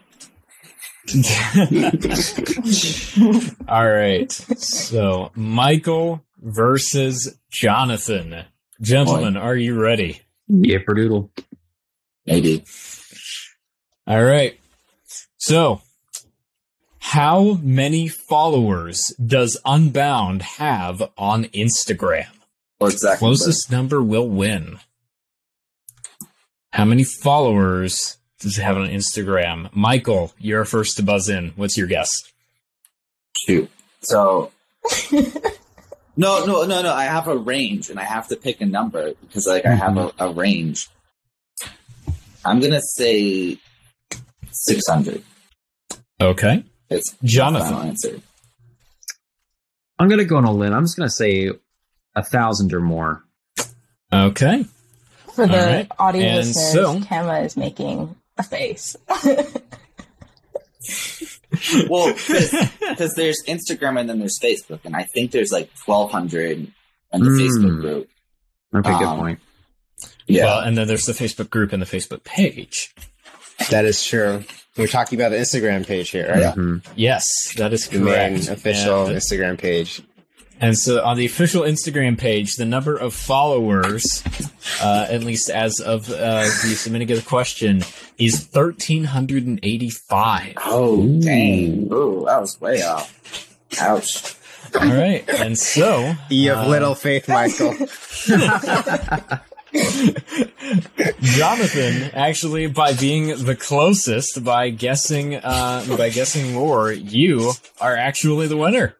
All 3.68 3.88
right. 3.90 4.30
So 4.32 5.30
Michael 5.34 6.24
versus 6.42 7.38
Jonathan. 7.50 8.44
Gentlemen, 8.82 9.36
are 9.36 9.56
you 9.56 9.80
ready? 9.80 10.20
Yeah, 10.48 10.78
Perdoodle. 10.78 11.30
Maybe. 12.26 12.64
All 14.06 14.22
right. 14.22 14.58
So, 15.46 15.80
how 16.98 17.60
many 17.62 18.08
followers 18.08 19.14
does 19.24 19.56
Unbound 19.64 20.42
have 20.42 21.08
on 21.16 21.44
Instagram? 21.44 22.26
Well, 22.80 22.90
exactly. 22.90 23.20
Closest 23.20 23.70
number 23.70 24.02
will 24.02 24.28
win. 24.28 24.80
How 26.72 26.84
many 26.84 27.04
followers 27.04 28.18
does 28.40 28.58
it 28.58 28.62
have 28.62 28.76
on 28.76 28.88
Instagram? 28.88 29.70
Michael, 29.72 30.32
you're 30.40 30.64
first 30.64 30.96
to 30.96 31.04
buzz 31.04 31.28
in. 31.28 31.52
What's 31.54 31.78
your 31.78 31.86
guess? 31.86 32.24
Shoot. 33.46 33.70
So 34.00 34.50
No, 36.16 36.44
no, 36.44 36.64
no, 36.64 36.82
no. 36.82 36.92
I 36.92 37.04
have 37.04 37.28
a 37.28 37.36
range 37.36 37.88
and 37.88 38.00
I 38.00 38.02
have 38.02 38.26
to 38.30 38.36
pick 38.36 38.60
a 38.60 38.66
number 38.66 39.12
because 39.20 39.46
like 39.46 39.64
I 39.64 39.76
have 39.76 39.92
mm-hmm. 39.92 40.20
a, 40.20 40.28
a 40.28 40.32
range. 40.32 40.88
I'm 42.44 42.58
gonna 42.58 42.82
say 42.82 43.58
six 44.50 44.88
hundred. 44.88 45.22
Okay. 46.20 46.64
It's 46.90 47.14
Jonathan. 47.24 47.68
final 47.68 47.88
answer. 47.88 48.20
I'm 49.98 50.08
gonna 50.08 50.24
go 50.24 50.36
on 50.36 50.44
a 50.44 50.52
limb. 50.52 50.72
I'm 50.72 50.84
just 50.84 50.96
gonna 50.96 51.10
say 51.10 51.50
a 52.14 52.22
thousand 52.22 52.72
or 52.72 52.80
more. 52.80 53.22
Okay. 54.12 54.64
For 55.34 55.46
the 55.46 55.58
All 55.60 55.66
right. 55.66 55.90
audio 55.98 56.22
And 56.22 56.36
listeners, 56.46 56.72
so- 56.72 57.00
Kama 57.08 57.40
is 57.40 57.56
making 57.56 58.14
a 58.38 58.42
face. 58.42 58.96
Well, 61.88 62.12
because 62.12 63.14
there's 63.16 63.42
Instagram 63.48 63.98
and 63.98 64.08
then 64.10 64.18
there's 64.18 64.38
Facebook, 64.38 64.80
and 64.84 64.94
I 64.94 65.04
think 65.04 65.30
there's 65.30 65.50
like 65.50 65.70
twelve 65.84 66.10
hundred 66.12 66.58
in 66.58 66.72
the 67.12 67.18
Hmm. 67.30 67.38
Facebook 67.38 67.80
group. 67.80 68.08
Okay, 68.74 68.98
good 68.98 69.06
Um, 69.08 69.18
point. 69.18 69.40
Yeah. 70.26 70.44
Well, 70.44 70.60
and 70.60 70.76
then 70.76 70.86
there's 70.86 71.04
the 71.06 71.12
Facebook 71.14 71.48
group 71.50 71.72
and 71.72 71.80
the 71.80 71.86
Facebook 71.86 72.24
page. 72.24 72.94
That 73.70 73.84
is 73.86 74.04
true. 74.04 74.44
We're 74.76 74.86
talking 74.88 75.18
about 75.18 75.30
the 75.30 75.38
Instagram 75.38 75.86
page 75.86 76.10
here, 76.10 76.28
right? 76.28 76.54
Mhm. 76.54 76.84
Yes, 76.96 77.26
that 77.56 77.72
is 77.72 77.88
The 77.88 77.98
main 77.98 78.34
correct. 78.36 78.48
official 78.48 79.06
And- 79.06 79.16
Instagram 79.16 79.56
page. 79.58 80.02
And 80.58 80.78
so 80.78 81.04
on 81.04 81.18
the 81.18 81.26
official 81.26 81.64
Instagram 81.64 82.16
page, 82.16 82.56
the 82.56 82.64
number 82.64 82.96
of 82.96 83.12
followers, 83.12 84.22
uh, 84.82 85.06
at 85.10 85.22
least 85.22 85.50
as 85.50 85.80
of 85.80 86.10
uh, 86.10 86.44
the 86.44 86.74
submitting 86.76 87.10
of 87.10 87.18
the 87.18 87.22
question, 87.28 87.84
is 88.18 88.46
1,385. 88.52 90.54
Oh, 90.64 91.06
dang. 91.20 91.88
Ooh, 91.92 92.24
that 92.26 92.40
was 92.40 92.58
way 92.60 92.82
off. 92.82 93.12
Ouch. 93.80 94.34
All 94.80 94.88
right. 94.88 95.28
And 95.28 95.58
so. 95.58 96.14
You 96.30 96.50
have 96.52 96.66
uh, 96.66 96.70
little 96.70 96.94
faith, 96.94 97.28
Michael. 97.28 97.74
Jonathan, 101.20 102.10
actually, 102.14 102.66
by 102.66 102.92
being 102.94 103.44
the 103.44 103.56
closest, 103.56 104.42
by 104.44 104.70
guessing, 104.70 105.36
uh, 105.36 105.84
by 105.96 106.10
guessing 106.10 106.52
more, 106.52 106.92
you 106.92 107.52
are 107.80 107.96
actually 107.96 108.46
the 108.46 108.56
winner. 108.56 108.96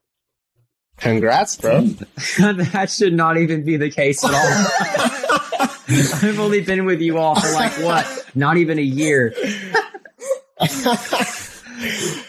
Congrats, 0.99 1.57
bro. 1.57 1.83
that 2.39 2.91
should 2.91 3.13
not 3.15 3.37
even 3.37 3.65
be 3.65 3.77
the 3.77 3.91
case 3.91 4.25
at 4.25 4.33
all. 4.33 5.69
I've 6.29 6.41
only 6.41 6.63
been 6.63 6.85
with 6.85 7.01
you 7.01 7.19
all 7.19 7.39
for 7.39 7.53
like 7.53 7.73
what? 7.83 8.27
Not 8.35 8.57
even 8.57 8.79
a 8.79 8.83
year. 8.83 9.35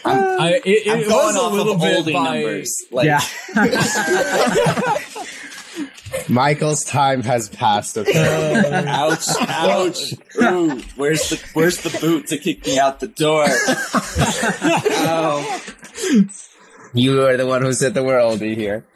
I, 0.04 0.60
it, 0.64 0.86
it 0.86 0.90
I'm 0.90 0.98
was 0.98 1.08
going 1.08 1.36
a 1.36 1.38
off 1.40 1.52
little 1.52 1.74
of 1.74 1.80
bit 1.80 2.04
oldie 2.04 2.12
by, 2.12 2.34
numbers. 2.34 2.76
Like, 2.90 3.06
yeah. 3.06 3.20
Michael's 6.28 6.84
time 6.84 7.22
has 7.22 7.48
passed. 7.48 7.96
Okay. 7.96 8.62
Uh, 8.64 8.84
ouch, 8.86 9.28
ouch. 9.40 10.12
Ooh, 10.40 10.80
where's 10.96 11.30
the 11.30 11.42
where's 11.54 11.78
the 11.78 11.96
boot 12.00 12.26
to 12.28 12.38
kick 12.38 12.66
me 12.66 12.78
out 12.78 13.00
the 13.00 13.08
door? 13.08 13.46
Ow. 15.06 15.60
you 16.94 17.22
are 17.22 17.36
the 17.36 17.46
one 17.46 17.62
who 17.62 17.72
said 17.72 17.94
the 17.94 18.04
world 18.04 18.40
be 18.40 18.54
here. 18.54 18.86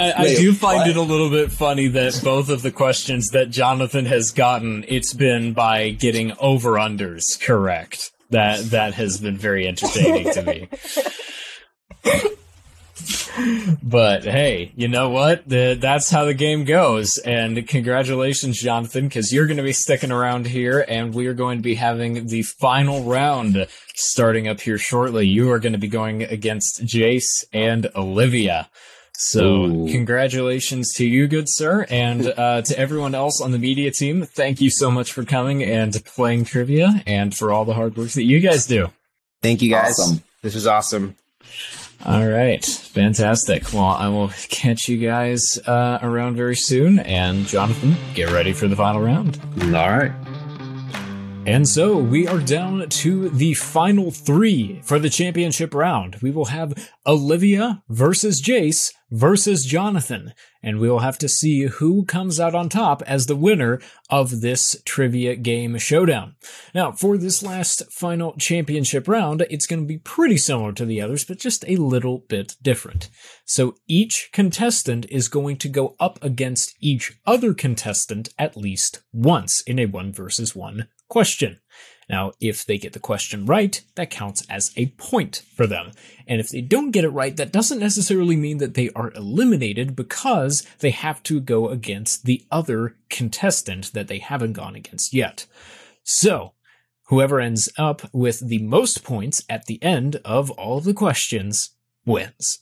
I, 0.00 0.12
I 0.12 0.22
Wait, 0.22 0.36
do 0.36 0.52
find 0.52 0.78
what? 0.80 0.88
it 0.90 0.96
a 0.96 1.02
little 1.02 1.30
bit 1.30 1.50
funny 1.50 1.88
that 1.88 2.20
both 2.22 2.50
of 2.50 2.62
the 2.62 2.70
questions 2.70 3.28
that 3.28 3.50
Jonathan 3.50 4.04
has 4.06 4.30
gotten, 4.30 4.84
it's 4.86 5.12
been 5.12 5.54
by 5.54 5.90
getting 5.90 6.32
over 6.38 6.72
unders 6.72 7.40
correct. 7.40 8.12
That 8.30 8.70
that 8.70 8.94
has 8.94 9.18
been 9.18 9.36
very 9.38 9.66
entertaining 9.66 10.32
to 10.34 10.42
me. 10.42 10.68
But 13.82 14.24
hey, 14.24 14.72
you 14.74 14.88
know 14.88 15.10
what? 15.10 15.48
The, 15.48 15.78
that's 15.80 16.10
how 16.10 16.24
the 16.24 16.34
game 16.34 16.64
goes. 16.64 17.18
And 17.18 17.66
congratulations, 17.68 18.60
Jonathan, 18.60 19.06
because 19.06 19.32
you're 19.32 19.46
going 19.46 19.58
to 19.58 19.62
be 19.62 19.72
sticking 19.72 20.10
around 20.12 20.46
here, 20.46 20.84
and 20.88 21.14
we 21.14 21.26
are 21.26 21.34
going 21.34 21.58
to 21.58 21.62
be 21.62 21.76
having 21.76 22.26
the 22.26 22.42
final 22.42 23.04
round 23.04 23.66
starting 23.94 24.48
up 24.48 24.60
here 24.60 24.78
shortly. 24.78 25.26
You 25.26 25.50
are 25.52 25.58
going 25.58 25.72
to 25.72 25.78
be 25.78 25.88
going 25.88 26.22
against 26.22 26.84
Jace 26.84 27.44
and 27.52 27.90
Olivia. 27.94 28.68
So, 29.20 29.64
Ooh. 29.64 29.88
congratulations 29.90 30.92
to 30.94 31.04
you, 31.04 31.26
good 31.26 31.48
sir, 31.48 31.86
and 31.90 32.28
uh, 32.28 32.62
to 32.62 32.78
everyone 32.78 33.16
else 33.16 33.40
on 33.40 33.50
the 33.50 33.58
media 33.58 33.90
team. 33.90 34.24
Thank 34.24 34.60
you 34.60 34.70
so 34.70 34.92
much 34.92 35.12
for 35.12 35.24
coming 35.24 35.62
and 35.62 35.92
playing 36.04 36.44
trivia, 36.44 37.02
and 37.04 37.34
for 37.34 37.52
all 37.52 37.64
the 37.64 37.74
hard 37.74 37.96
work 37.96 38.10
that 38.10 38.22
you 38.22 38.38
guys 38.38 38.66
do. 38.66 38.92
Thank 39.42 39.60
you, 39.60 39.70
guys. 39.70 39.98
Awesome. 39.98 40.22
This 40.42 40.54
was 40.54 40.68
awesome. 40.68 41.16
All 42.06 42.26
right, 42.26 42.64
fantastic. 42.64 43.72
Well, 43.72 43.84
I 43.84 44.08
will 44.08 44.28
catch 44.48 44.88
you 44.88 44.98
guys 44.98 45.58
uh, 45.66 45.98
around 46.00 46.36
very 46.36 46.54
soon, 46.54 47.00
and 47.00 47.44
Jonathan, 47.46 47.96
get 48.14 48.30
ready 48.30 48.52
for 48.52 48.68
the 48.68 48.76
final 48.76 49.00
round. 49.02 49.40
All 49.62 49.90
right. 49.90 50.12
And 51.48 51.66
so 51.66 51.96
we 51.96 52.28
are 52.28 52.40
down 52.40 52.90
to 52.90 53.30
the 53.30 53.54
final 53.54 54.10
three 54.10 54.82
for 54.82 54.98
the 54.98 55.08
championship 55.08 55.72
round. 55.72 56.16
We 56.20 56.30
will 56.30 56.44
have 56.44 56.74
Olivia 57.06 57.82
versus 57.88 58.42
Jace 58.42 58.92
versus 59.10 59.64
Jonathan, 59.64 60.34
and 60.62 60.78
we 60.78 60.90
will 60.90 60.98
have 60.98 61.16
to 61.16 61.26
see 61.28 61.62
who 61.62 62.04
comes 62.04 62.38
out 62.38 62.54
on 62.54 62.68
top 62.68 63.00
as 63.06 63.24
the 63.24 63.34
winner 63.34 63.80
of 64.10 64.42
this 64.42 64.76
trivia 64.84 65.36
game 65.36 65.78
showdown. 65.78 66.36
Now, 66.74 66.92
for 66.92 67.16
this 67.16 67.42
last 67.42 67.90
final 67.90 68.34
championship 68.36 69.08
round, 69.08 69.46
it's 69.48 69.66
going 69.66 69.80
to 69.80 69.88
be 69.88 69.96
pretty 69.96 70.36
similar 70.36 70.72
to 70.72 70.84
the 70.84 71.00
others, 71.00 71.24
but 71.24 71.38
just 71.38 71.64
a 71.66 71.76
little 71.76 72.18
bit 72.28 72.56
different. 72.60 73.08
So 73.46 73.76
each 73.86 74.28
contestant 74.34 75.06
is 75.08 75.28
going 75.28 75.56
to 75.56 75.70
go 75.70 75.96
up 75.98 76.22
against 76.22 76.76
each 76.78 77.18
other 77.24 77.54
contestant 77.54 78.28
at 78.38 78.54
least 78.54 79.00
once 79.14 79.62
in 79.62 79.78
a 79.78 79.86
one 79.86 80.12
versus 80.12 80.54
one 80.54 80.88
question. 81.08 81.60
Now, 82.08 82.32
if 82.40 82.64
they 82.64 82.78
get 82.78 82.94
the 82.94 83.00
question 83.00 83.44
right, 83.44 83.82
that 83.94 84.10
counts 84.10 84.42
as 84.48 84.72
a 84.76 84.86
point 84.96 85.42
for 85.54 85.66
them. 85.66 85.90
And 86.26 86.40
if 86.40 86.48
they 86.48 86.62
don't 86.62 86.90
get 86.90 87.04
it 87.04 87.10
right, 87.10 87.36
that 87.36 87.52
doesn't 87.52 87.78
necessarily 87.78 88.36
mean 88.36 88.58
that 88.58 88.74
they 88.74 88.88
are 88.96 89.12
eliminated 89.12 89.94
because 89.94 90.66
they 90.78 90.90
have 90.90 91.22
to 91.24 91.40
go 91.40 91.68
against 91.68 92.24
the 92.24 92.44
other 92.50 92.96
contestant 93.10 93.92
that 93.92 94.08
they 94.08 94.18
haven't 94.18 94.54
gone 94.54 94.74
against 94.74 95.12
yet. 95.12 95.46
So, 96.02 96.54
whoever 97.08 97.40
ends 97.40 97.68
up 97.76 98.02
with 98.14 98.40
the 98.48 98.62
most 98.62 99.04
points 99.04 99.44
at 99.48 99.66
the 99.66 99.82
end 99.82 100.16
of 100.24 100.50
all 100.52 100.78
of 100.78 100.84
the 100.84 100.94
questions 100.94 101.70
wins. 102.06 102.60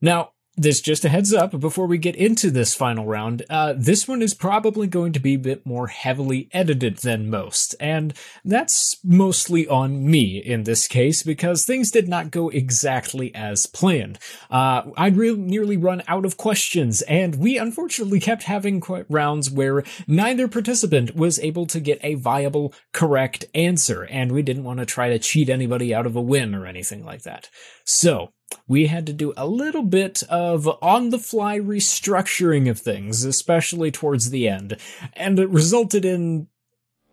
Now, 0.00 0.32
this 0.56 0.80
just 0.80 1.04
a 1.04 1.08
heads 1.08 1.34
up 1.34 1.58
before 1.58 1.86
we 1.86 1.98
get 1.98 2.14
into 2.14 2.50
this 2.50 2.74
final 2.74 3.06
round. 3.06 3.44
Uh, 3.50 3.74
this 3.76 4.06
one 4.06 4.22
is 4.22 4.34
probably 4.34 4.86
going 4.86 5.12
to 5.12 5.20
be 5.20 5.34
a 5.34 5.38
bit 5.38 5.66
more 5.66 5.88
heavily 5.88 6.48
edited 6.52 6.98
than 6.98 7.28
most, 7.28 7.74
and 7.80 8.14
that's 8.44 8.98
mostly 9.02 9.66
on 9.66 10.08
me 10.08 10.38
in 10.38 10.62
this 10.62 10.86
case 10.86 11.22
because 11.22 11.64
things 11.64 11.90
did 11.90 12.08
not 12.08 12.30
go 12.30 12.50
exactly 12.50 13.34
as 13.34 13.66
planned. 13.66 14.18
Uh, 14.50 14.82
I'd 14.96 15.16
re- 15.16 15.34
nearly 15.34 15.76
run 15.76 16.02
out 16.06 16.24
of 16.24 16.36
questions, 16.36 17.02
and 17.02 17.36
we 17.36 17.58
unfortunately 17.58 18.20
kept 18.20 18.44
having 18.44 18.80
qu- 18.80 19.06
rounds 19.08 19.50
where 19.50 19.82
neither 20.06 20.46
participant 20.46 21.16
was 21.16 21.40
able 21.40 21.66
to 21.66 21.80
get 21.80 21.98
a 22.04 22.14
viable, 22.14 22.72
correct 22.92 23.44
answer, 23.54 24.04
and 24.04 24.30
we 24.30 24.42
didn't 24.42 24.64
want 24.64 24.78
to 24.78 24.86
try 24.86 25.08
to 25.08 25.18
cheat 25.18 25.48
anybody 25.48 25.92
out 25.92 26.06
of 26.06 26.14
a 26.14 26.22
win 26.22 26.54
or 26.54 26.66
anything 26.66 27.04
like 27.04 27.22
that. 27.22 27.48
So, 27.84 28.32
we 28.66 28.86
had 28.86 29.06
to 29.06 29.12
do 29.12 29.32
a 29.36 29.46
little 29.46 29.82
bit 29.82 30.22
of 30.24 30.68
on 30.82 31.10
the 31.10 31.18
fly 31.18 31.58
restructuring 31.58 32.68
of 32.68 32.78
things, 32.78 33.24
especially 33.24 33.90
towards 33.90 34.30
the 34.30 34.48
end, 34.48 34.76
and 35.12 35.38
it 35.38 35.48
resulted 35.50 36.04
in, 36.04 36.48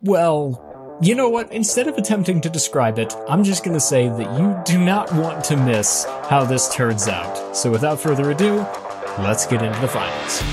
well, 0.02 1.00
you 1.02 1.16
know 1.16 1.30
what? 1.30 1.52
Instead 1.52 1.88
of 1.88 1.98
attempting 1.98 2.42
to 2.42 2.50
describe 2.50 3.00
it, 3.00 3.16
I'm 3.28 3.44
just 3.44 3.64
going 3.64 3.74
to 3.74 3.82
say 3.82 4.08
that 4.08 4.40
you 4.40 4.62
do 4.66 4.80
not 4.80 5.12
want 5.14 5.44
to 5.46 5.58
miss 5.58 6.06
how 6.30 6.46
this 6.46 6.74
turns 6.74 7.08
out. 7.08 7.56
So 7.56 7.72
without 7.72 8.00
further 8.00 8.32
ado, 8.32 8.58
let's 9.20 9.46
get 9.48 9.62
into 9.64 9.80
the 9.80 9.88
finals. 9.88 10.44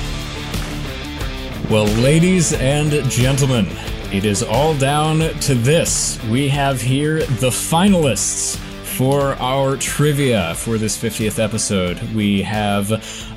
Well, 1.70 1.84
ladies 2.02 2.54
and 2.54 2.90
gentlemen, 3.10 3.66
it 4.10 4.24
is 4.24 4.42
all 4.42 4.74
down 4.74 5.18
to 5.18 5.54
this. 5.54 6.18
We 6.24 6.48
have 6.48 6.80
here 6.80 7.18
the 7.18 7.50
finalists 7.50 8.58
for 8.98 9.34
our 9.34 9.76
trivia 9.76 10.56
for 10.56 10.76
this 10.76 11.00
50th 11.00 11.38
episode. 11.38 12.02
We 12.14 12.42
have 12.42 12.90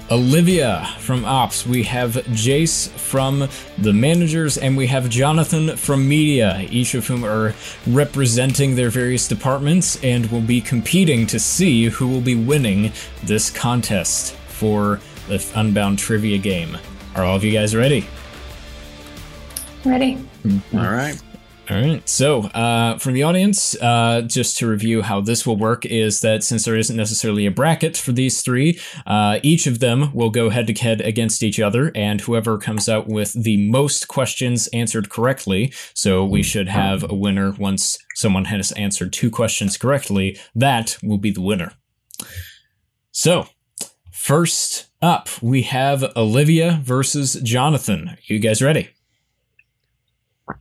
Olivia 0.09 0.89
from 0.97 1.23
Ops, 1.23 1.67
we 1.67 1.83
have 1.83 2.13
Jace 2.31 2.89
from 2.89 3.47
the 3.77 3.93
managers, 3.93 4.57
and 4.57 4.75
we 4.75 4.87
have 4.87 5.07
Jonathan 5.07 5.77
from 5.77 6.09
media, 6.09 6.65
each 6.71 6.95
of 6.95 7.05
whom 7.05 7.23
are 7.23 7.53
representing 7.85 8.73
their 8.73 8.89
various 8.89 9.27
departments 9.27 10.03
and 10.03 10.31
will 10.31 10.41
be 10.41 10.61
competing 10.61 11.27
to 11.27 11.39
see 11.39 11.85
who 11.89 12.07
will 12.07 12.21
be 12.21 12.33
winning 12.33 12.91
this 13.23 13.51
contest 13.51 14.33
for 14.33 14.99
the 15.27 15.47
Unbound 15.53 15.99
trivia 15.99 16.39
game. 16.39 16.75
Are 17.13 17.23
all 17.23 17.35
of 17.35 17.43
you 17.43 17.51
guys 17.51 17.75
ready? 17.75 18.07
Ready? 19.85 20.17
All 20.73 20.79
right. 20.79 21.21
All 21.71 21.79
right. 21.79 22.09
So, 22.09 22.41
uh, 22.47 22.97
from 22.97 23.13
the 23.13 23.23
audience, 23.23 23.81
uh, 23.81 24.23
just 24.23 24.57
to 24.57 24.67
review 24.67 25.01
how 25.03 25.21
this 25.21 25.47
will 25.47 25.55
work 25.55 25.85
is 25.85 26.19
that 26.19 26.43
since 26.43 26.65
there 26.65 26.75
isn't 26.75 26.97
necessarily 26.97 27.45
a 27.45 27.51
bracket 27.51 27.95
for 27.95 28.11
these 28.11 28.41
three, 28.41 28.77
uh, 29.05 29.39
each 29.41 29.67
of 29.67 29.79
them 29.79 30.13
will 30.13 30.31
go 30.31 30.49
head 30.49 30.67
to 30.67 30.73
head 30.73 30.99
against 30.99 31.41
each 31.41 31.61
other, 31.61 31.89
and 31.95 32.19
whoever 32.19 32.57
comes 32.57 32.89
out 32.89 33.07
with 33.07 33.31
the 33.41 33.69
most 33.69 34.09
questions 34.09 34.67
answered 34.73 35.09
correctly, 35.09 35.71
so 35.93 36.25
we 36.25 36.43
should 36.43 36.67
have 36.67 37.09
a 37.09 37.15
winner 37.15 37.51
once 37.51 37.97
someone 38.15 38.45
has 38.45 38.73
answered 38.73 39.13
two 39.13 39.31
questions 39.31 39.77
correctly, 39.77 40.37
that 40.53 40.97
will 41.01 41.19
be 41.19 41.31
the 41.31 41.39
winner. 41.39 41.71
So, 43.13 43.47
first 44.11 44.87
up, 45.01 45.29
we 45.41 45.61
have 45.61 46.03
Olivia 46.17 46.81
versus 46.83 47.35
Jonathan. 47.35 48.17
you 48.27 48.39
guys 48.39 48.61
ready? 48.61 48.89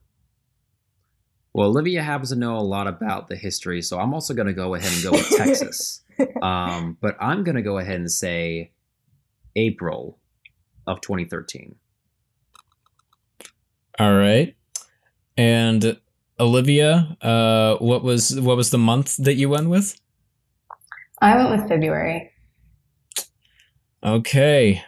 Well, 1.53 1.69
Olivia 1.69 2.03
happens 2.03 2.29
to 2.29 2.35
know 2.35 2.57
a 2.57 2.61
lot 2.61 2.87
about 2.87 3.27
the 3.27 3.35
history, 3.35 3.81
so 3.81 3.99
I'm 3.99 4.13
also 4.13 4.33
going 4.33 4.47
to 4.47 4.53
go 4.53 4.75
ahead 4.75 4.93
and 4.93 5.03
go 5.03 5.11
with 5.11 5.29
Texas. 5.37 6.01
Um, 6.41 6.97
but 7.01 7.17
I'm 7.19 7.43
going 7.43 7.55
to 7.55 7.61
go 7.61 7.79
ahead 7.79 7.95
and 7.95 8.09
say 8.09 8.71
April 9.55 10.19
of 10.85 11.01
2013. 11.01 11.75
All 13.97 14.15
right. 14.15 14.55
And 15.37 15.99
Olivia, 16.39 17.17
uh 17.21 17.75
what 17.77 18.03
was 18.03 18.39
what 18.39 18.55
was 18.55 18.71
the 18.71 18.77
month 18.77 19.17
that 19.17 19.35
you 19.35 19.49
went 19.49 19.69
with? 19.69 19.99
I 21.21 21.35
went 21.35 21.49
with 21.49 21.69
February. 21.69 22.31
Okay. 24.03 24.83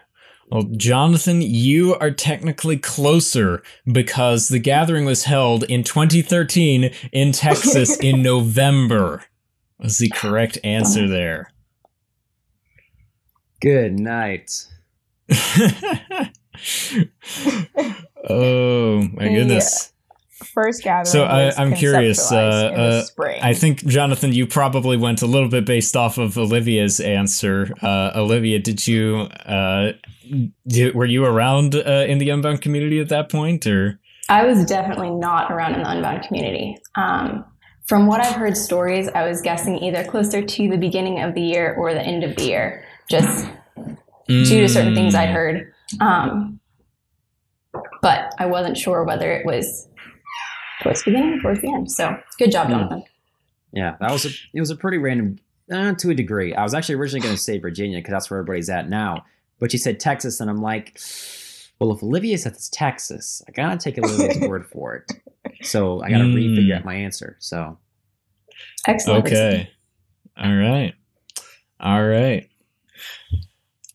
Well, 0.49 0.63
Jonathan, 0.75 1.41
you 1.41 1.95
are 1.95 2.11
technically 2.11 2.77
closer 2.77 3.63
because 3.89 4.49
the 4.49 4.59
gathering 4.59 5.05
was 5.05 5.23
held 5.25 5.63
in 5.63 5.83
2013 5.83 6.91
in 7.11 7.31
Texas 7.31 7.97
in 7.99 8.21
November. 8.23 9.23
Was 9.79 9.97
the 9.97 10.09
correct 10.09 10.57
answer 10.63 11.07
there. 11.07 11.51
Good 13.61 13.99
night. 13.99 14.51
Oh 18.29 19.01
my 19.13 19.23
The 19.27 19.33
goodness. 19.33 19.90
First 20.43 20.83
gathering. 20.83 21.05
So 21.05 21.23
I, 21.23 21.45
was 21.45 21.59
I'm 21.59 21.73
curious. 21.73 22.31
Uh, 22.31 22.35
conceptualized 22.35 22.69
in 22.69 22.75
the 23.17 23.23
uh. 23.23 23.39
I 23.41 23.53
think 23.53 23.85
Jonathan, 23.85 24.33
you 24.33 24.47
probably 24.47 24.97
went 24.97 25.21
a 25.21 25.27
little 25.27 25.49
bit 25.49 25.65
based 25.65 25.95
off 25.95 26.17
of 26.17 26.37
Olivia's 26.37 26.99
answer. 26.99 27.73
Uh, 27.81 28.11
Olivia, 28.15 28.59
did 28.59 28.87
you 28.87 29.27
uh, 29.45 29.93
did, 30.67 30.95
were 30.95 31.05
you 31.05 31.25
around 31.25 31.75
uh, 31.75 32.05
in 32.07 32.17
the 32.17 32.29
Unbound 32.29 32.61
community 32.61 32.99
at 32.99 33.09
that 33.09 33.29
point, 33.29 33.67
or 33.67 33.99
I 34.29 34.45
was 34.45 34.65
definitely 34.65 35.09
not 35.09 35.51
around 35.51 35.75
in 35.75 35.83
the 35.83 35.89
Unbound 35.89 36.23
community. 36.23 36.77
Um, 36.95 37.45
from 37.85 38.07
what 38.07 38.21
I've 38.21 38.35
heard 38.35 38.55
stories, 38.55 39.09
I 39.09 39.27
was 39.27 39.41
guessing 39.41 39.77
either 39.83 40.03
closer 40.05 40.41
to 40.41 40.69
the 40.69 40.77
beginning 40.77 41.21
of 41.21 41.33
the 41.33 41.41
year 41.41 41.75
or 41.75 41.93
the 41.93 42.01
end 42.01 42.23
of 42.23 42.35
the 42.37 42.43
year, 42.43 42.85
just 43.09 43.47
due 44.27 44.61
to 44.61 44.69
certain 44.69 44.95
things 44.95 45.15
I'd 45.15 45.29
heard. 45.29 45.73
Um, 45.99 46.59
but 48.01 48.33
I 48.39 48.45
wasn't 48.45 48.77
sure 48.77 49.03
whether 49.03 49.31
it 49.31 49.45
was 49.45 49.87
towards 50.81 51.03
the 51.03 51.11
beginning 51.11 51.33
or 51.39 51.41
towards 51.41 51.61
the 51.61 51.73
end. 51.73 51.91
So 51.91 52.15
good 52.39 52.51
job, 52.51 52.67
Hmm. 52.67 52.73
Jonathan. 52.73 53.03
Yeah, 53.73 53.95
that 54.01 54.11
was 54.11 54.25
a 54.25 54.29
it 54.53 54.59
was 54.59 54.69
a 54.69 54.75
pretty 54.75 54.97
random 54.97 55.37
uh, 55.71 55.93
to 55.95 56.09
a 56.09 56.13
degree. 56.13 56.53
I 56.53 56.63
was 56.63 56.73
actually 56.73 56.95
originally 56.95 57.21
going 57.21 57.35
to 57.35 57.41
say 57.41 57.57
Virginia 57.59 57.99
because 57.99 58.11
that's 58.11 58.29
where 58.29 58.39
everybody's 58.39 58.69
at 58.69 58.89
now, 58.89 59.23
but 59.59 59.71
she 59.71 59.77
said 59.77 59.99
Texas, 59.99 60.39
and 60.41 60.49
I'm 60.49 60.61
like, 60.61 60.99
well, 61.79 61.91
if 61.93 62.03
Olivia 62.03 62.37
says 62.37 62.53
it's 62.53 62.69
Texas, 62.69 63.41
I 63.47 63.51
gotta 63.53 63.77
take 63.77 63.97
Olivia's 63.97 64.39
word 64.49 64.65
for 64.67 64.95
it. 64.95 65.11
So 65.63 66.01
I 66.01 66.09
gotta 66.09 66.25
Mm. 66.25 66.33
refigure 66.35 66.77
out 66.77 66.85
my 66.85 66.95
answer. 66.95 67.37
So 67.39 67.77
Excellent. 68.87 69.25
Okay. 69.25 69.69
All 70.37 70.53
right. 70.55 70.93
All 71.79 72.03
right. 72.03 72.47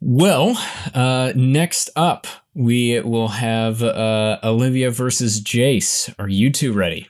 Well, 0.00 0.56
uh, 0.94 1.32
next 1.34 1.90
up, 1.96 2.26
we 2.56 2.98
will 3.00 3.28
have 3.28 3.82
uh, 3.82 4.38
Olivia 4.42 4.90
versus 4.90 5.42
Jace. 5.42 6.12
Are 6.18 6.28
you 6.28 6.50
two 6.50 6.72
ready? 6.72 7.06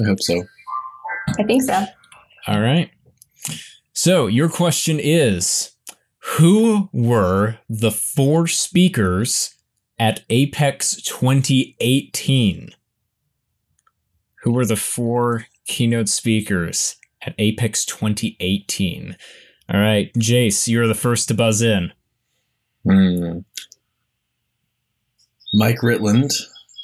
I 0.00 0.04
hope 0.04 0.20
so. 0.20 0.42
I 1.38 1.44
think 1.44 1.62
so. 1.62 1.86
All 2.48 2.60
right. 2.60 2.90
So, 3.92 4.26
your 4.26 4.48
question 4.48 4.98
is 5.00 5.70
Who 6.36 6.90
were 6.92 7.58
the 7.68 7.92
four 7.92 8.48
speakers 8.48 9.54
at 10.00 10.24
Apex 10.30 11.00
2018? 11.02 12.70
Who 14.42 14.52
were 14.52 14.66
the 14.66 14.76
four 14.76 15.46
keynote 15.66 16.08
speakers 16.08 16.96
at 17.22 17.36
Apex 17.38 17.84
2018? 17.84 19.16
All 19.72 19.80
right, 19.80 20.12
Jace, 20.14 20.68
you're 20.68 20.86
the 20.86 20.94
first 20.94 21.28
to 21.28 21.34
buzz 21.34 21.62
in. 21.62 21.92
Hmm. 22.84 23.38
Mike 25.56 25.78
Ritland 25.78 26.34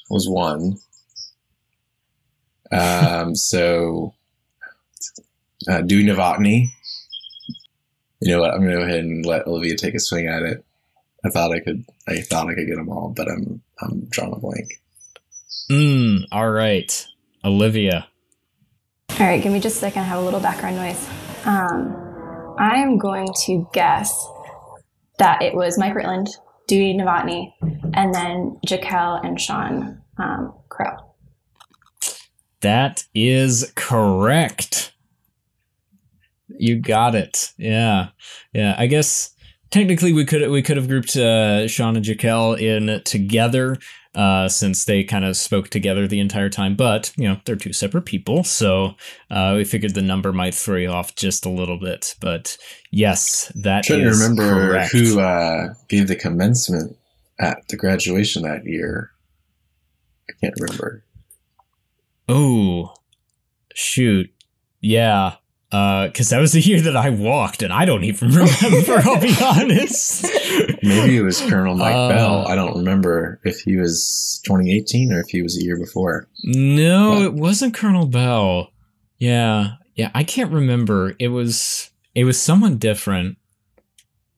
was 0.08 0.26
one. 0.26 0.78
Um, 2.72 3.34
so, 3.34 4.14
uh, 5.68 5.82
Do 5.82 6.02
Novotny. 6.02 6.68
You 8.20 8.32
know 8.32 8.40
what? 8.40 8.54
I'm 8.54 8.60
gonna 8.60 8.76
go 8.76 8.82
ahead 8.82 9.00
and 9.00 9.26
let 9.26 9.46
Olivia 9.46 9.76
take 9.76 9.94
a 9.94 10.00
swing 10.00 10.26
at 10.26 10.42
it. 10.42 10.64
I 11.24 11.28
thought 11.28 11.52
I 11.52 11.60
could. 11.60 11.84
I 12.08 12.20
thought 12.20 12.48
I 12.48 12.54
could 12.54 12.66
get 12.66 12.76
them 12.76 12.88
all, 12.88 13.12
but 13.14 13.28
I'm 13.28 13.60
I'm 13.82 14.06
drawing 14.06 14.32
a 14.32 14.38
blank. 14.38 14.80
Mm, 15.70 16.24
all 16.32 16.50
right, 16.50 17.06
Olivia. 17.44 18.08
All 19.10 19.26
right, 19.26 19.42
give 19.42 19.52
me 19.52 19.60
just 19.60 19.76
a 19.76 19.80
second. 19.80 20.02
I 20.02 20.04
have 20.06 20.20
a 20.20 20.24
little 20.24 20.40
background 20.40 20.76
noise. 20.76 21.08
Um, 21.44 22.54
I'm 22.58 22.96
going 22.96 23.28
to 23.44 23.68
guess 23.72 24.26
that 25.18 25.42
it 25.42 25.54
was 25.54 25.78
Mike 25.78 25.94
Ritland, 25.94 26.28
Dewey 26.72 26.94
Novotny, 26.94 27.52
and 27.92 28.14
then 28.14 28.58
Jaquel 28.66 29.22
and 29.22 29.38
Sean 29.38 30.00
um, 30.16 30.54
Crow. 30.70 30.96
That 32.62 33.04
is 33.14 33.70
correct. 33.74 34.94
You 36.48 36.80
got 36.80 37.14
it. 37.14 37.52
Yeah, 37.58 38.08
yeah. 38.54 38.74
I 38.78 38.86
guess 38.86 39.34
technically 39.70 40.14
we 40.14 40.24
could 40.24 40.50
we 40.50 40.62
could 40.62 40.78
have 40.78 40.88
grouped 40.88 41.14
uh, 41.14 41.68
Sean 41.68 41.94
and 41.94 42.06
Jaquel 42.06 42.58
in 42.58 43.02
together 43.02 43.76
uh, 44.14 44.48
since 44.48 44.84
they 44.84 45.04
kind 45.04 45.24
of 45.24 45.36
spoke 45.36 45.68
together 45.68 46.06
the 46.06 46.20
entire 46.20 46.48
time. 46.48 46.76
But 46.76 47.12
you 47.16 47.28
know 47.28 47.40
they're 47.44 47.56
two 47.56 47.72
separate 47.72 48.02
people, 48.02 48.44
so 48.44 48.94
uh, 49.30 49.54
we 49.56 49.64
figured 49.64 49.94
the 49.94 50.02
number 50.02 50.32
might 50.32 50.54
throw 50.54 50.76
you 50.76 50.90
off 50.90 51.14
just 51.14 51.46
a 51.46 51.50
little 51.50 51.78
bit. 51.78 52.14
But 52.20 52.56
yes, 52.90 53.50
that 53.54 53.84
trying 53.84 54.00
to 54.00 54.10
remember 54.10 54.68
correct. 54.68 54.92
who 54.92 55.20
uh, 55.20 55.74
gave 55.88 56.08
the 56.08 56.16
commencement 56.16 56.96
at 57.38 57.66
the 57.68 57.76
graduation 57.76 58.42
that 58.42 58.64
year. 58.64 59.10
I 60.28 60.32
can't 60.40 60.54
remember. 60.60 61.04
Oh, 62.28 62.94
shoot. 63.74 64.30
Yeah. 64.80 65.36
Uh, 65.72 66.10
cause 66.12 66.28
that 66.28 66.38
was 66.38 66.52
the 66.52 66.60
year 66.60 66.82
that 66.82 66.96
I 66.96 67.08
walked 67.08 67.62
and 67.62 67.72
I 67.72 67.86
don't 67.86 68.04
even 68.04 68.28
remember, 68.32 69.00
I'll 69.04 69.18
be 69.20 69.34
honest. 69.42 70.24
Maybe 70.82 71.16
it 71.16 71.22
was 71.22 71.40
Colonel 71.40 71.74
Mike 71.74 71.94
Uh, 71.94 72.08
Bell. 72.10 72.46
I 72.46 72.54
don't 72.54 72.76
remember 72.76 73.40
if 73.44 73.60
he 73.60 73.76
was 73.78 74.40
2018 74.44 75.12
or 75.12 75.20
if 75.20 75.28
he 75.28 75.40
was 75.42 75.56
a 75.56 75.64
year 75.64 75.78
before. 75.78 76.28
No, 76.44 77.22
it 77.22 77.32
wasn't 77.32 77.72
Colonel 77.74 78.06
Bell. 78.06 78.68
Yeah. 79.18 79.76
Yeah. 79.94 80.10
I 80.14 80.24
can't 80.24 80.52
remember. 80.52 81.14
It 81.18 81.28
was, 81.28 81.90
it 82.14 82.24
was 82.24 82.38
someone 82.40 82.76
different. 82.76 83.38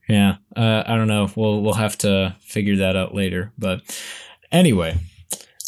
Yeah. 0.08 0.36
Uh, 0.54 0.84
I 0.86 0.94
don't 0.96 1.08
know. 1.08 1.28
We'll, 1.34 1.62
we'll 1.62 1.74
have 1.74 1.98
to 1.98 2.36
figure 2.42 2.76
that 2.76 2.94
out 2.94 3.12
later. 3.14 3.52
But 3.58 3.80
anyway. 4.52 4.98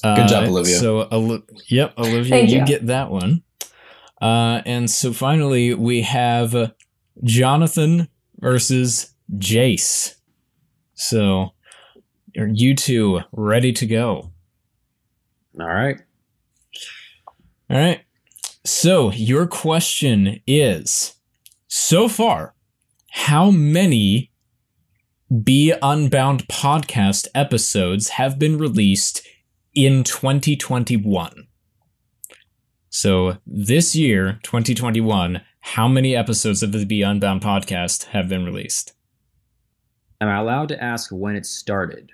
Good 0.03 0.29
job, 0.29 0.45
Uh, 0.45 0.49
Olivia. 0.49 0.77
So, 0.77 1.09
Oli- 1.11 1.43
yep, 1.69 1.95
Olivia, 1.99 2.43
you 2.45 2.59
you. 2.61 2.67
get 2.67 2.87
that 2.87 3.11
one. 3.11 3.43
Uh, 4.27 4.61
and 4.67 4.91
so 4.91 5.13
finally, 5.13 5.73
we 5.73 6.03
have 6.03 6.73
Jonathan 7.23 8.09
versus 8.41 9.15
Jace. 9.37 10.17
So, 10.95 11.53
are 12.37 12.49
you 12.49 12.75
two 12.75 13.21
ready 13.31 13.73
to 13.75 13.87
go? 13.87 14.33
All 15.61 15.69
right. 15.69 16.01
All 17.71 17.77
right. 17.79 18.01
So, 18.65 19.13
your 19.13 19.47
question 19.47 20.41
is 20.45 21.15
so 21.69 22.09
far, 22.09 22.57
how 23.11 23.53
many 23.53 24.33
Be 25.45 25.73
Unbound 25.81 26.49
podcast 26.49 27.29
episodes 27.33 28.09
have 28.09 28.41
been 28.41 28.59
released 28.59 29.25
in 29.73 30.03
2021? 30.03 31.46
So, 32.99 33.37
this 33.47 33.95
year, 33.95 34.41
2021, 34.43 35.43
how 35.61 35.87
many 35.87 36.17
episodes 36.17 36.63
of 36.63 36.73
the 36.73 36.87
Be 36.87 37.03
Unbound 37.03 37.43
podcast 37.43 38.05
have 38.05 38.27
been 38.27 38.47
released? 38.47 38.95
Am 40.19 40.29
I 40.29 40.39
allowed 40.39 40.69
to 40.69 40.83
ask 40.83 41.11
when 41.13 41.37
it 41.37 41.45
started? 41.45 42.13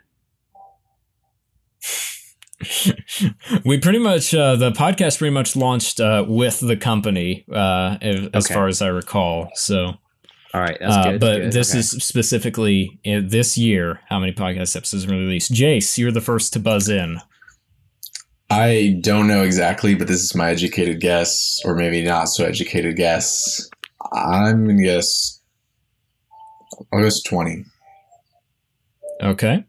we 3.64 3.78
pretty 3.78 4.00
much 4.00 4.34
uh, 4.34 4.56
the 4.56 4.72
podcast 4.72 5.18
pretty 5.18 5.32
much 5.32 5.54
launched 5.54 6.00
uh, 6.00 6.24
with 6.26 6.58
the 6.58 6.76
company 6.76 7.44
uh, 7.52 7.98
as 8.02 8.46
Okay. 8.46 8.52
far 8.52 8.66
as 8.66 8.82
I 8.82 8.88
recall. 8.88 9.50
So, 9.54 9.84
all 10.52 10.60
right, 10.60 10.76
that's 10.80 10.96
uh, 10.96 11.12
good, 11.12 11.20
But 11.20 11.38
good, 11.42 11.52
this 11.52 11.70
okay. 11.70 11.78
is 11.78 11.90
specifically 11.92 12.98
in 13.04 13.28
this 13.28 13.56
year. 13.56 14.00
How 14.08 14.18
many 14.18 14.32
podcast 14.32 14.74
episodes 14.74 15.06
were 15.06 15.12
released? 15.12 15.52
Jace, 15.52 15.96
you're 15.96 16.10
the 16.10 16.20
first 16.20 16.52
to 16.54 16.58
buzz 16.58 16.88
in. 16.88 17.18
I 18.52 18.98
don't 19.00 19.28
know 19.28 19.42
exactly, 19.42 19.94
but 19.94 20.08
this 20.08 20.20
is 20.20 20.34
my 20.34 20.50
educated 20.50 21.00
guess, 21.00 21.58
or 21.64 21.74
maybe 21.74 22.02
not 22.02 22.26
so 22.26 22.44
educated 22.44 22.96
guess. 22.96 23.66
I'm 24.12 24.66
gonna 24.66 24.82
guess. 24.82 25.40
I'll 26.92 27.02
guess 27.02 27.22
20. 27.22 27.64
Okay, 29.22 29.64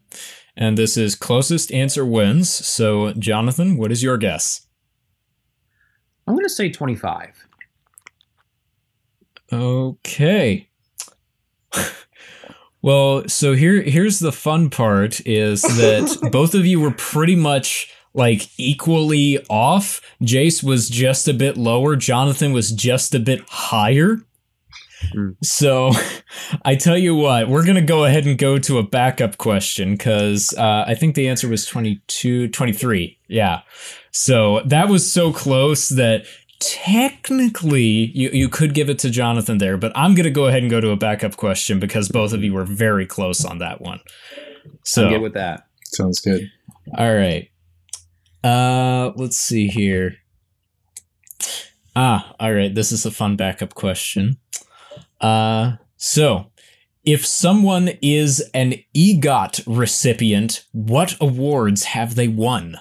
and 0.58 0.78
this 0.78 0.98
is 0.98 1.16
closest 1.16 1.72
answer 1.72 2.06
wins. 2.06 2.50
So, 2.50 3.14
Jonathan, 3.14 3.78
what 3.78 3.90
is 3.90 4.04
your 4.04 4.18
guess? 4.18 4.68
I'm 6.28 6.36
going 6.36 6.46
to 6.46 6.50
say 6.50 6.70
25. 6.70 7.48
Okay. 9.52 10.70
well, 12.82 13.28
so 13.30 13.54
here 13.54 13.82
here's 13.82 14.20
the 14.20 14.32
fun 14.32 14.70
part 14.70 15.26
is 15.26 15.62
that 15.62 16.30
both 16.32 16.54
of 16.54 16.66
you 16.66 16.82
were 16.82 16.92
pretty 16.92 17.36
much 17.36 17.94
like 18.14 18.50
equally 18.58 19.44
off. 19.50 20.02
Jace 20.22 20.64
was 20.64 20.90
just 20.90 21.28
a 21.28 21.34
bit 21.34 21.58
lower, 21.58 21.96
Jonathan 21.96 22.54
was 22.54 22.72
just 22.72 23.16
a 23.16 23.20
bit 23.20 23.42
higher. 23.50 24.18
So, 25.42 25.92
I 26.66 26.76
tell 26.76 26.98
you 26.98 27.14
what, 27.16 27.50
we're 27.50 27.66
going 27.66 27.76
to 27.76 27.82
go 27.82 28.06
ahead 28.06 28.26
and 28.26 28.38
go 28.38 28.58
to 28.60 28.78
a 28.78 28.84
backup 28.84 29.38
question 29.38 29.98
cuz 29.98 30.54
uh, 30.58 30.86
I 30.88 30.96
think 30.96 31.16
the 31.16 31.28
answer 31.28 31.48
was 31.48 31.66
22 31.66 32.48
23. 32.50 33.20
Yeah. 33.28 33.62
So, 34.12 34.62
that 34.66 34.88
was 34.88 35.12
so 35.12 35.34
close 35.34 35.90
that 35.90 36.26
technically 36.60 37.82
you, 38.14 38.30
you 38.30 38.48
could 38.48 38.74
give 38.74 38.90
it 38.90 39.00
to 39.00 39.10
Jonathan 39.10 39.58
there, 39.58 39.78
but 39.78 39.92
I'm 39.96 40.16
going 40.16 40.24
to 40.24 40.32
go 40.32 40.48
ahead 40.48 40.62
and 40.62 40.72
go 40.72 40.80
to 40.80 40.92
a 40.92 40.96
backup 40.96 41.36
question 41.36 41.80
because 41.80 42.08
both 42.08 42.32
of 42.32 42.44
you 42.44 42.54
were 42.54 42.64
very 42.66 43.06
close 43.06 43.44
on 43.44 43.58
that 43.60 43.82
one. 43.82 44.00
So 44.86 45.06
I'm 45.06 45.14
good 45.14 45.22
with 45.22 45.34
that. 45.34 45.68
Sounds 45.86 46.20
good. 46.22 46.50
all 46.98 47.14
right. 47.14 47.50
Uh 48.44 49.12
let's 49.16 49.38
see 49.38 49.68
here. 49.68 50.18
Ah, 51.96 52.36
all 52.40 52.54
right, 52.54 52.74
this 52.74 52.92
is 52.92 53.06
a 53.06 53.12
fun 53.12 53.36
backup 53.36 53.74
question. 53.74 54.38
Uh 55.22 55.78
so 55.98 56.52
if 57.06 57.26
someone 57.26 57.90
is 58.02 58.40
an 58.54 58.76
EGOT 58.96 59.64
recipient, 59.68 60.66
what 60.72 61.16
awards 61.20 61.84
have 61.86 62.16
they 62.16 62.28
won? 62.28 62.78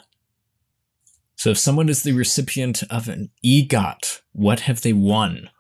So 1.35 1.51
if 1.51 1.59
someone 1.59 1.89
is 1.89 2.05
the 2.05 2.13
recipient 2.13 2.85
of 2.89 3.09
an 3.09 3.31
EGOT, 3.45 4.21
what 4.33 4.61
have 4.61 4.83
they 4.83 4.93
won? 4.93 5.51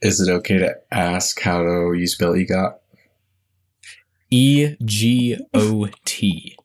Is 0.00 0.20
it 0.20 0.30
okay 0.30 0.58
to 0.58 0.74
ask 0.90 1.40
how 1.40 1.62
to 1.62 1.92
you 1.94 2.06
spell 2.06 2.32
EGOT? 2.32 2.74
E 4.30 4.76
G 4.84 5.36
O 5.52 5.88
T. 6.04 6.56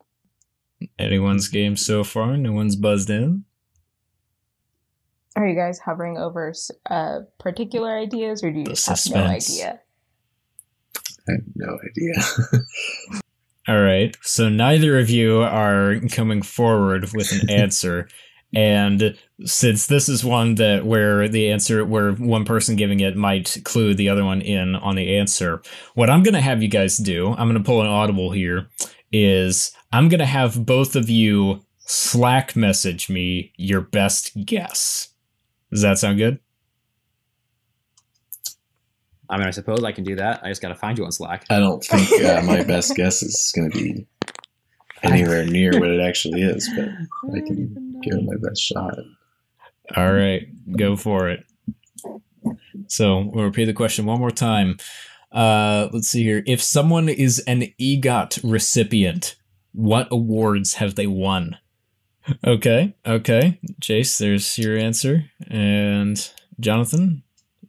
Anyone's 0.98 1.48
game 1.48 1.76
so 1.76 2.04
far? 2.04 2.38
No 2.38 2.52
one's 2.52 2.76
buzzed 2.76 3.10
in? 3.10 3.46
Are 5.36 5.48
you 5.48 5.56
guys 5.56 5.80
hovering 5.80 6.18
over 6.18 6.54
uh, 6.90 7.20
particular 7.40 7.98
ideas, 7.98 8.44
or 8.44 8.52
do 8.52 8.60
you 8.60 8.66
The 8.66 8.72
just 8.72 9.14
have 9.14 9.16
no 9.16 9.30
idea? 9.30 9.80
I 11.28 11.32
have 11.32 11.42
no 11.56 11.78
idea. 11.90 13.22
All 13.68 13.82
right. 13.82 14.16
So 14.22 14.50
neither 14.50 15.00
of 15.00 15.10
you 15.10 15.42
are 15.42 15.96
coming 16.12 16.42
forward 16.42 17.14
with 17.14 17.32
an 17.32 17.50
answer. 17.62 18.10
and 18.54 19.18
since 19.46 19.88
this 19.88 20.10
is 20.10 20.26
one 20.26 20.56
that 20.56 20.86
where 20.86 21.30
the 21.30 21.50
answer 21.50 21.86
where 21.86 22.12
one 22.14 22.44
person 22.44 22.76
giving 22.76 23.00
it 23.00 23.16
might 23.16 23.58
clue 23.64 23.94
the 23.94 24.10
other 24.10 24.26
one 24.26 24.42
in 24.42 24.76
on 24.76 24.96
the 24.96 25.18
answer, 25.18 25.62
what 25.96 26.10
I'm 26.10 26.24
going 26.24 26.34
to 26.34 26.42
have 26.42 26.62
you 26.62 26.68
guys 26.68 26.98
do, 26.98 27.30
I'm 27.30 27.48
going 27.48 27.54
to 27.54 27.64
pull 27.64 27.82
an 27.82 27.88
audible 27.88 28.32
here 28.32 28.68
is 29.14 29.72
I'm 29.94 30.08
going 30.08 30.20
to 30.20 30.26
have 30.26 30.66
both 30.66 30.96
of 30.96 31.10
you 31.10 31.62
Slack 31.80 32.56
message 32.56 33.10
me 33.10 33.52
your 33.58 33.82
best 33.82 34.32
guess. 34.46 35.10
Does 35.72 35.82
that 35.82 35.98
sound 35.98 36.18
good? 36.18 36.40
I 39.30 39.38
mean, 39.38 39.48
I 39.48 39.52
suppose 39.52 39.84
I 39.84 39.92
can 39.92 40.04
do 40.04 40.16
that. 40.16 40.42
I 40.44 40.50
just 40.50 40.62
got 40.62 40.70
to 40.70 40.76
find 40.76 40.98
you 40.98 41.06
on 41.06 41.12
Slack. 41.12 41.46
I 41.50 41.60
don't 41.60 41.84
think 41.84 42.24
uh, 42.24 42.42
my 42.44 42.64
best 42.64 42.96
guess 42.96 43.24
is 43.24 43.52
going 43.56 43.72
to 43.72 43.78
be 43.78 44.08
anywhere 45.04 45.46
near 45.46 45.80
what 45.80 45.90
it 45.90 46.02
actually 46.02 46.44
is, 46.44 46.70
but 46.76 46.90
I 47.34 47.40
can 47.40 48.00
give 48.02 48.14
it 48.14 48.24
my 48.24 48.36
best 48.42 48.62
shot. 48.62 48.96
All 49.96 50.14
right, 50.14 50.48
go 50.78 50.96
for 50.96 51.30
it. 51.30 51.46
So 52.88 53.30
we'll 53.34 53.46
repeat 53.46 53.66
the 53.66 53.74
question 53.74 54.06
one 54.06 54.20
more 54.20 54.32
time. 54.32 54.78
Uh, 55.32 55.88
let's 55.92 56.10
see 56.10 56.24
here. 56.24 56.44
If 56.46 56.62
someone 56.62 57.08
is 57.08 57.40
an 57.40 57.74
EGOT 57.80 58.40
recipient, 58.44 59.36
what 59.74 60.08
awards 60.12 60.76
have 60.76 60.96
they 60.96 61.08
won? 61.08 61.58
Okay, 62.46 62.96
okay. 63.06 63.60
Jace, 63.82 64.18
there's 64.20 64.58
your 64.58 64.78
answer. 64.78 65.26
And 65.50 66.30
Jonathan, 66.60 67.24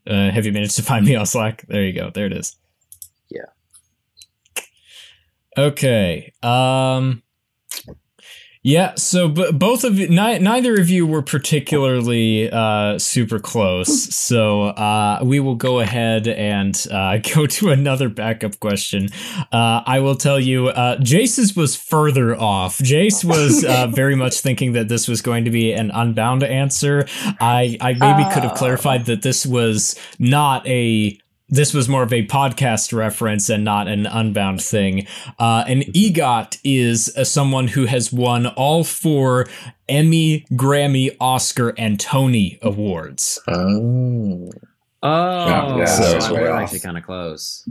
uh, 0.06 0.30
have 0.30 0.44
you 0.44 0.52
managed 0.52 0.76
to 0.76 0.82
find 0.82 1.06
me 1.06 1.14
on 1.14 1.26
Slack? 1.26 1.64
There 1.68 1.84
you 1.84 1.92
go. 1.92 2.10
There 2.10 2.26
it 2.26 2.32
is. 2.32 2.56
Yeah. 3.30 3.46
Okay. 5.56 6.32
Um 6.42 7.22
Yeah, 8.64 8.94
so 8.94 9.28
b- 9.28 9.50
both 9.50 9.82
of 9.82 9.98
you, 9.98 10.06
ni- 10.06 10.38
neither 10.38 10.80
of 10.80 10.88
you 10.88 11.04
were 11.04 11.20
particularly 11.22 12.48
uh, 12.48 12.96
super 12.96 13.40
close. 13.40 14.14
So 14.14 14.66
uh, 14.66 15.18
we 15.24 15.40
will 15.40 15.56
go 15.56 15.80
ahead 15.80 16.28
and 16.28 16.86
uh, 16.88 17.16
go 17.34 17.46
to 17.46 17.70
another 17.70 18.08
backup 18.08 18.60
question. 18.60 19.08
Uh, 19.50 19.82
I 19.84 19.98
will 19.98 20.14
tell 20.14 20.38
you, 20.38 20.68
uh, 20.68 20.98
Jace's 20.98 21.56
was 21.56 21.74
further 21.74 22.36
off. 22.36 22.78
Jace 22.78 23.24
was 23.28 23.64
uh, 23.64 23.88
very 23.88 24.14
much 24.14 24.38
thinking 24.38 24.74
that 24.74 24.86
this 24.86 25.08
was 25.08 25.22
going 25.22 25.44
to 25.44 25.50
be 25.50 25.72
an 25.72 25.90
unbound 25.90 26.44
answer. 26.44 27.06
I, 27.40 27.76
I 27.80 27.94
maybe 27.94 28.32
could 28.32 28.44
have 28.44 28.54
clarified 28.54 29.06
that 29.06 29.22
this 29.22 29.44
was 29.44 29.98
not 30.20 30.64
a 30.68 31.18
this 31.52 31.74
was 31.74 31.88
more 31.88 32.02
of 32.02 32.12
a 32.12 32.26
podcast 32.26 32.92
reference 32.96 33.48
and 33.50 33.62
not 33.62 33.86
an 33.86 34.06
unbound 34.06 34.62
thing. 34.62 35.06
Uh, 35.38 35.64
and 35.68 35.82
EGOT 35.94 36.58
is 36.64 37.14
uh, 37.16 37.24
someone 37.24 37.68
who 37.68 37.84
has 37.84 38.12
won 38.12 38.46
all 38.46 38.82
four 38.84 39.46
Emmy, 39.88 40.46
Grammy, 40.52 41.14
Oscar, 41.20 41.74
and 41.76 42.00
Tony 42.00 42.58
awards. 42.62 43.38
Oh. 43.46 44.50
Oh, 45.04 45.78
yeah, 45.78 45.84
so 45.84 46.02
that's 46.12 46.30
we're 46.30 46.50
off. 46.50 46.62
actually 46.62 46.80
kind 46.80 46.96
of 46.96 47.04
close. 47.04 47.68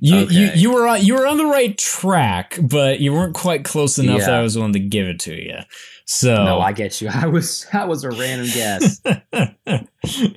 You, 0.00 0.26
you 0.28 0.46
Okay. 0.48 0.58
you 0.58 0.70
were 0.72 0.86
on, 0.86 1.02
you 1.02 1.14
were 1.14 1.26
on 1.26 1.38
the 1.38 1.46
right 1.46 1.76
track, 1.78 2.58
but 2.60 3.00
you 3.00 3.12
weren't 3.14 3.34
quite 3.34 3.64
close 3.64 3.98
enough 3.98 4.20
that 4.20 4.34
I 4.34 4.42
was 4.42 4.56
willing 4.56 4.74
to 4.74 4.80
give 4.80 5.06
it 5.06 5.20
to 5.20 5.34
you. 5.34 5.58
So 6.04 6.44
No, 6.44 6.60
I 6.60 6.72
get 6.72 7.00
you. 7.00 7.08
I 7.14 7.26
was 7.26 7.66
that 7.72 7.88
was 7.88 8.04
a 8.04 8.10
random 8.10 8.48
guess. 8.52 9.00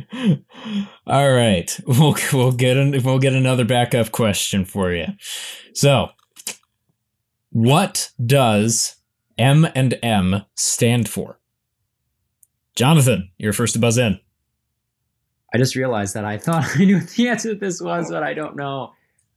All 1.06 1.32
right, 1.32 1.80
we'll 1.88 2.16
we'll 2.34 2.52
get 2.52 2.78
an, 2.78 3.02
we'll 3.04 3.20
get 3.20 3.34
another 3.34 3.66
backup 3.66 4.12
question 4.12 4.66
for 4.66 4.92
you. 4.92 5.08
So, 5.74 6.10
what 7.52 8.12
does 8.24 8.96
M 9.38 9.68
and 9.76 9.98
M 10.02 10.46
stand 10.56 11.10
for? 11.10 11.40
Jonathan, 12.76 13.32
you're 13.38 13.54
first 13.54 13.74
to 13.74 13.80
buzz 13.80 13.98
in. 13.98 14.20
I 15.54 15.58
just 15.58 15.76
realized 15.76 16.14
that 16.14 16.26
I 16.26 16.38
thought 16.38 16.66
I 16.76 16.86
knew 16.86 17.00
the 17.00 17.30
answer 17.30 17.54
to 17.54 17.60
this 17.60 17.82
was, 17.82 18.10
but 18.12 18.24
I 18.24 18.34
don't 18.34 18.56
know. 18.56 18.92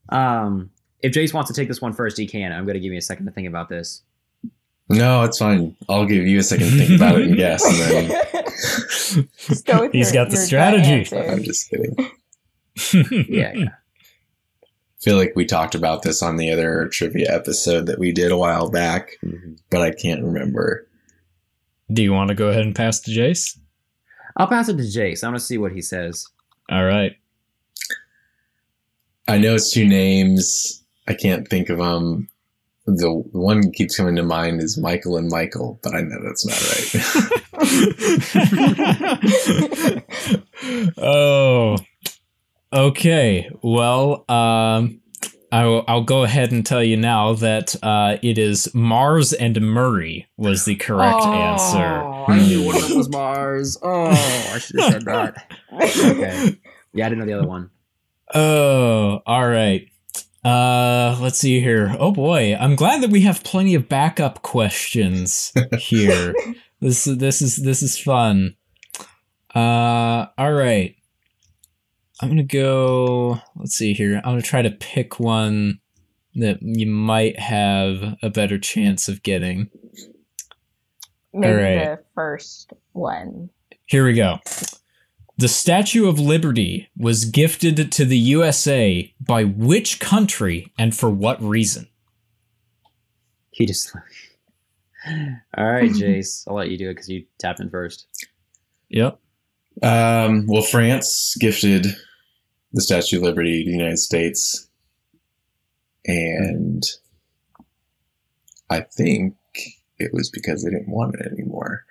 Um, 0.09 0.71
if 1.03 1.13
Jace 1.13 1.33
wants 1.33 1.51
to 1.51 1.55
take 1.55 1.69
this 1.69 1.81
one 1.81 1.93
first, 1.93 2.19
he 2.19 2.27
can. 2.27 2.53
I'm 2.53 2.65
going 2.65 2.75
to 2.75 2.81
give 2.81 2.93
you 2.93 2.99
a 2.99 3.03
second 3.03 3.27
to 3.27 3.33
think 3.33 3.49
about 3.49 3.69
this. 3.69 4.03
No, 4.91 5.23
it's 5.23 5.39
fine. 5.39 5.77
I'll 5.89 6.05
give 6.05 6.27
you 6.27 6.39
a 6.41 6.43
second 6.43 6.67
to 6.67 6.73
think 6.73 6.91
about 6.97 7.21
it 7.21 7.29
and 7.29 7.37
guess, 7.37 7.65
and 7.65 8.09
then 8.11 9.29
Just 9.37 9.65
go 9.65 9.83
with 9.83 9.93
He's 9.93 10.13
your- 10.13 10.25
got 10.25 10.31
the 10.31 10.37
your 10.37 10.47
strategy. 10.47 11.17
I'm 11.17 11.43
just 11.43 11.71
kidding. 11.71 11.95
Yeah, 13.29 13.53
yeah. 13.55 13.69
I 13.69 15.03
feel 15.03 15.17
like 15.17 15.33
we 15.37 15.45
talked 15.45 15.75
about 15.75 16.03
this 16.03 16.23
on 16.23 16.37
the 16.37 16.51
other 16.51 16.89
trivia 16.89 17.27
episode 17.35 17.87
that 17.87 17.99
we 17.99 18.11
did 18.11 18.33
a 18.33 18.39
while 18.39 18.71
back, 18.71 19.11
mm-hmm. 19.25 19.55
but 19.71 19.83
I 19.83 19.93
can't 19.93 20.23
remember. 20.25 20.87
Do 21.93 22.03
you 22.03 22.13
want 22.13 22.29
to 22.29 22.35
go 22.35 22.49
ahead 22.49 22.63
and 22.63 22.75
pass 22.75 23.01
to 23.01 23.11
Jace? 23.11 23.59
I'll 24.37 24.47
pass 24.47 24.69
it 24.69 24.77
to 24.77 24.83
Jace. 24.83 25.23
I 25.23 25.29
want 25.29 25.39
to 25.39 25.45
see 25.45 25.59
what 25.59 25.73
he 25.73 25.83
says. 25.83 26.27
All 26.71 26.85
right. 26.85 27.17
I 29.29 29.39
know 29.39 29.55
it's 29.55 29.73
two 29.73 29.87
names. 29.87 30.83
I 31.07 31.15
can't 31.15 31.47
think 31.49 31.69
of 31.69 31.79
them. 31.79 32.29
The, 32.87 32.93
the 33.33 33.39
one 33.39 33.61
that 33.61 33.75
keeps 33.75 33.97
coming 33.97 34.17
to 34.17 34.23
mind 34.23 34.63
is 34.63 34.79
Michael 34.79 35.17
and 35.17 35.29
Michael, 35.29 35.79
but 35.83 35.95
I 35.95 36.01
know 36.01 36.17
that's 36.23 36.47
not 36.47 36.61
right. 39.93 40.95
oh, 40.99 41.77
okay. 42.73 43.51
Well, 43.63 44.25
um, 44.29 45.01
I'll, 45.53 45.85
I'll 45.89 46.05
go 46.05 46.23
ahead 46.23 46.53
and 46.53 46.65
tell 46.65 46.83
you 46.83 46.97
now 46.97 47.35
that 47.35 47.77
uh, 47.83 48.19
it 48.23 48.39
is 48.39 48.73
Mars 48.75 49.33
and 49.33 49.57
Murrie 49.57 50.27
was 50.37 50.65
the 50.65 50.77
correct 50.77 51.23
answer. 51.23 52.05
I 52.29 52.39
knew 52.47 52.65
one 52.65 52.77
of 52.77 52.89
them 52.89 52.97
was 52.97 53.09
Mars. 53.09 53.77
Oh, 53.83 54.07
I 54.07 54.59
should 54.59 54.81
have 54.81 54.93
said 54.93 55.05
that. 55.07 55.53
Okay. 55.73 56.59
Yeah, 56.93 57.07
I 57.07 57.09
didn't 57.09 57.21
know 57.21 57.27
the 57.27 57.39
other 57.39 57.47
one. 57.49 57.71
Oh, 58.35 59.21
all 59.27 59.49
right. 59.49 59.90
Uh, 60.45 61.19
let's 61.21 61.39
see 61.39 61.61
here. 61.61 61.95
Oh 61.99 62.13
boy, 62.13 62.57
I'm 62.59 62.77
glad 62.77 63.03
that 63.03 63.11
we 63.11 63.23
have 63.23 63.45
plenty 63.45 63.75
of 63.75 63.89
backup 63.89 64.43
questions 64.43 65.53
here. 65.79 66.35
this 66.81 67.05
this 67.05 67.43
is 67.43 67.57
this 67.57 67.83
is 67.83 67.99
fun. 67.99 68.57
Uh, 69.55 70.27
all 70.39 70.53
right. 70.53 70.97
I'm 72.23 72.29
gonna 72.29 72.43
go. 72.43 73.41
Let's 73.57 73.75
see 73.75 73.93
here. 73.93 74.17
I'm 74.17 74.33
gonna 74.33 74.43
try 74.43 74.63
to 74.63 74.71
pick 74.71 75.21
one 75.21 75.81
that 76.35 76.59
you 76.63 76.87
might 76.87 77.39
have 77.39 78.17
a 78.23 78.31
better 78.31 78.59
chance 78.59 79.09
of 79.09 79.23
getting. 79.23 79.69
Maybe 81.33 81.55
right. 81.55 81.97
the 81.97 82.05
first 82.15 82.73
one. 82.93 83.51
Here 83.87 84.05
we 84.05 84.15
go. 84.15 84.39
The 85.41 85.49
Statue 85.49 86.07
of 86.07 86.21
Liberty 86.21 86.91
was 86.99 87.25
gifted 87.25 87.91
to 87.93 88.05
the 88.05 88.19
USA 88.19 89.15
by 89.19 89.45
which 89.45 89.99
country 89.99 90.71
and 90.77 90.95
for 90.95 91.09
what 91.09 91.43
reason? 91.43 91.89
He 93.51 93.65
just. 93.65 93.91
All 95.57 95.65
right, 95.65 95.91
Jace. 95.93 96.45
I'll 96.47 96.57
let 96.57 96.69
you 96.69 96.77
do 96.77 96.91
it 96.91 96.97
because 96.97 97.09
you 97.09 97.25
tapped 97.39 97.59
in 97.59 97.71
first. 97.71 98.07
Yep. 98.91 99.19
Um, 99.83 100.47
well, 100.47 100.61
France 100.61 101.35
gifted 101.41 101.87
the 102.75 102.83
Statue 102.83 103.17
of 103.17 103.23
Liberty 103.23 103.65
to 103.65 103.71
the 103.71 103.79
United 103.79 103.99
States, 103.99 104.69
and 106.05 106.83
I 108.69 108.81
think 108.81 109.37
it 109.99 110.13
was 110.13 110.29
because 110.29 110.65
they 110.65 110.71
didn't 110.71 110.91
want 110.91 111.15
it 111.15 111.33
anymore. 111.33 111.87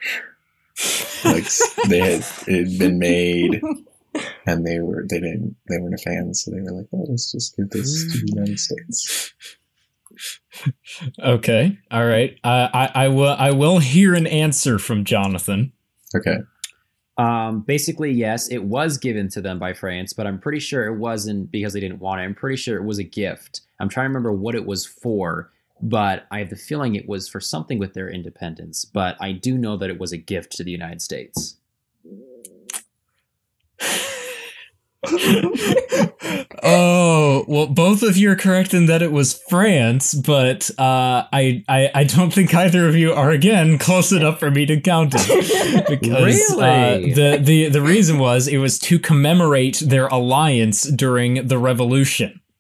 Like 1.26 1.46
they 1.88 2.00
had 2.00 2.26
it 2.48 2.70
had 2.70 2.80
been 2.80 3.00
made, 3.00 3.62
and 4.46 4.66
they 4.66 4.80
were 4.80 5.06
they 5.10 5.20
didn't 5.20 5.56
they 5.70 5.78
weren't 5.78 5.96
a 5.96 5.98
fan, 5.98 6.34
so 6.34 6.52
they 6.52 6.62
were 6.62 6.72
like, 6.72 6.88
"Oh, 6.94 7.06
let's 7.10 7.32
just 7.32 7.56
give 7.58 7.70
this 7.70 8.12
to 8.14 8.20
the 8.20 8.32
United 8.36 8.60
States." 8.60 9.34
Okay. 11.24 11.78
All 11.92 12.06
right. 12.06 12.38
Uh, 12.44 12.68
I 12.74 12.92
I 12.94 13.08
will 13.08 13.30
I 13.30 13.52
will 13.52 13.80
hear 13.80 14.16
an 14.16 14.28
answer 14.28 14.78
from 14.78 15.06
Jonathan. 15.06 15.72
Okay. 16.14 16.40
Um, 17.18 17.62
basically, 17.62 18.12
yes, 18.12 18.48
it 18.48 18.64
was 18.64 18.98
given 18.98 19.30
to 19.30 19.42
them 19.42 19.60
by 19.60 19.74
France, 19.74 20.14
but 20.14 20.26
I'm 20.26 20.40
pretty 20.40 20.60
sure 20.60 20.86
it 20.86 20.98
wasn't 20.98 21.52
because 21.52 21.74
they 21.74 21.80
didn't 21.80 22.00
want 22.00 22.22
it. 22.22 22.24
I'm 22.24 22.34
pretty 22.34 22.56
sure 22.56 22.78
it 22.78 22.86
was 22.86 22.98
a 22.98 23.04
gift. 23.04 23.62
I'm 23.80 23.90
trying 23.90 24.06
to 24.06 24.10
remember 24.10 24.32
what 24.32 24.56
it 24.56 24.66
was 24.66 24.86
for, 24.86 25.52
but 25.82 26.26
I 26.32 26.40
have 26.40 26.50
the 26.50 26.56
feeling 26.56 26.96
it 26.96 27.08
was 27.08 27.28
for 27.28 27.40
something 27.40 27.80
with 27.80 27.94
their 27.94 28.10
independence. 28.10 28.86
But 28.86 29.18
I 29.20 29.32
do 29.32 29.58
know 29.58 29.78
that 29.78 29.90
it 29.90 30.00
was 30.00 30.12
a 30.12 30.18
gift 30.18 30.52
to 30.58 30.64
the 30.64 30.72
United 30.72 31.02
States. 31.02 31.58
Oh 36.62 37.46
well, 37.48 37.68
both 37.68 38.04
of 38.04 38.18
you 38.18 38.32
are 38.32 38.36
correct 38.36 38.74
in 38.74 38.88
that 38.88 39.02
it 39.02 39.12
was 39.12 39.42
France, 39.50 40.14
but 40.14 40.70
uh, 40.78 41.24
I, 41.32 41.64
I 41.70 41.90
I 41.94 42.04
don't 42.04 42.34
think 42.34 42.54
either 42.54 42.88
of 42.88 42.96
you 42.96 43.14
are 43.14 43.32
again 43.32 43.78
close 43.78 44.12
enough 44.12 44.40
for 44.40 44.52
me 44.52 44.66
to 44.66 44.80
count 44.82 45.14
it 45.16 45.88
because 46.02 46.52
uh, 46.52 47.00
the 47.16 47.40
the 47.42 47.70
the 47.70 47.82
reason 47.82 48.20
was 48.20 48.48
it 48.48 48.58
was 48.58 48.78
to 48.80 49.00
commemorate 49.00 49.80
their 49.86 50.08
alliance 50.08 50.84
during 50.84 51.48
the 51.48 51.58
revolution. 51.58 52.42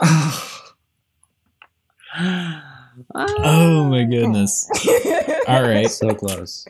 Oh 2.18 3.84
my 3.88 4.04
goodness! 4.04 4.68
All 5.48 5.62
right, 5.62 5.90
so 5.90 6.14
close. 6.14 6.66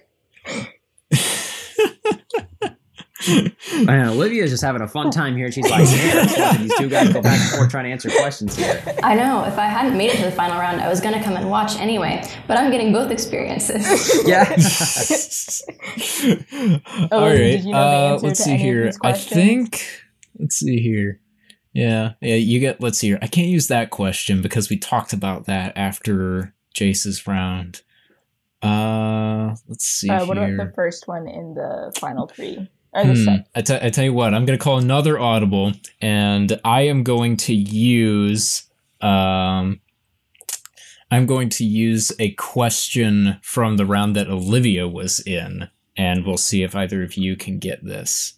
Man, 3.84 4.08
Olivia's 4.08 4.50
just 4.50 4.62
having 4.62 4.82
a 4.82 4.88
fun 4.88 5.10
time 5.10 5.36
here. 5.36 5.50
She's 5.50 5.68
like, 5.68 5.84
man, 5.84 6.18
I'm 6.18 6.26
just 6.28 6.38
watching 6.38 6.62
these 6.62 6.76
two 6.78 6.88
guys 6.88 7.12
go 7.12 7.20
back 7.20 7.40
and 7.40 7.50
forth 7.50 7.70
trying 7.70 7.84
to 7.84 7.90
answer 7.90 8.08
questions 8.10 8.54
here. 8.56 8.80
I 9.02 9.14
know. 9.16 9.42
If 9.44 9.58
I 9.58 9.66
hadn't 9.66 9.96
made 9.98 10.10
it 10.10 10.16
to 10.18 10.24
the 10.26 10.30
final 10.30 10.58
round, 10.60 10.80
I 10.80 10.88
was 10.88 11.00
going 11.00 11.14
to 11.14 11.22
come 11.22 11.36
and 11.36 11.50
watch 11.50 11.76
anyway. 11.78 12.22
But 12.46 12.56
I'm 12.58 12.70
getting 12.70 12.92
both 12.92 13.10
experiences. 13.10 13.84
Yeah. 14.26 14.44
All 17.10 17.18
Oh, 17.20 17.26
right. 17.26 17.36
did 17.36 17.64
you 17.64 17.72
know 17.72 17.78
uh, 17.78 18.12
answer 18.14 18.26
let's 18.26 18.38
to 18.38 18.44
see 18.44 18.50
any 18.52 18.60
of 18.62 18.66
here. 18.66 18.84
these 18.86 18.98
I 19.02 19.12
think. 19.12 19.86
Let's 20.38 20.56
see 20.56 20.80
here. 20.80 21.20
Yeah, 21.76 22.12
yeah. 22.20 22.36
You 22.36 22.58
get. 22.60 22.80
Let's 22.80 22.98
see 22.98 23.08
here. 23.08 23.18
I 23.20 23.26
can't 23.26 23.48
use 23.48 23.68
that 23.68 23.90
question 23.90 24.40
because 24.42 24.70
we 24.70 24.76
talked 24.78 25.12
about 25.12 25.44
that 25.46 25.76
after 25.76 26.54
Jace's 26.74 27.26
round. 27.26 27.82
Uh, 28.62 29.54
let's 29.68 29.84
see 29.86 30.08
Uh, 30.08 30.24
what 30.26 30.38
here. 30.38 30.54
about 30.54 30.68
the 30.68 30.72
first 30.74 31.06
one 31.06 31.28
in 31.28 31.54
the 31.54 31.92
final 32.00 32.26
three? 32.26 32.68
Or 32.92 33.04
the 33.04 33.14
Hmm. 33.14 33.24
sec- 33.24 33.46
I, 33.54 33.60
t- 33.60 33.78
I 33.82 33.90
tell 33.90 34.04
you 34.04 34.14
what, 34.14 34.32
I'm 34.32 34.46
going 34.46 34.58
to 34.58 34.62
call 34.62 34.78
another 34.78 35.18
audible, 35.18 35.72
and 36.00 36.58
I 36.64 36.82
am 36.82 37.02
going 37.04 37.36
to 37.38 37.54
use. 37.54 38.62
Um, 39.02 39.80
I'm 41.10 41.26
going 41.26 41.50
to 41.50 41.64
use 41.64 42.10
a 42.18 42.30
question 42.32 43.36
from 43.42 43.76
the 43.76 43.84
round 43.86 44.16
that 44.16 44.28
Olivia 44.30 44.88
was 44.88 45.20
in, 45.20 45.68
and 45.96 46.24
we'll 46.24 46.38
see 46.38 46.62
if 46.62 46.74
either 46.74 47.02
of 47.02 47.14
you 47.18 47.36
can 47.36 47.58
get 47.58 47.84
this. 47.84 48.34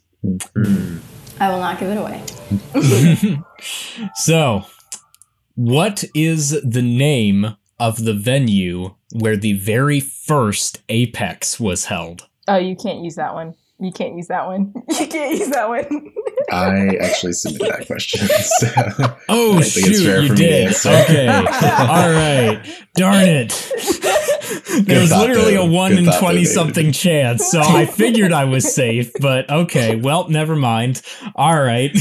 I 1.41 1.51
will 1.51 1.61
not 1.61 1.79
give 1.79 1.91
it 1.91 1.97
away. 1.97 2.23
so, 4.15 4.65
what 5.55 6.05
is 6.15 6.51
the 6.63 6.83
name 6.83 7.57
of 7.79 8.05
the 8.05 8.15
venue 8.15 8.95
where 9.13 9.37
the 9.37 9.53
very 9.55 10.01
first 10.01 10.83
Apex 10.89 11.61
was 11.61 11.87
held? 11.87 12.29
Oh, 12.49 12.57
you 12.57 12.75
can't 12.77 13.05
use 13.05 13.15
that 13.17 13.35
one. 13.35 13.55
You 13.81 13.93
can't 13.93 14.17
use 14.17 14.27
that 14.29 14.47
one. 14.47 14.75
You 14.99 15.07
can't 15.07 15.39
use 15.39 15.51
that 15.51 15.69
one. 15.69 16.13
I 16.51 16.97
actually 17.01 17.33
submitted 17.33 17.73
that 17.73 17.87
question. 17.87 18.27
So 18.39 19.17
Oh 19.29 19.57
I 19.57 19.61
it's 19.61 19.73
shoot, 19.75 20.05
fair 20.05 20.23
you 20.23 20.29
for 20.29 20.33
me 20.35 20.39
to 20.41 20.45
did. 20.45 20.87
Okay, 20.87 21.29
all 21.29 22.11
right. 22.11 22.61
Darn 22.95 23.29
it. 23.29 24.28
There 24.83 25.01
was 25.01 25.11
thought, 25.11 25.29
literally 25.29 25.55
a 25.55 25.65
one 25.65 25.91
Good 25.93 26.05
in 26.05 26.19
twenty 26.19 26.45
David. 26.45 26.53
something 26.53 26.93
chance, 26.93 27.47
so 27.47 27.61
I 27.61 27.87
figured 27.91 28.33
I 28.33 28.45
was 28.45 28.75
safe. 28.75 29.13
But 29.21 29.51
okay, 29.51 29.97
well, 29.97 30.29
never 30.29 30.57
mind. 30.57 31.03
All 31.35 31.61
right. 31.61 31.91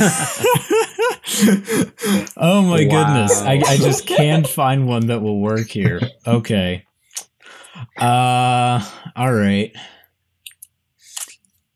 oh 2.37 2.61
my 2.61 2.83
goodness, 2.83 3.41
I, 3.41 3.61
I 3.65 3.77
just 3.77 4.05
can't 4.07 4.47
find 4.47 4.87
one 4.87 5.07
that 5.07 5.21
will 5.21 5.39
work 5.39 5.67
here. 5.67 5.99
Okay. 6.25 6.85
Uh, 7.99 8.83
all 9.15 9.33
right. 9.33 9.73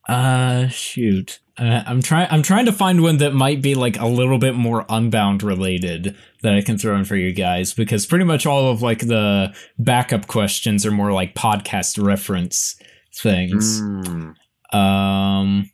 Uh, 0.08 0.68
shoot. 0.68 1.40
Uh, 1.62 1.84
I'm 1.86 2.02
trying. 2.02 2.28
I'm 2.32 2.42
trying 2.42 2.66
to 2.66 2.72
find 2.72 3.04
one 3.04 3.18
that 3.18 3.36
might 3.36 3.62
be 3.62 3.76
like 3.76 4.00
a 4.00 4.08
little 4.08 4.40
bit 4.40 4.56
more 4.56 4.84
Unbound 4.90 5.44
related 5.44 6.16
that 6.42 6.56
I 6.56 6.62
can 6.62 6.80
throw 6.80 6.96
in 6.96 7.06
for 7.06 7.16
you 7.16 7.32
guys 7.32 7.72
because 7.72 8.08
pretty 8.08 8.26
much 8.26 8.48
all 8.48 8.72
of 8.72 8.82
like 8.82 9.02
the 9.02 9.54
backup 9.78 10.26
questions 10.26 10.88
are 10.88 10.92
more 10.92 11.12
like 11.12 11.36
podcast 11.36 12.04
reference 12.04 12.76
things. 13.14 13.80
Mm. 13.80 14.34
Um. 14.74 15.70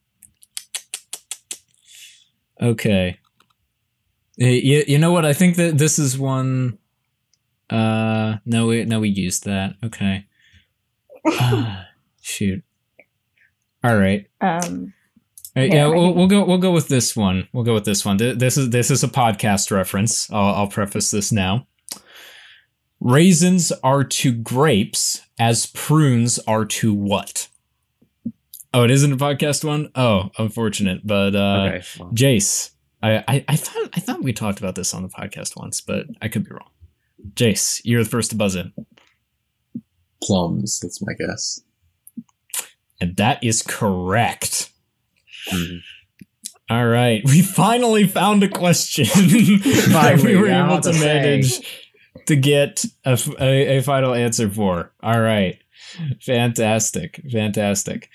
Okay. 2.61 3.17
You, 4.35 4.83
you 4.85 4.97
know 4.97 5.13
what? 5.13 5.25
I 5.25 5.31
think 5.31 5.55
that 5.55 5.77
this 5.77 5.97
is 5.97 6.17
one. 6.17 6.79
Uh, 7.69 8.38
no, 8.45 8.67
we 8.67 8.83
no 8.83 8.99
we 8.99 9.07
used 9.09 9.45
that. 9.45 9.75
Okay. 9.83 10.25
Ah, 11.29 11.85
shoot. 12.21 12.63
All 13.83 13.97
right. 13.97 14.27
Um, 14.39 14.93
Uh, 15.57 15.61
yeah, 15.61 15.73
Yeah, 15.73 15.87
we'll, 15.87 16.13
we'll 16.13 16.27
go. 16.27 16.45
We'll 16.45 16.57
go 16.59 16.71
with 16.71 16.87
this 16.87 17.15
one. 17.15 17.47
We'll 17.51 17.63
go 17.63 17.73
with 17.73 17.85
this 17.85 18.05
one. 18.05 18.17
This 18.17 18.57
is 18.57 18.69
this 18.69 18.91
is 18.91 19.03
a 19.03 19.07
podcast 19.07 19.71
reference. 19.71 20.31
I'll, 20.31 20.53
I'll 20.55 20.67
preface 20.67 21.09
this 21.11 21.31
now. 21.31 21.67
Raisins 22.99 23.71
are 23.83 24.03
to 24.03 24.31
grapes 24.31 25.21
as 25.39 25.67
prunes 25.67 26.39
are 26.39 26.65
to 26.65 26.93
what? 26.93 27.47
Oh, 28.73 28.83
it 28.83 28.91
isn't 28.91 29.13
a 29.13 29.17
podcast 29.17 29.63
one. 29.63 29.89
Oh, 29.95 30.29
unfortunate. 30.37 31.05
But 31.05 31.35
uh, 31.35 31.69
Okay, 31.69 31.83
well. 31.99 32.11
Jace, 32.11 32.71
I, 33.01 33.23
I 33.27 33.45
I 33.47 33.55
thought 33.55 33.89
I 33.95 33.99
thought 33.99 34.23
we 34.23 34.33
talked 34.33 34.59
about 34.59 34.75
this 34.75 34.93
on 34.93 35.03
the 35.03 35.09
podcast 35.09 35.55
once, 35.55 35.81
but 35.81 36.05
I 36.21 36.27
could 36.27 36.43
be 36.43 36.51
wrong. 36.51 36.69
Jace, 37.33 37.81
you're 37.83 38.03
the 38.03 38.09
first 38.09 38.29
to 38.31 38.35
buzz 38.35 38.55
in, 38.55 38.73
Plums, 40.21 40.79
that's 40.79 41.01
my 41.01 41.13
guess. 41.13 41.61
and 43.01 43.15
that 43.17 43.43
is 43.43 43.61
correct. 43.61 44.71
Mhm. 45.51 45.79
All 46.69 46.85
right, 46.87 47.21
we 47.23 47.41
finally 47.41 48.05
found 48.07 48.43
a 48.43 48.49
question 48.49 49.05
that 49.91 50.21
we 50.23 50.35
were 50.35 50.47
able 50.47 50.73
I'll 50.75 50.81
to 50.81 50.91
manage 50.93 51.61
to 52.25 52.35
get 52.35 52.83
a 53.05 53.81
final 53.81 54.13
answer 54.13 54.49
for. 54.49 54.91
All 55.01 55.21
right, 55.21 55.59
fantastic, 56.21 57.21
fantastic. 57.31 58.09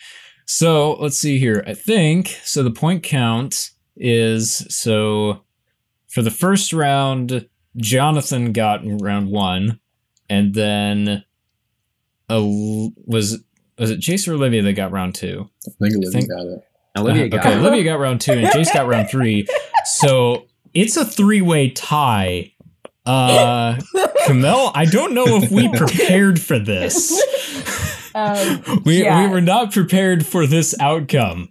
So 0.47 0.95
let's 0.95 1.16
see 1.18 1.39
here. 1.39 1.64
I 1.66 1.72
think 1.72 2.28
so. 2.45 2.62
The 2.62 2.70
point 2.70 3.03
count 3.03 3.70
is 3.97 4.66
so 4.68 5.45
for 6.11 6.20
the 6.20 6.30
first 6.30 6.74
round, 6.74 7.49
Jonathan 7.78 8.53
got 8.53 8.80
round 8.85 9.30
one, 9.30 9.80
and 10.28 10.53
then 10.53 11.24
a, 12.28 12.41
was 12.43 13.43
was 13.78 13.91
it 13.91 14.01
Chase 14.01 14.28
or 14.28 14.35
Olivia 14.35 14.61
that 14.62 14.74
got 14.74 14.93
round 14.93 15.14
two? 15.14 15.49
I 15.66 15.70
think 15.80 15.95
Olivia 15.97 16.11
think- 16.11 16.30
got 16.30 16.47
it. 16.47 16.59
Olivia 16.97 17.28
got 17.28 17.47
okay. 17.47 17.57
Olivia 17.59 17.84
got 17.84 17.99
round 17.99 18.20
two, 18.20 18.32
and 18.32 18.51
Chase 18.51 18.72
got 18.72 18.86
round 18.86 19.09
three. 19.09 19.47
So 19.84 20.47
it's 20.74 20.97
a 20.97 21.05
three-way 21.05 21.70
tie. 21.70 22.53
Uh, 23.05 23.80
Camille, 24.26 24.70
I 24.74 24.84
don't 24.84 25.12
know 25.14 25.24
if 25.26 25.51
we 25.51 25.68
prepared 25.76 26.40
for 26.40 26.59
this. 26.59 27.11
um, 28.14 28.62
We 28.84 29.03
yeah. 29.03 29.22
we 29.26 29.28
were 29.32 29.40
not 29.40 29.72
prepared 29.72 30.24
for 30.26 30.47
this 30.47 30.74
outcome. 30.78 31.49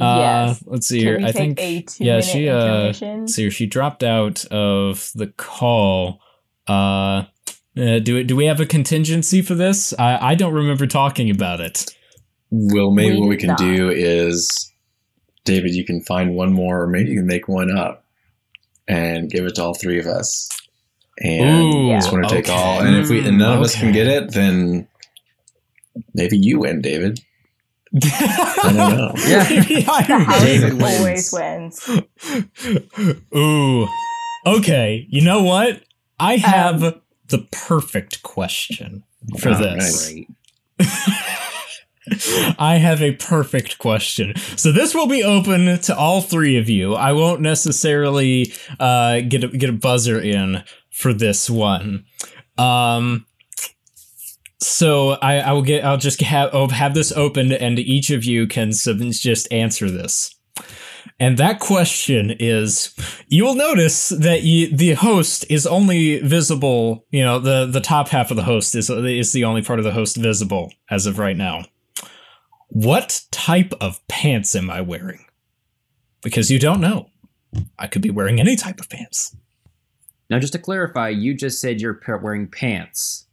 Uh, 0.00 0.46
Yes. 0.48 0.64
let's 0.66 0.88
see 0.88 1.00
Can 1.00 1.06
here. 1.06 1.18
we 1.18 1.24
I 1.24 1.32
take 1.32 1.58
think 1.60 1.90
a 2.00 2.04
yeah, 2.04 2.20
she 2.22 2.48
uh, 2.48 2.92
let's 2.98 3.34
see 3.34 3.42
here. 3.42 3.50
She 3.50 3.66
dropped 3.66 4.02
out 4.02 4.44
of 4.46 5.10
the 5.14 5.26
call. 5.36 6.20
Uh, 6.66 7.24
uh, 7.76 7.98
do 8.02 8.24
do 8.24 8.34
we 8.34 8.46
have 8.46 8.60
a 8.60 8.66
contingency 8.66 9.42
for 9.42 9.54
this? 9.54 9.92
I 9.98 10.30
I 10.30 10.34
don't 10.34 10.54
remember 10.54 10.86
talking 10.86 11.28
about 11.30 11.60
it. 11.60 11.94
Well, 12.50 12.90
maybe 12.90 13.14
We 13.14 13.20
what 13.20 13.28
we 13.28 13.36
can 13.36 13.48
not. 13.50 13.58
do 13.58 13.90
is, 13.90 14.72
David, 15.44 15.74
you 15.74 15.84
can 15.84 16.02
find 16.02 16.34
one 16.34 16.52
more, 16.52 16.82
or 16.82 16.86
maybe 16.86 17.10
you 17.10 17.16
can 17.18 17.26
make 17.26 17.48
one 17.48 17.76
up 17.76 18.04
and 18.88 19.30
give 19.30 19.44
it 19.46 19.54
to 19.56 19.62
all 19.62 19.74
three 19.74 19.98
of 20.00 20.06
us. 20.06 20.48
And 21.22 21.74
Ooh, 21.74 21.90
just 21.92 22.10
want 22.12 22.24
to 22.28 22.34
take 22.34 22.46
okay. 22.48 22.54
all. 22.56 22.80
And 22.80 22.96
if 22.96 23.08
we 23.10 23.26
and 23.26 23.38
none 23.38 23.56
of 23.56 23.62
us 23.62 23.74
can 23.78 23.92
get 23.92 24.06
it, 24.06 24.32
then 24.32 24.88
maybe 26.14 26.38
you 26.38 26.60
win, 26.60 26.80
David. 26.80 27.20
I 28.02 28.60
don't 28.64 28.76
know. 28.96 29.12
the 29.14 30.22
house 30.24 30.42
David 30.42 30.82
always 30.82 31.32
wins. 31.32 31.88
Ooh. 33.36 33.86
Okay. 34.46 35.06
You 35.10 35.22
know 35.22 35.42
what? 35.42 35.82
I 36.18 36.34
Um, 36.34 36.40
have 36.40 37.00
the 37.28 37.46
perfect 37.52 38.22
question 38.22 39.04
for 39.38 39.54
this. 39.54 40.12
this. 40.78 40.88
I 42.58 42.76
have 42.76 43.02
a 43.02 43.12
perfect 43.12 43.78
question. 43.78 44.34
So 44.56 44.72
this 44.72 44.94
will 44.94 45.06
be 45.06 45.22
open 45.22 45.78
to 45.80 45.96
all 45.96 46.20
three 46.20 46.56
of 46.56 46.68
you. 46.68 46.94
I 46.94 47.12
won't 47.12 47.40
necessarily 47.40 48.52
uh, 48.78 49.20
get 49.20 49.44
a, 49.44 49.48
get 49.48 49.70
a 49.70 49.74
buzzer 49.74 50.20
in 50.20 50.64
for 50.90 51.12
this 51.12 51.48
one. 51.48 52.04
Um, 52.58 53.26
so 54.60 55.10
I, 55.22 55.38
I 55.38 55.52
will 55.52 55.62
get. 55.62 55.84
I'll 55.84 55.96
just 55.96 56.20
have 56.20 56.52
have 56.70 56.94
this 56.94 57.12
open, 57.12 57.52
and 57.52 57.78
each 57.78 58.10
of 58.10 58.24
you 58.24 58.46
can 58.46 58.72
sub- 58.72 58.98
just 58.98 59.50
answer 59.50 59.90
this. 59.90 60.34
And 61.18 61.38
that 61.38 61.60
question 61.60 62.30
is, 62.38 62.94
you 63.28 63.44
will 63.44 63.54
notice 63.54 64.08
that 64.08 64.42
you, 64.42 64.74
the 64.74 64.94
host 64.94 65.44
is 65.50 65.66
only 65.66 66.18
visible. 66.20 67.06
You 67.10 67.24
know, 67.24 67.38
the 67.38 67.66
the 67.66 67.80
top 67.80 68.08
half 68.08 68.30
of 68.30 68.36
the 68.36 68.42
host 68.42 68.74
is 68.74 68.90
is 68.90 69.32
the 69.32 69.44
only 69.44 69.62
part 69.62 69.78
of 69.78 69.84
the 69.84 69.92
host 69.92 70.16
visible 70.16 70.72
as 70.90 71.06
of 71.06 71.18
right 71.18 71.36
now. 71.36 71.64
What 72.70 73.22
type 73.30 73.72
of 73.80 74.06
pants 74.08 74.54
am 74.54 74.70
I 74.70 74.80
wearing? 74.80 75.24
Because 76.22 76.50
you 76.50 76.58
don't 76.58 76.80
know. 76.80 77.10
I 77.78 77.88
could 77.88 78.02
be 78.02 78.10
wearing 78.10 78.40
any 78.40 78.56
type 78.56 78.80
of 78.80 78.88
pants. 78.88 79.36
Now, 80.28 80.38
just 80.38 80.52
to 80.52 80.58
clarify, 80.58 81.08
you 81.08 81.34
just 81.34 81.60
said 81.60 81.80
you're 81.80 82.00
wearing 82.22 82.48
pants. 82.48 83.26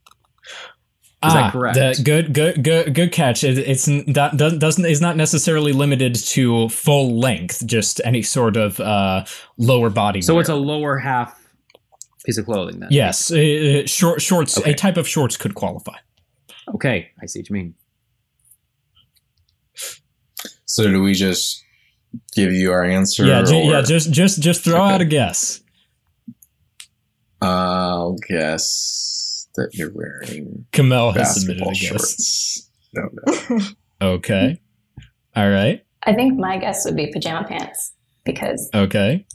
Is 1.24 1.32
ah, 1.32 1.34
that 1.34 1.52
correct? 1.52 1.74
the- 1.74 2.02
good, 2.02 2.32
good, 2.32 2.62
good, 2.62 2.94
good 2.94 3.12
catch. 3.12 3.42
It, 3.44 3.58
it's 3.58 3.86
that 3.86 4.36
doesn't 4.36 4.58
doesn't 4.58 4.84
is 4.84 5.00
not 5.00 5.16
necessarily 5.16 5.72
limited 5.72 6.14
to 6.14 6.68
full 6.68 7.18
length, 7.18 7.66
just 7.66 8.00
any 8.04 8.22
sort 8.22 8.56
of 8.56 8.78
uh, 8.78 9.24
lower 9.56 9.90
body. 9.90 10.22
so 10.22 10.34
wear. 10.34 10.40
it's 10.42 10.50
a 10.50 10.54
lower 10.54 10.98
half 10.98 11.36
piece 12.24 12.38
of 12.38 12.44
clothing 12.44 12.78
then. 12.78 12.88
yes, 12.92 13.32
uh, 13.32 13.84
short 13.86 14.22
shorts. 14.22 14.58
Okay. 14.58 14.72
A 14.72 14.74
type 14.74 14.96
of 14.96 15.08
shorts 15.08 15.36
could 15.36 15.56
qualify. 15.56 15.96
Okay, 16.74 17.10
I 17.20 17.26
see 17.26 17.40
what 17.40 17.48
you 17.50 17.54
mean. 17.54 17.74
So 20.70 20.84
do 20.86 21.02
we 21.02 21.14
just 21.14 21.64
give 22.34 22.52
you 22.52 22.72
our 22.72 22.84
answer? 22.84 23.24
yeah, 23.24 23.42
ju- 23.42 23.56
yeah. 23.56 23.80
Just 23.82 24.12
just 24.12 24.40
just 24.42 24.62
throw 24.62 24.80
out 24.82 25.00
a 25.00 25.04
guess. 25.06 25.60
I'll 27.40 28.16
guess 28.28 29.48
that 29.56 29.70
you're 29.74 29.92
wearing 29.94 30.66
Camille 30.72 31.12
has 31.12 31.40
submitted 31.40 31.62
a 31.62 31.66
basketball 31.66 31.72
guess. 31.72 31.88
shorts. 31.88 32.70
No, 32.94 33.08
no. 33.50 33.60
Okay. 34.00 34.60
All 35.34 35.50
right. 35.50 35.84
I 36.04 36.12
think 36.14 36.38
my 36.38 36.56
guess 36.58 36.84
would 36.84 36.94
be 36.96 37.10
pajama 37.12 37.46
pants 37.48 37.92
because 38.24 38.68
Okay. 38.72 39.26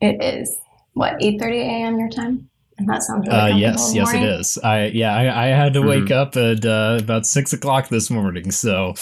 it 0.00 0.22
is 0.22 0.52
what 0.94 1.14
8:30 1.20 1.52
a.m. 1.60 1.98
your 1.98 2.08
time, 2.08 2.48
and 2.78 2.88
that 2.88 3.02
sounds 3.04 3.26
really 3.28 3.38
Uh, 3.38 3.56
yes, 3.56 3.92
yes, 3.94 4.08
it 4.12 4.16
morning. 4.18 4.32
is. 4.40 4.58
I 4.64 4.86
yeah, 4.86 5.14
I, 5.14 5.44
I 5.44 5.48
had 5.48 5.74
to 5.74 5.82
wake 5.82 6.04
Mhm. 6.06 6.10
up 6.12 6.36
at 6.36 6.64
uh, 6.64 6.98
about 7.00 7.24
six 7.26 7.52
o'clock 7.52 7.88
this 7.88 8.10
morning. 8.10 8.50
So, 8.50 8.94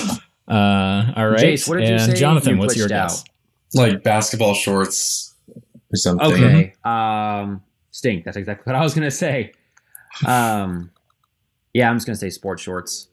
uh, 0.48 1.12
all 1.16 1.28
right. 1.28 1.40
Jace, 1.40 1.68
what 1.68 1.78
did 1.78 1.88
you 1.88 1.94
and 1.94 2.02
say? 2.02 2.14
Jonathan, 2.14 2.54
You 2.54 2.58
what's 2.60 2.76
your 2.76 2.88
glitched 2.88 2.92
out. 2.92 3.08
guess? 3.10 3.24
like 3.74 4.02
basketball 4.04 4.54
shorts 4.54 5.34
or 5.48 5.96
something. 5.96 6.32
Okay. 6.32 6.74
Um, 6.84 7.62
stink. 7.90 8.24
That's 8.24 8.36
exactly 8.36 8.70
what 8.70 8.78
I 8.78 8.82
was 8.82 8.94
gonna 8.94 9.10
say. 9.10 9.52
Um, 10.26 10.90
yeah, 11.72 11.90
I'm 11.90 11.96
just 11.96 12.06
gonna 12.06 12.16
say 12.16 12.30
sports 12.30 12.62
shorts. 12.62 13.08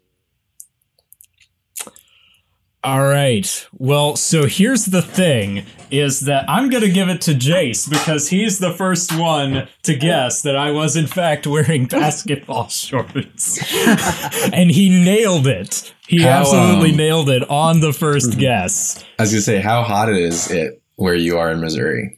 All 2.84 3.04
right. 3.04 3.68
Well, 3.78 4.16
so 4.16 4.48
here's 4.48 4.86
the 4.86 5.04
thing 5.04 5.66
is 5.92 6.22
that 6.22 6.50
I'm 6.50 6.70
going 6.70 6.82
to 6.84 6.90
give 6.90 7.10
it 7.10 7.22
to 7.22 7.32
Jace 7.34 7.88
because 7.88 8.30
he's 8.30 8.58
the 8.58 8.74
first 8.74 9.16
one 9.16 9.68
to 9.84 9.96
guess 9.96 10.42
that 10.42 10.56
I 10.56 10.72
was 10.72 10.96
in 10.96 11.06
fact 11.06 11.46
wearing 11.46 11.86
basketball 11.88 12.70
shorts. 12.70 13.60
and 14.54 14.72
he 14.72 14.90
nailed 14.90 15.46
it. 15.46 15.94
He 16.08 16.24
How, 16.24 16.40
absolutely 16.40 16.92
um, 16.92 16.98
nailed 16.98 17.30
it 17.30 17.48
on 17.52 17.82
the 17.82 17.94
first 17.94 18.38
guess. 18.40 19.04
I 19.20 19.24
was 19.24 19.32
gonna 19.32 19.42
say, 19.42 19.60
how 19.60 19.84
hot 19.84 20.10
is 20.12 20.50
it 20.50 20.82
where 20.96 21.16
you 21.16 21.38
are 21.38 21.52
in 21.52 21.62
Missouri? 21.62 22.18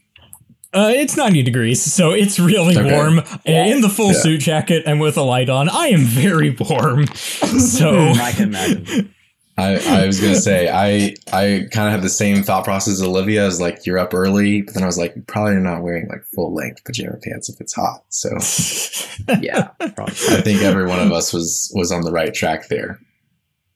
Uh, 0.72 0.90
it's 0.92 1.16
90 1.16 1.42
degrees, 1.42 1.80
so 1.82 2.10
it's 2.12 2.40
really 2.40 2.76
Okay. 2.76 2.90
warm. 2.90 3.20
And 3.44 3.70
In 3.70 3.80
the 3.80 3.88
full 3.90 4.12
Yeah. 4.12 4.18
suit 4.18 4.40
jacket 4.40 4.84
and 4.86 4.98
with 4.98 5.16
a 5.16 5.22
light 5.22 5.48
on, 5.48 5.68
I 5.68 5.88
am 5.88 6.00
very 6.00 6.50
warm. 6.58 7.06
So 7.14 7.92
I 8.14 8.32
can 8.32 8.48
imagine. 8.48 9.14
I, 9.56 9.76
I 10.02 10.06
was 10.06 10.20
gonna 10.20 10.34
say 10.34 10.68
I 10.68 11.14
I 11.32 11.68
kind 11.70 11.86
of 11.86 11.92
had 11.92 12.02
the 12.02 12.08
same 12.08 12.42
thought 12.42 12.64
process 12.64 12.94
as 12.94 13.02
Olivia. 13.02 13.46
As 13.46 13.60
like 13.60 13.86
you're 13.86 13.98
up 13.98 14.12
early, 14.12 14.62
but 14.62 14.74
then 14.74 14.82
I 14.82 14.86
was 14.86 14.98
like, 14.98 15.14
you 15.14 15.22
probably 15.22 15.52
are 15.54 15.60
not 15.60 15.82
wearing 15.82 16.08
like 16.08 16.24
full 16.34 16.52
length 16.52 16.84
pajama 16.84 17.18
pants 17.22 17.48
if 17.48 17.60
it's 17.60 17.72
hot. 17.74 18.02
So 18.08 18.30
yeah, 19.40 19.68
probably. 19.78 20.14
I 20.30 20.40
think 20.40 20.62
every 20.62 20.86
one 20.86 20.98
of 20.98 21.12
us 21.12 21.32
was 21.32 21.70
was 21.74 21.92
on 21.92 22.02
the 22.02 22.10
right 22.10 22.34
track 22.34 22.66
there. 22.68 22.98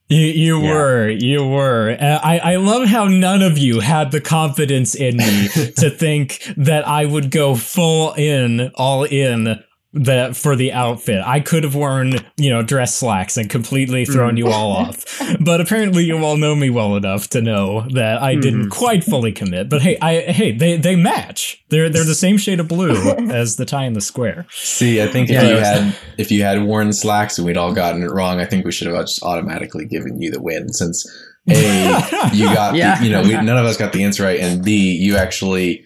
You, 0.09 0.21
you 0.25 0.61
Yeah. 0.63 0.73
were, 0.73 1.09
you 1.09 1.47
were. 1.47 1.91
Uh, 1.99 2.19
I, 2.23 2.39
I 2.39 2.55
love 2.55 2.87
how 2.87 3.05
none 3.05 3.43
of 3.43 3.59
you 3.59 3.79
had 3.79 4.11
the 4.11 4.19
confidence 4.19 4.95
in 4.95 5.17
me 5.17 5.47
to 5.77 5.91
think 5.91 6.51
that 6.57 6.87
I 6.87 7.05
would 7.05 7.29
go 7.29 7.53
full 7.53 8.13
in, 8.13 8.71
all 8.73 9.03
in 9.03 9.63
the 9.91 10.33
for 10.35 10.55
the 10.55 10.71
outfit. 10.71 11.21
I 11.25 11.39
could 11.39 11.63
have 11.63 11.73
worn, 11.73 12.13
you 12.37 12.49
know, 12.49 12.61
dress 12.61 12.95
slacks 12.95 13.37
and 13.37 13.49
completely 13.49 14.05
thrown 14.05 14.37
you 14.37 14.47
all 14.47 14.75
mm. 14.75 14.87
off. 14.87 15.37
But 15.39 15.61
apparently, 15.61 16.03
you 16.03 16.17
all 16.23 16.37
know 16.37 16.55
me 16.55 16.69
well 16.69 16.95
enough 16.95 17.27
to 17.29 17.41
know 17.41 17.87
that 17.93 18.21
I 18.21 18.35
didn't 18.35 18.61
mm-hmm. 18.61 18.69
quite 18.69 19.03
fully 19.03 19.31
commit. 19.31 19.69
But 19.69 19.81
hey, 19.81 19.97
I 20.01 20.21
hey, 20.31 20.51
they 20.51 20.77
they 20.77 20.95
match. 20.95 21.63
They're 21.69 21.89
they're 21.89 22.03
the 22.03 22.15
same 22.15 22.37
shade 22.37 22.59
of 22.59 22.67
blue 22.67 22.91
as 23.31 23.55
the 23.55 23.65
tie 23.65 23.85
in 23.85 23.93
the 23.93 24.01
square. 24.01 24.45
See, 24.51 25.01
I 25.01 25.07
think 25.07 25.29
if 25.29 25.35
Yeah. 25.35 25.49
you 25.49 25.57
had 25.57 25.95
if 26.17 26.31
you 26.31 26.43
had 26.43 26.63
worn 26.63 26.93
slacks 26.93 27.37
and 27.37 27.47
we'd 27.47 27.57
all 27.57 27.73
gotten 27.73 28.03
it 28.03 28.11
wrong, 28.11 28.39
I 28.39 28.45
think 28.45 28.65
we 28.65 28.71
should 28.71 28.87
have 28.87 28.97
just 29.01 29.23
automatically 29.23 29.85
given 29.85 30.21
you 30.21 30.29
the 30.29 30.41
win 30.41 30.71
since 30.71 31.07
a 31.49 32.29
you 32.33 32.45
got 32.53 32.75
Yeah. 32.75 32.99
the, 32.99 33.05
you 33.05 33.11
know 33.11 33.23
we, 33.23 33.31
none 33.31 33.57
of 33.57 33.65
us 33.65 33.77
got 33.77 33.93
the 33.93 34.03
answer 34.03 34.23
right, 34.23 34.39
and 34.39 34.63
b 34.63 34.95
you 34.95 35.15
actually 35.15 35.83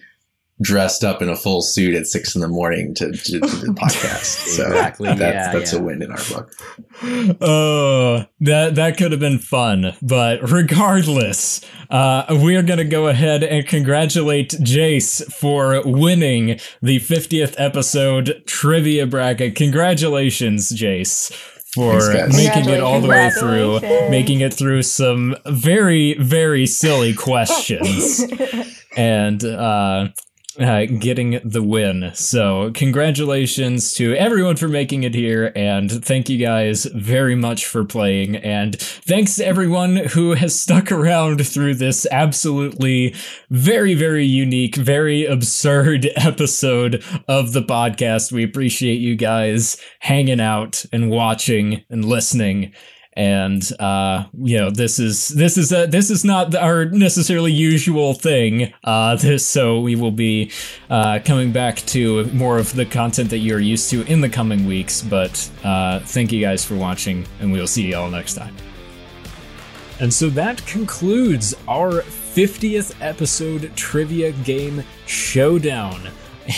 dressed 0.62 1.02
up 1.04 1.20
in 1.20 1.28
a 1.28 1.36
full 1.36 1.60
suit 1.60 1.94
at 1.94 2.06
six 2.06 2.34
in 2.34 2.40
the 2.40 2.48
morning 2.48 2.94
to, 2.94 3.10
to, 3.10 3.40
to 3.40 3.40
the 3.40 3.74
podcast. 3.80 4.46
So 4.46 4.66
Exactly, 4.66 5.08
that's 5.08 5.20
yeah, 5.20 5.52
that's 5.52 5.72
yeah. 5.72 5.78
a 5.78 5.82
win 5.82 6.02
in 6.02 6.10
our 6.10 6.24
book. 6.30 6.52
Oh, 7.40 8.24
that 8.40 8.74
that 8.76 8.96
could 8.96 9.10
have 9.12 9.20
been 9.20 9.38
fun, 9.38 9.94
but 10.00 10.50
regardless, 10.50 11.60
uh, 11.90 12.38
we 12.42 12.56
are 12.56 12.62
going 12.62 12.78
to 12.78 12.84
go 12.84 13.08
ahead 13.08 13.42
and 13.42 13.66
congratulate 13.66 14.50
Jace 14.50 15.24
for 15.32 15.82
winning 15.84 16.58
the 16.80 17.00
50th 17.00 17.54
episode 17.58 18.42
trivia 18.46 19.06
bracket. 19.06 19.56
Congratulations, 19.56 20.70
Jace. 20.70 21.32
For 21.74 22.00
Thanks, 22.00 22.36
making 22.36 22.68
it 22.68 22.80
all 22.80 23.00
the 23.00 23.08
way 23.08 23.30
through, 23.30 23.80
making 24.08 24.42
it 24.42 24.54
through 24.54 24.84
some 24.84 25.34
very, 25.44 26.14
very 26.14 26.66
silly 26.66 27.14
questions 27.14 28.22
and 28.96 29.44
uh, 29.44 30.10
uh, 30.58 30.86
getting 30.86 31.40
the 31.44 31.62
win. 31.62 32.12
So, 32.14 32.70
congratulations 32.72 33.92
to 33.94 34.14
everyone 34.14 34.56
for 34.56 34.68
making 34.68 35.02
it 35.02 35.14
here, 35.14 35.52
and 35.54 35.90
thank 35.90 36.28
you 36.28 36.38
guys 36.38 36.84
very 36.84 37.34
much 37.34 37.66
for 37.66 37.84
playing. 37.84 38.36
And 38.36 38.78
thanks 38.78 39.36
to 39.36 39.46
everyone 39.46 39.96
who 39.96 40.34
has 40.34 40.58
stuck 40.58 40.92
around 40.92 41.46
through 41.46 41.74
this 41.74 42.06
absolutely 42.10 43.14
very, 43.50 43.94
very 43.94 44.26
unique, 44.26 44.76
very 44.76 45.24
absurd 45.24 46.08
episode 46.16 47.02
of 47.28 47.52
the 47.52 47.62
podcast. 47.62 48.32
We 48.32 48.44
appreciate 48.44 49.00
you 49.00 49.16
guys 49.16 49.76
hanging 50.00 50.40
out 50.40 50.84
and 50.92 51.10
watching 51.10 51.84
and 51.90 52.04
listening 52.04 52.72
and 53.16 53.70
uh 53.80 54.24
you 54.42 54.58
know 54.58 54.70
this 54.70 54.98
is 54.98 55.28
this 55.28 55.56
is 55.56 55.72
a 55.72 55.86
this 55.86 56.10
is 56.10 56.24
not 56.24 56.54
our 56.54 56.86
necessarily 56.86 57.52
usual 57.52 58.14
thing. 58.14 58.72
Uh 58.82 59.16
this 59.24 59.46
so 59.46 59.80
we 59.80 59.94
will 59.96 60.10
be 60.10 60.50
uh 60.90 61.20
coming 61.24 61.52
back 61.52 61.76
to 61.86 62.24
more 62.26 62.58
of 62.58 62.74
the 62.74 62.84
content 62.84 63.30
that 63.30 63.38
you're 63.38 63.60
used 63.60 63.90
to 63.90 64.02
in 64.02 64.20
the 64.20 64.28
coming 64.28 64.66
weeks. 64.66 65.00
But 65.02 65.50
uh 65.62 66.00
thank 66.00 66.32
you 66.32 66.40
guys 66.40 66.64
for 66.64 66.74
watching 66.74 67.26
and 67.40 67.52
we'll 67.52 67.66
see 67.66 67.86
you 67.86 67.96
all 67.96 68.10
next 68.10 68.34
time. 68.34 68.54
And 70.00 70.12
so 70.12 70.28
that 70.30 70.64
concludes 70.66 71.54
our 71.68 72.02
50th 72.02 72.96
episode 73.00 73.70
trivia 73.76 74.32
game 74.32 74.82
showdown. 75.06 76.08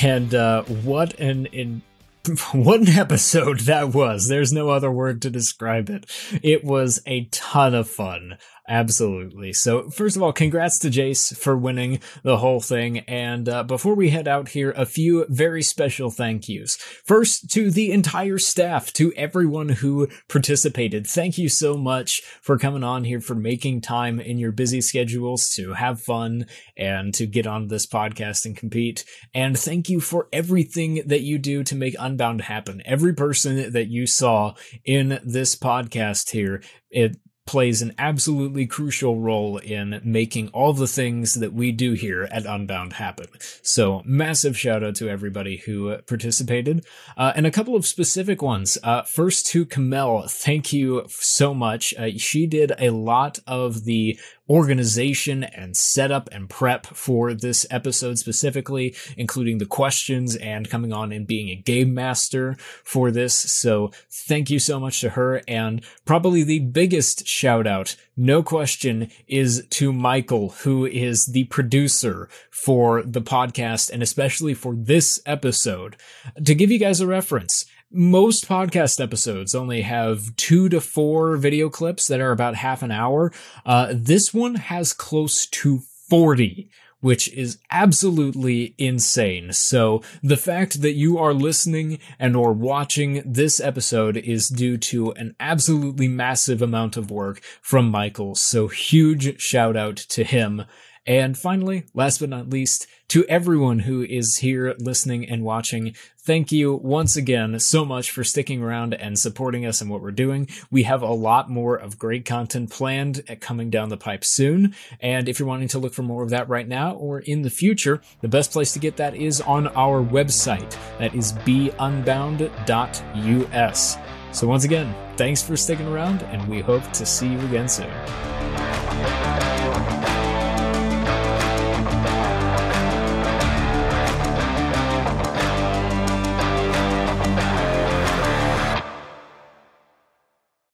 And 0.02 0.34
uh 0.34 0.62
what 0.62 1.20
an 1.20 1.46
in 1.46 1.82
what 2.52 2.80
an 2.80 2.88
episode 2.88 3.60
that 3.60 3.94
was. 3.94 4.28
There's 4.28 4.52
no 4.52 4.70
other 4.70 4.90
word 4.90 5.22
to 5.22 5.30
describe 5.30 5.88
it. 5.88 6.06
It 6.42 6.64
was 6.64 7.00
a 7.06 7.26
ton 7.26 7.74
of 7.74 7.88
fun. 7.88 8.38
Absolutely. 8.68 9.52
So, 9.52 9.90
first 9.90 10.16
of 10.16 10.22
all, 10.22 10.32
congrats 10.32 10.78
to 10.80 10.90
Jace 10.90 11.36
for 11.36 11.56
winning 11.56 12.00
the 12.24 12.38
whole 12.38 12.58
thing. 12.60 12.98
And 13.00 13.48
uh, 13.48 13.62
before 13.62 13.94
we 13.94 14.10
head 14.10 14.26
out 14.26 14.48
here, 14.48 14.72
a 14.72 14.84
few 14.84 15.24
very 15.28 15.62
special 15.62 16.10
thank 16.10 16.48
yous. 16.48 16.76
First, 17.04 17.48
to 17.50 17.70
the 17.70 17.92
entire 17.92 18.38
staff, 18.38 18.92
to 18.94 19.12
everyone 19.14 19.68
who 19.68 20.08
participated. 20.28 21.06
Thank 21.06 21.38
you 21.38 21.48
so 21.48 21.76
much 21.76 22.22
for 22.42 22.58
coming 22.58 22.82
on 22.82 23.04
here, 23.04 23.20
for 23.20 23.36
making 23.36 23.82
time 23.82 24.18
in 24.18 24.38
your 24.38 24.52
busy 24.52 24.80
schedules 24.80 25.48
to 25.50 25.74
have 25.74 26.00
fun 26.00 26.46
and 26.76 27.14
to 27.14 27.26
get 27.26 27.46
on 27.46 27.68
this 27.68 27.86
podcast 27.86 28.46
and 28.46 28.56
compete. 28.56 29.04
And 29.32 29.56
thank 29.56 29.88
you 29.88 30.00
for 30.00 30.28
everything 30.32 31.02
that 31.06 31.22
you 31.22 31.38
do 31.38 31.62
to 31.62 31.76
make 31.76 31.94
Unbound 32.00 32.42
happen. 32.42 32.82
Every 32.84 33.14
person 33.14 33.72
that 33.72 33.86
you 33.88 34.08
saw 34.08 34.54
in 34.84 35.20
this 35.24 35.54
podcast 35.54 36.30
here, 36.30 36.62
it 36.90 37.16
plays 37.46 37.80
an 37.80 37.94
absolutely 37.98 38.66
crucial 38.66 39.18
role 39.18 39.58
in 39.58 40.00
making 40.04 40.48
all 40.48 40.72
the 40.72 40.86
things 40.86 41.34
that 41.34 41.52
we 41.52 41.72
do 41.72 41.92
here 41.92 42.28
at 42.30 42.44
Unbound 42.44 42.94
happen. 42.94 43.26
So, 43.62 44.02
massive 44.04 44.58
shout 44.58 44.82
out 44.82 44.96
to 44.96 45.08
everybody 45.08 45.58
who 45.58 45.96
participated. 46.02 46.84
Uh, 47.16 47.32
and 47.36 47.46
a 47.46 47.50
couple 47.50 47.76
of 47.76 47.86
specific 47.86 48.42
ones. 48.42 48.76
Uh, 48.82 49.02
first 49.02 49.46
to 49.46 49.64
Camille, 49.64 50.26
thank 50.28 50.72
you 50.72 51.04
so 51.08 51.54
much. 51.54 51.94
Uh, 51.94 52.10
she 52.16 52.46
did 52.46 52.72
a 52.78 52.90
lot 52.90 53.38
of 53.46 53.84
the 53.84 54.18
organization 54.48 55.44
and 55.44 55.76
setup 55.76 56.28
and 56.32 56.48
prep 56.48 56.86
for 56.86 57.34
this 57.34 57.66
episode 57.70 58.18
specifically, 58.18 58.94
including 59.16 59.58
the 59.58 59.66
questions 59.66 60.36
and 60.36 60.70
coming 60.70 60.92
on 60.92 61.12
and 61.12 61.26
being 61.26 61.48
a 61.48 61.56
game 61.56 61.92
master 61.94 62.56
for 62.84 63.10
this. 63.10 63.34
So 63.34 63.90
thank 64.10 64.50
you 64.50 64.58
so 64.58 64.78
much 64.78 65.00
to 65.00 65.10
her. 65.10 65.42
And 65.48 65.84
probably 66.04 66.42
the 66.42 66.60
biggest 66.60 67.26
shout 67.26 67.66
out, 67.66 67.96
no 68.16 68.42
question, 68.42 69.10
is 69.26 69.66
to 69.70 69.92
Michael, 69.92 70.50
who 70.50 70.86
is 70.86 71.26
the 71.26 71.44
producer 71.44 72.28
for 72.50 73.02
the 73.02 73.22
podcast 73.22 73.90
and 73.90 74.02
especially 74.02 74.54
for 74.54 74.74
this 74.74 75.20
episode. 75.26 75.96
To 76.44 76.54
give 76.54 76.70
you 76.70 76.78
guys 76.78 77.00
a 77.00 77.06
reference, 77.06 77.66
most 77.96 78.48
podcast 78.48 79.02
episodes 79.02 79.54
only 79.54 79.82
have 79.82 80.34
two 80.36 80.68
to 80.68 80.80
four 80.80 81.36
video 81.36 81.68
clips 81.68 82.06
that 82.08 82.20
are 82.20 82.32
about 82.32 82.56
half 82.56 82.82
an 82.82 82.90
hour. 82.90 83.32
Uh, 83.64 83.92
this 83.92 84.32
one 84.34 84.56
has 84.56 84.92
close 84.92 85.46
to 85.46 85.80
40 86.08 86.70
which 87.00 87.32
is 87.34 87.58
absolutely 87.70 88.74
insane. 88.78 89.52
So 89.52 90.02
the 90.22 90.36
fact 90.36 90.82
that 90.82 90.94
you 90.94 91.18
are 91.18 91.34
listening 91.34 91.98
and 92.18 92.34
or 92.34 92.52
watching 92.52 93.22
this 93.24 93.60
episode 93.60 94.16
is 94.16 94.48
due 94.48 94.76
to 94.78 95.12
an 95.12 95.36
absolutely 95.38 96.08
massive 96.08 96.62
amount 96.62 96.96
of 96.96 97.10
work 97.10 97.40
from 97.60 97.90
Michael. 97.90 98.34
So 98.34 98.68
huge 98.68 99.40
shout 99.40 99.76
out 99.76 99.96
to 99.96 100.24
him. 100.24 100.64
And 101.06 101.38
finally, 101.38 101.84
last 101.94 102.18
but 102.18 102.28
not 102.28 102.50
least, 102.50 102.88
to 103.08 103.24
everyone 103.26 103.80
who 103.80 104.02
is 104.02 104.38
here 104.38 104.74
listening 104.78 105.28
and 105.28 105.44
watching, 105.44 105.94
thank 106.18 106.50
you 106.50 106.74
once 106.74 107.14
again 107.14 107.60
so 107.60 107.84
much 107.84 108.10
for 108.10 108.24
sticking 108.24 108.60
around 108.60 108.94
and 108.94 109.16
supporting 109.16 109.64
us 109.64 109.80
and 109.80 109.88
what 109.88 110.02
we're 110.02 110.10
doing. 110.10 110.48
We 110.72 110.82
have 110.82 111.02
a 111.02 111.12
lot 111.12 111.48
more 111.48 111.76
of 111.76 112.00
great 112.00 112.24
content 112.24 112.70
planned 112.70 113.22
at 113.28 113.40
coming 113.40 113.70
down 113.70 113.90
the 113.90 113.96
pipe 113.96 114.24
soon. 114.24 114.74
And 115.00 115.28
if 115.28 115.38
you're 115.38 115.46
wanting 115.46 115.68
to 115.68 115.78
look 115.78 115.94
for 115.94 116.02
more 116.02 116.24
of 116.24 116.30
that 116.30 116.48
right 116.48 116.66
now 116.66 116.94
or 116.94 117.20
in 117.20 117.42
the 117.42 117.50
future, 117.50 118.00
the 118.20 118.28
best 118.28 118.50
place 118.50 118.72
to 118.72 118.80
get 118.80 118.96
that 118.96 119.14
is 119.14 119.40
on 119.40 119.68
our 119.68 120.02
website. 120.02 120.76
That 120.98 121.14
is 121.14 121.32
beunbound.us. 121.32 123.96
So 124.32 124.48
once 124.48 124.64
again, 124.64 124.92
thanks 125.16 125.42
for 125.42 125.56
sticking 125.56 125.86
around 125.86 126.24
and 126.24 126.44
we 126.48 126.60
hope 126.60 126.90
to 126.92 127.06
see 127.06 127.28
you 127.28 127.38
again 127.42 127.68
soon. 127.68 129.35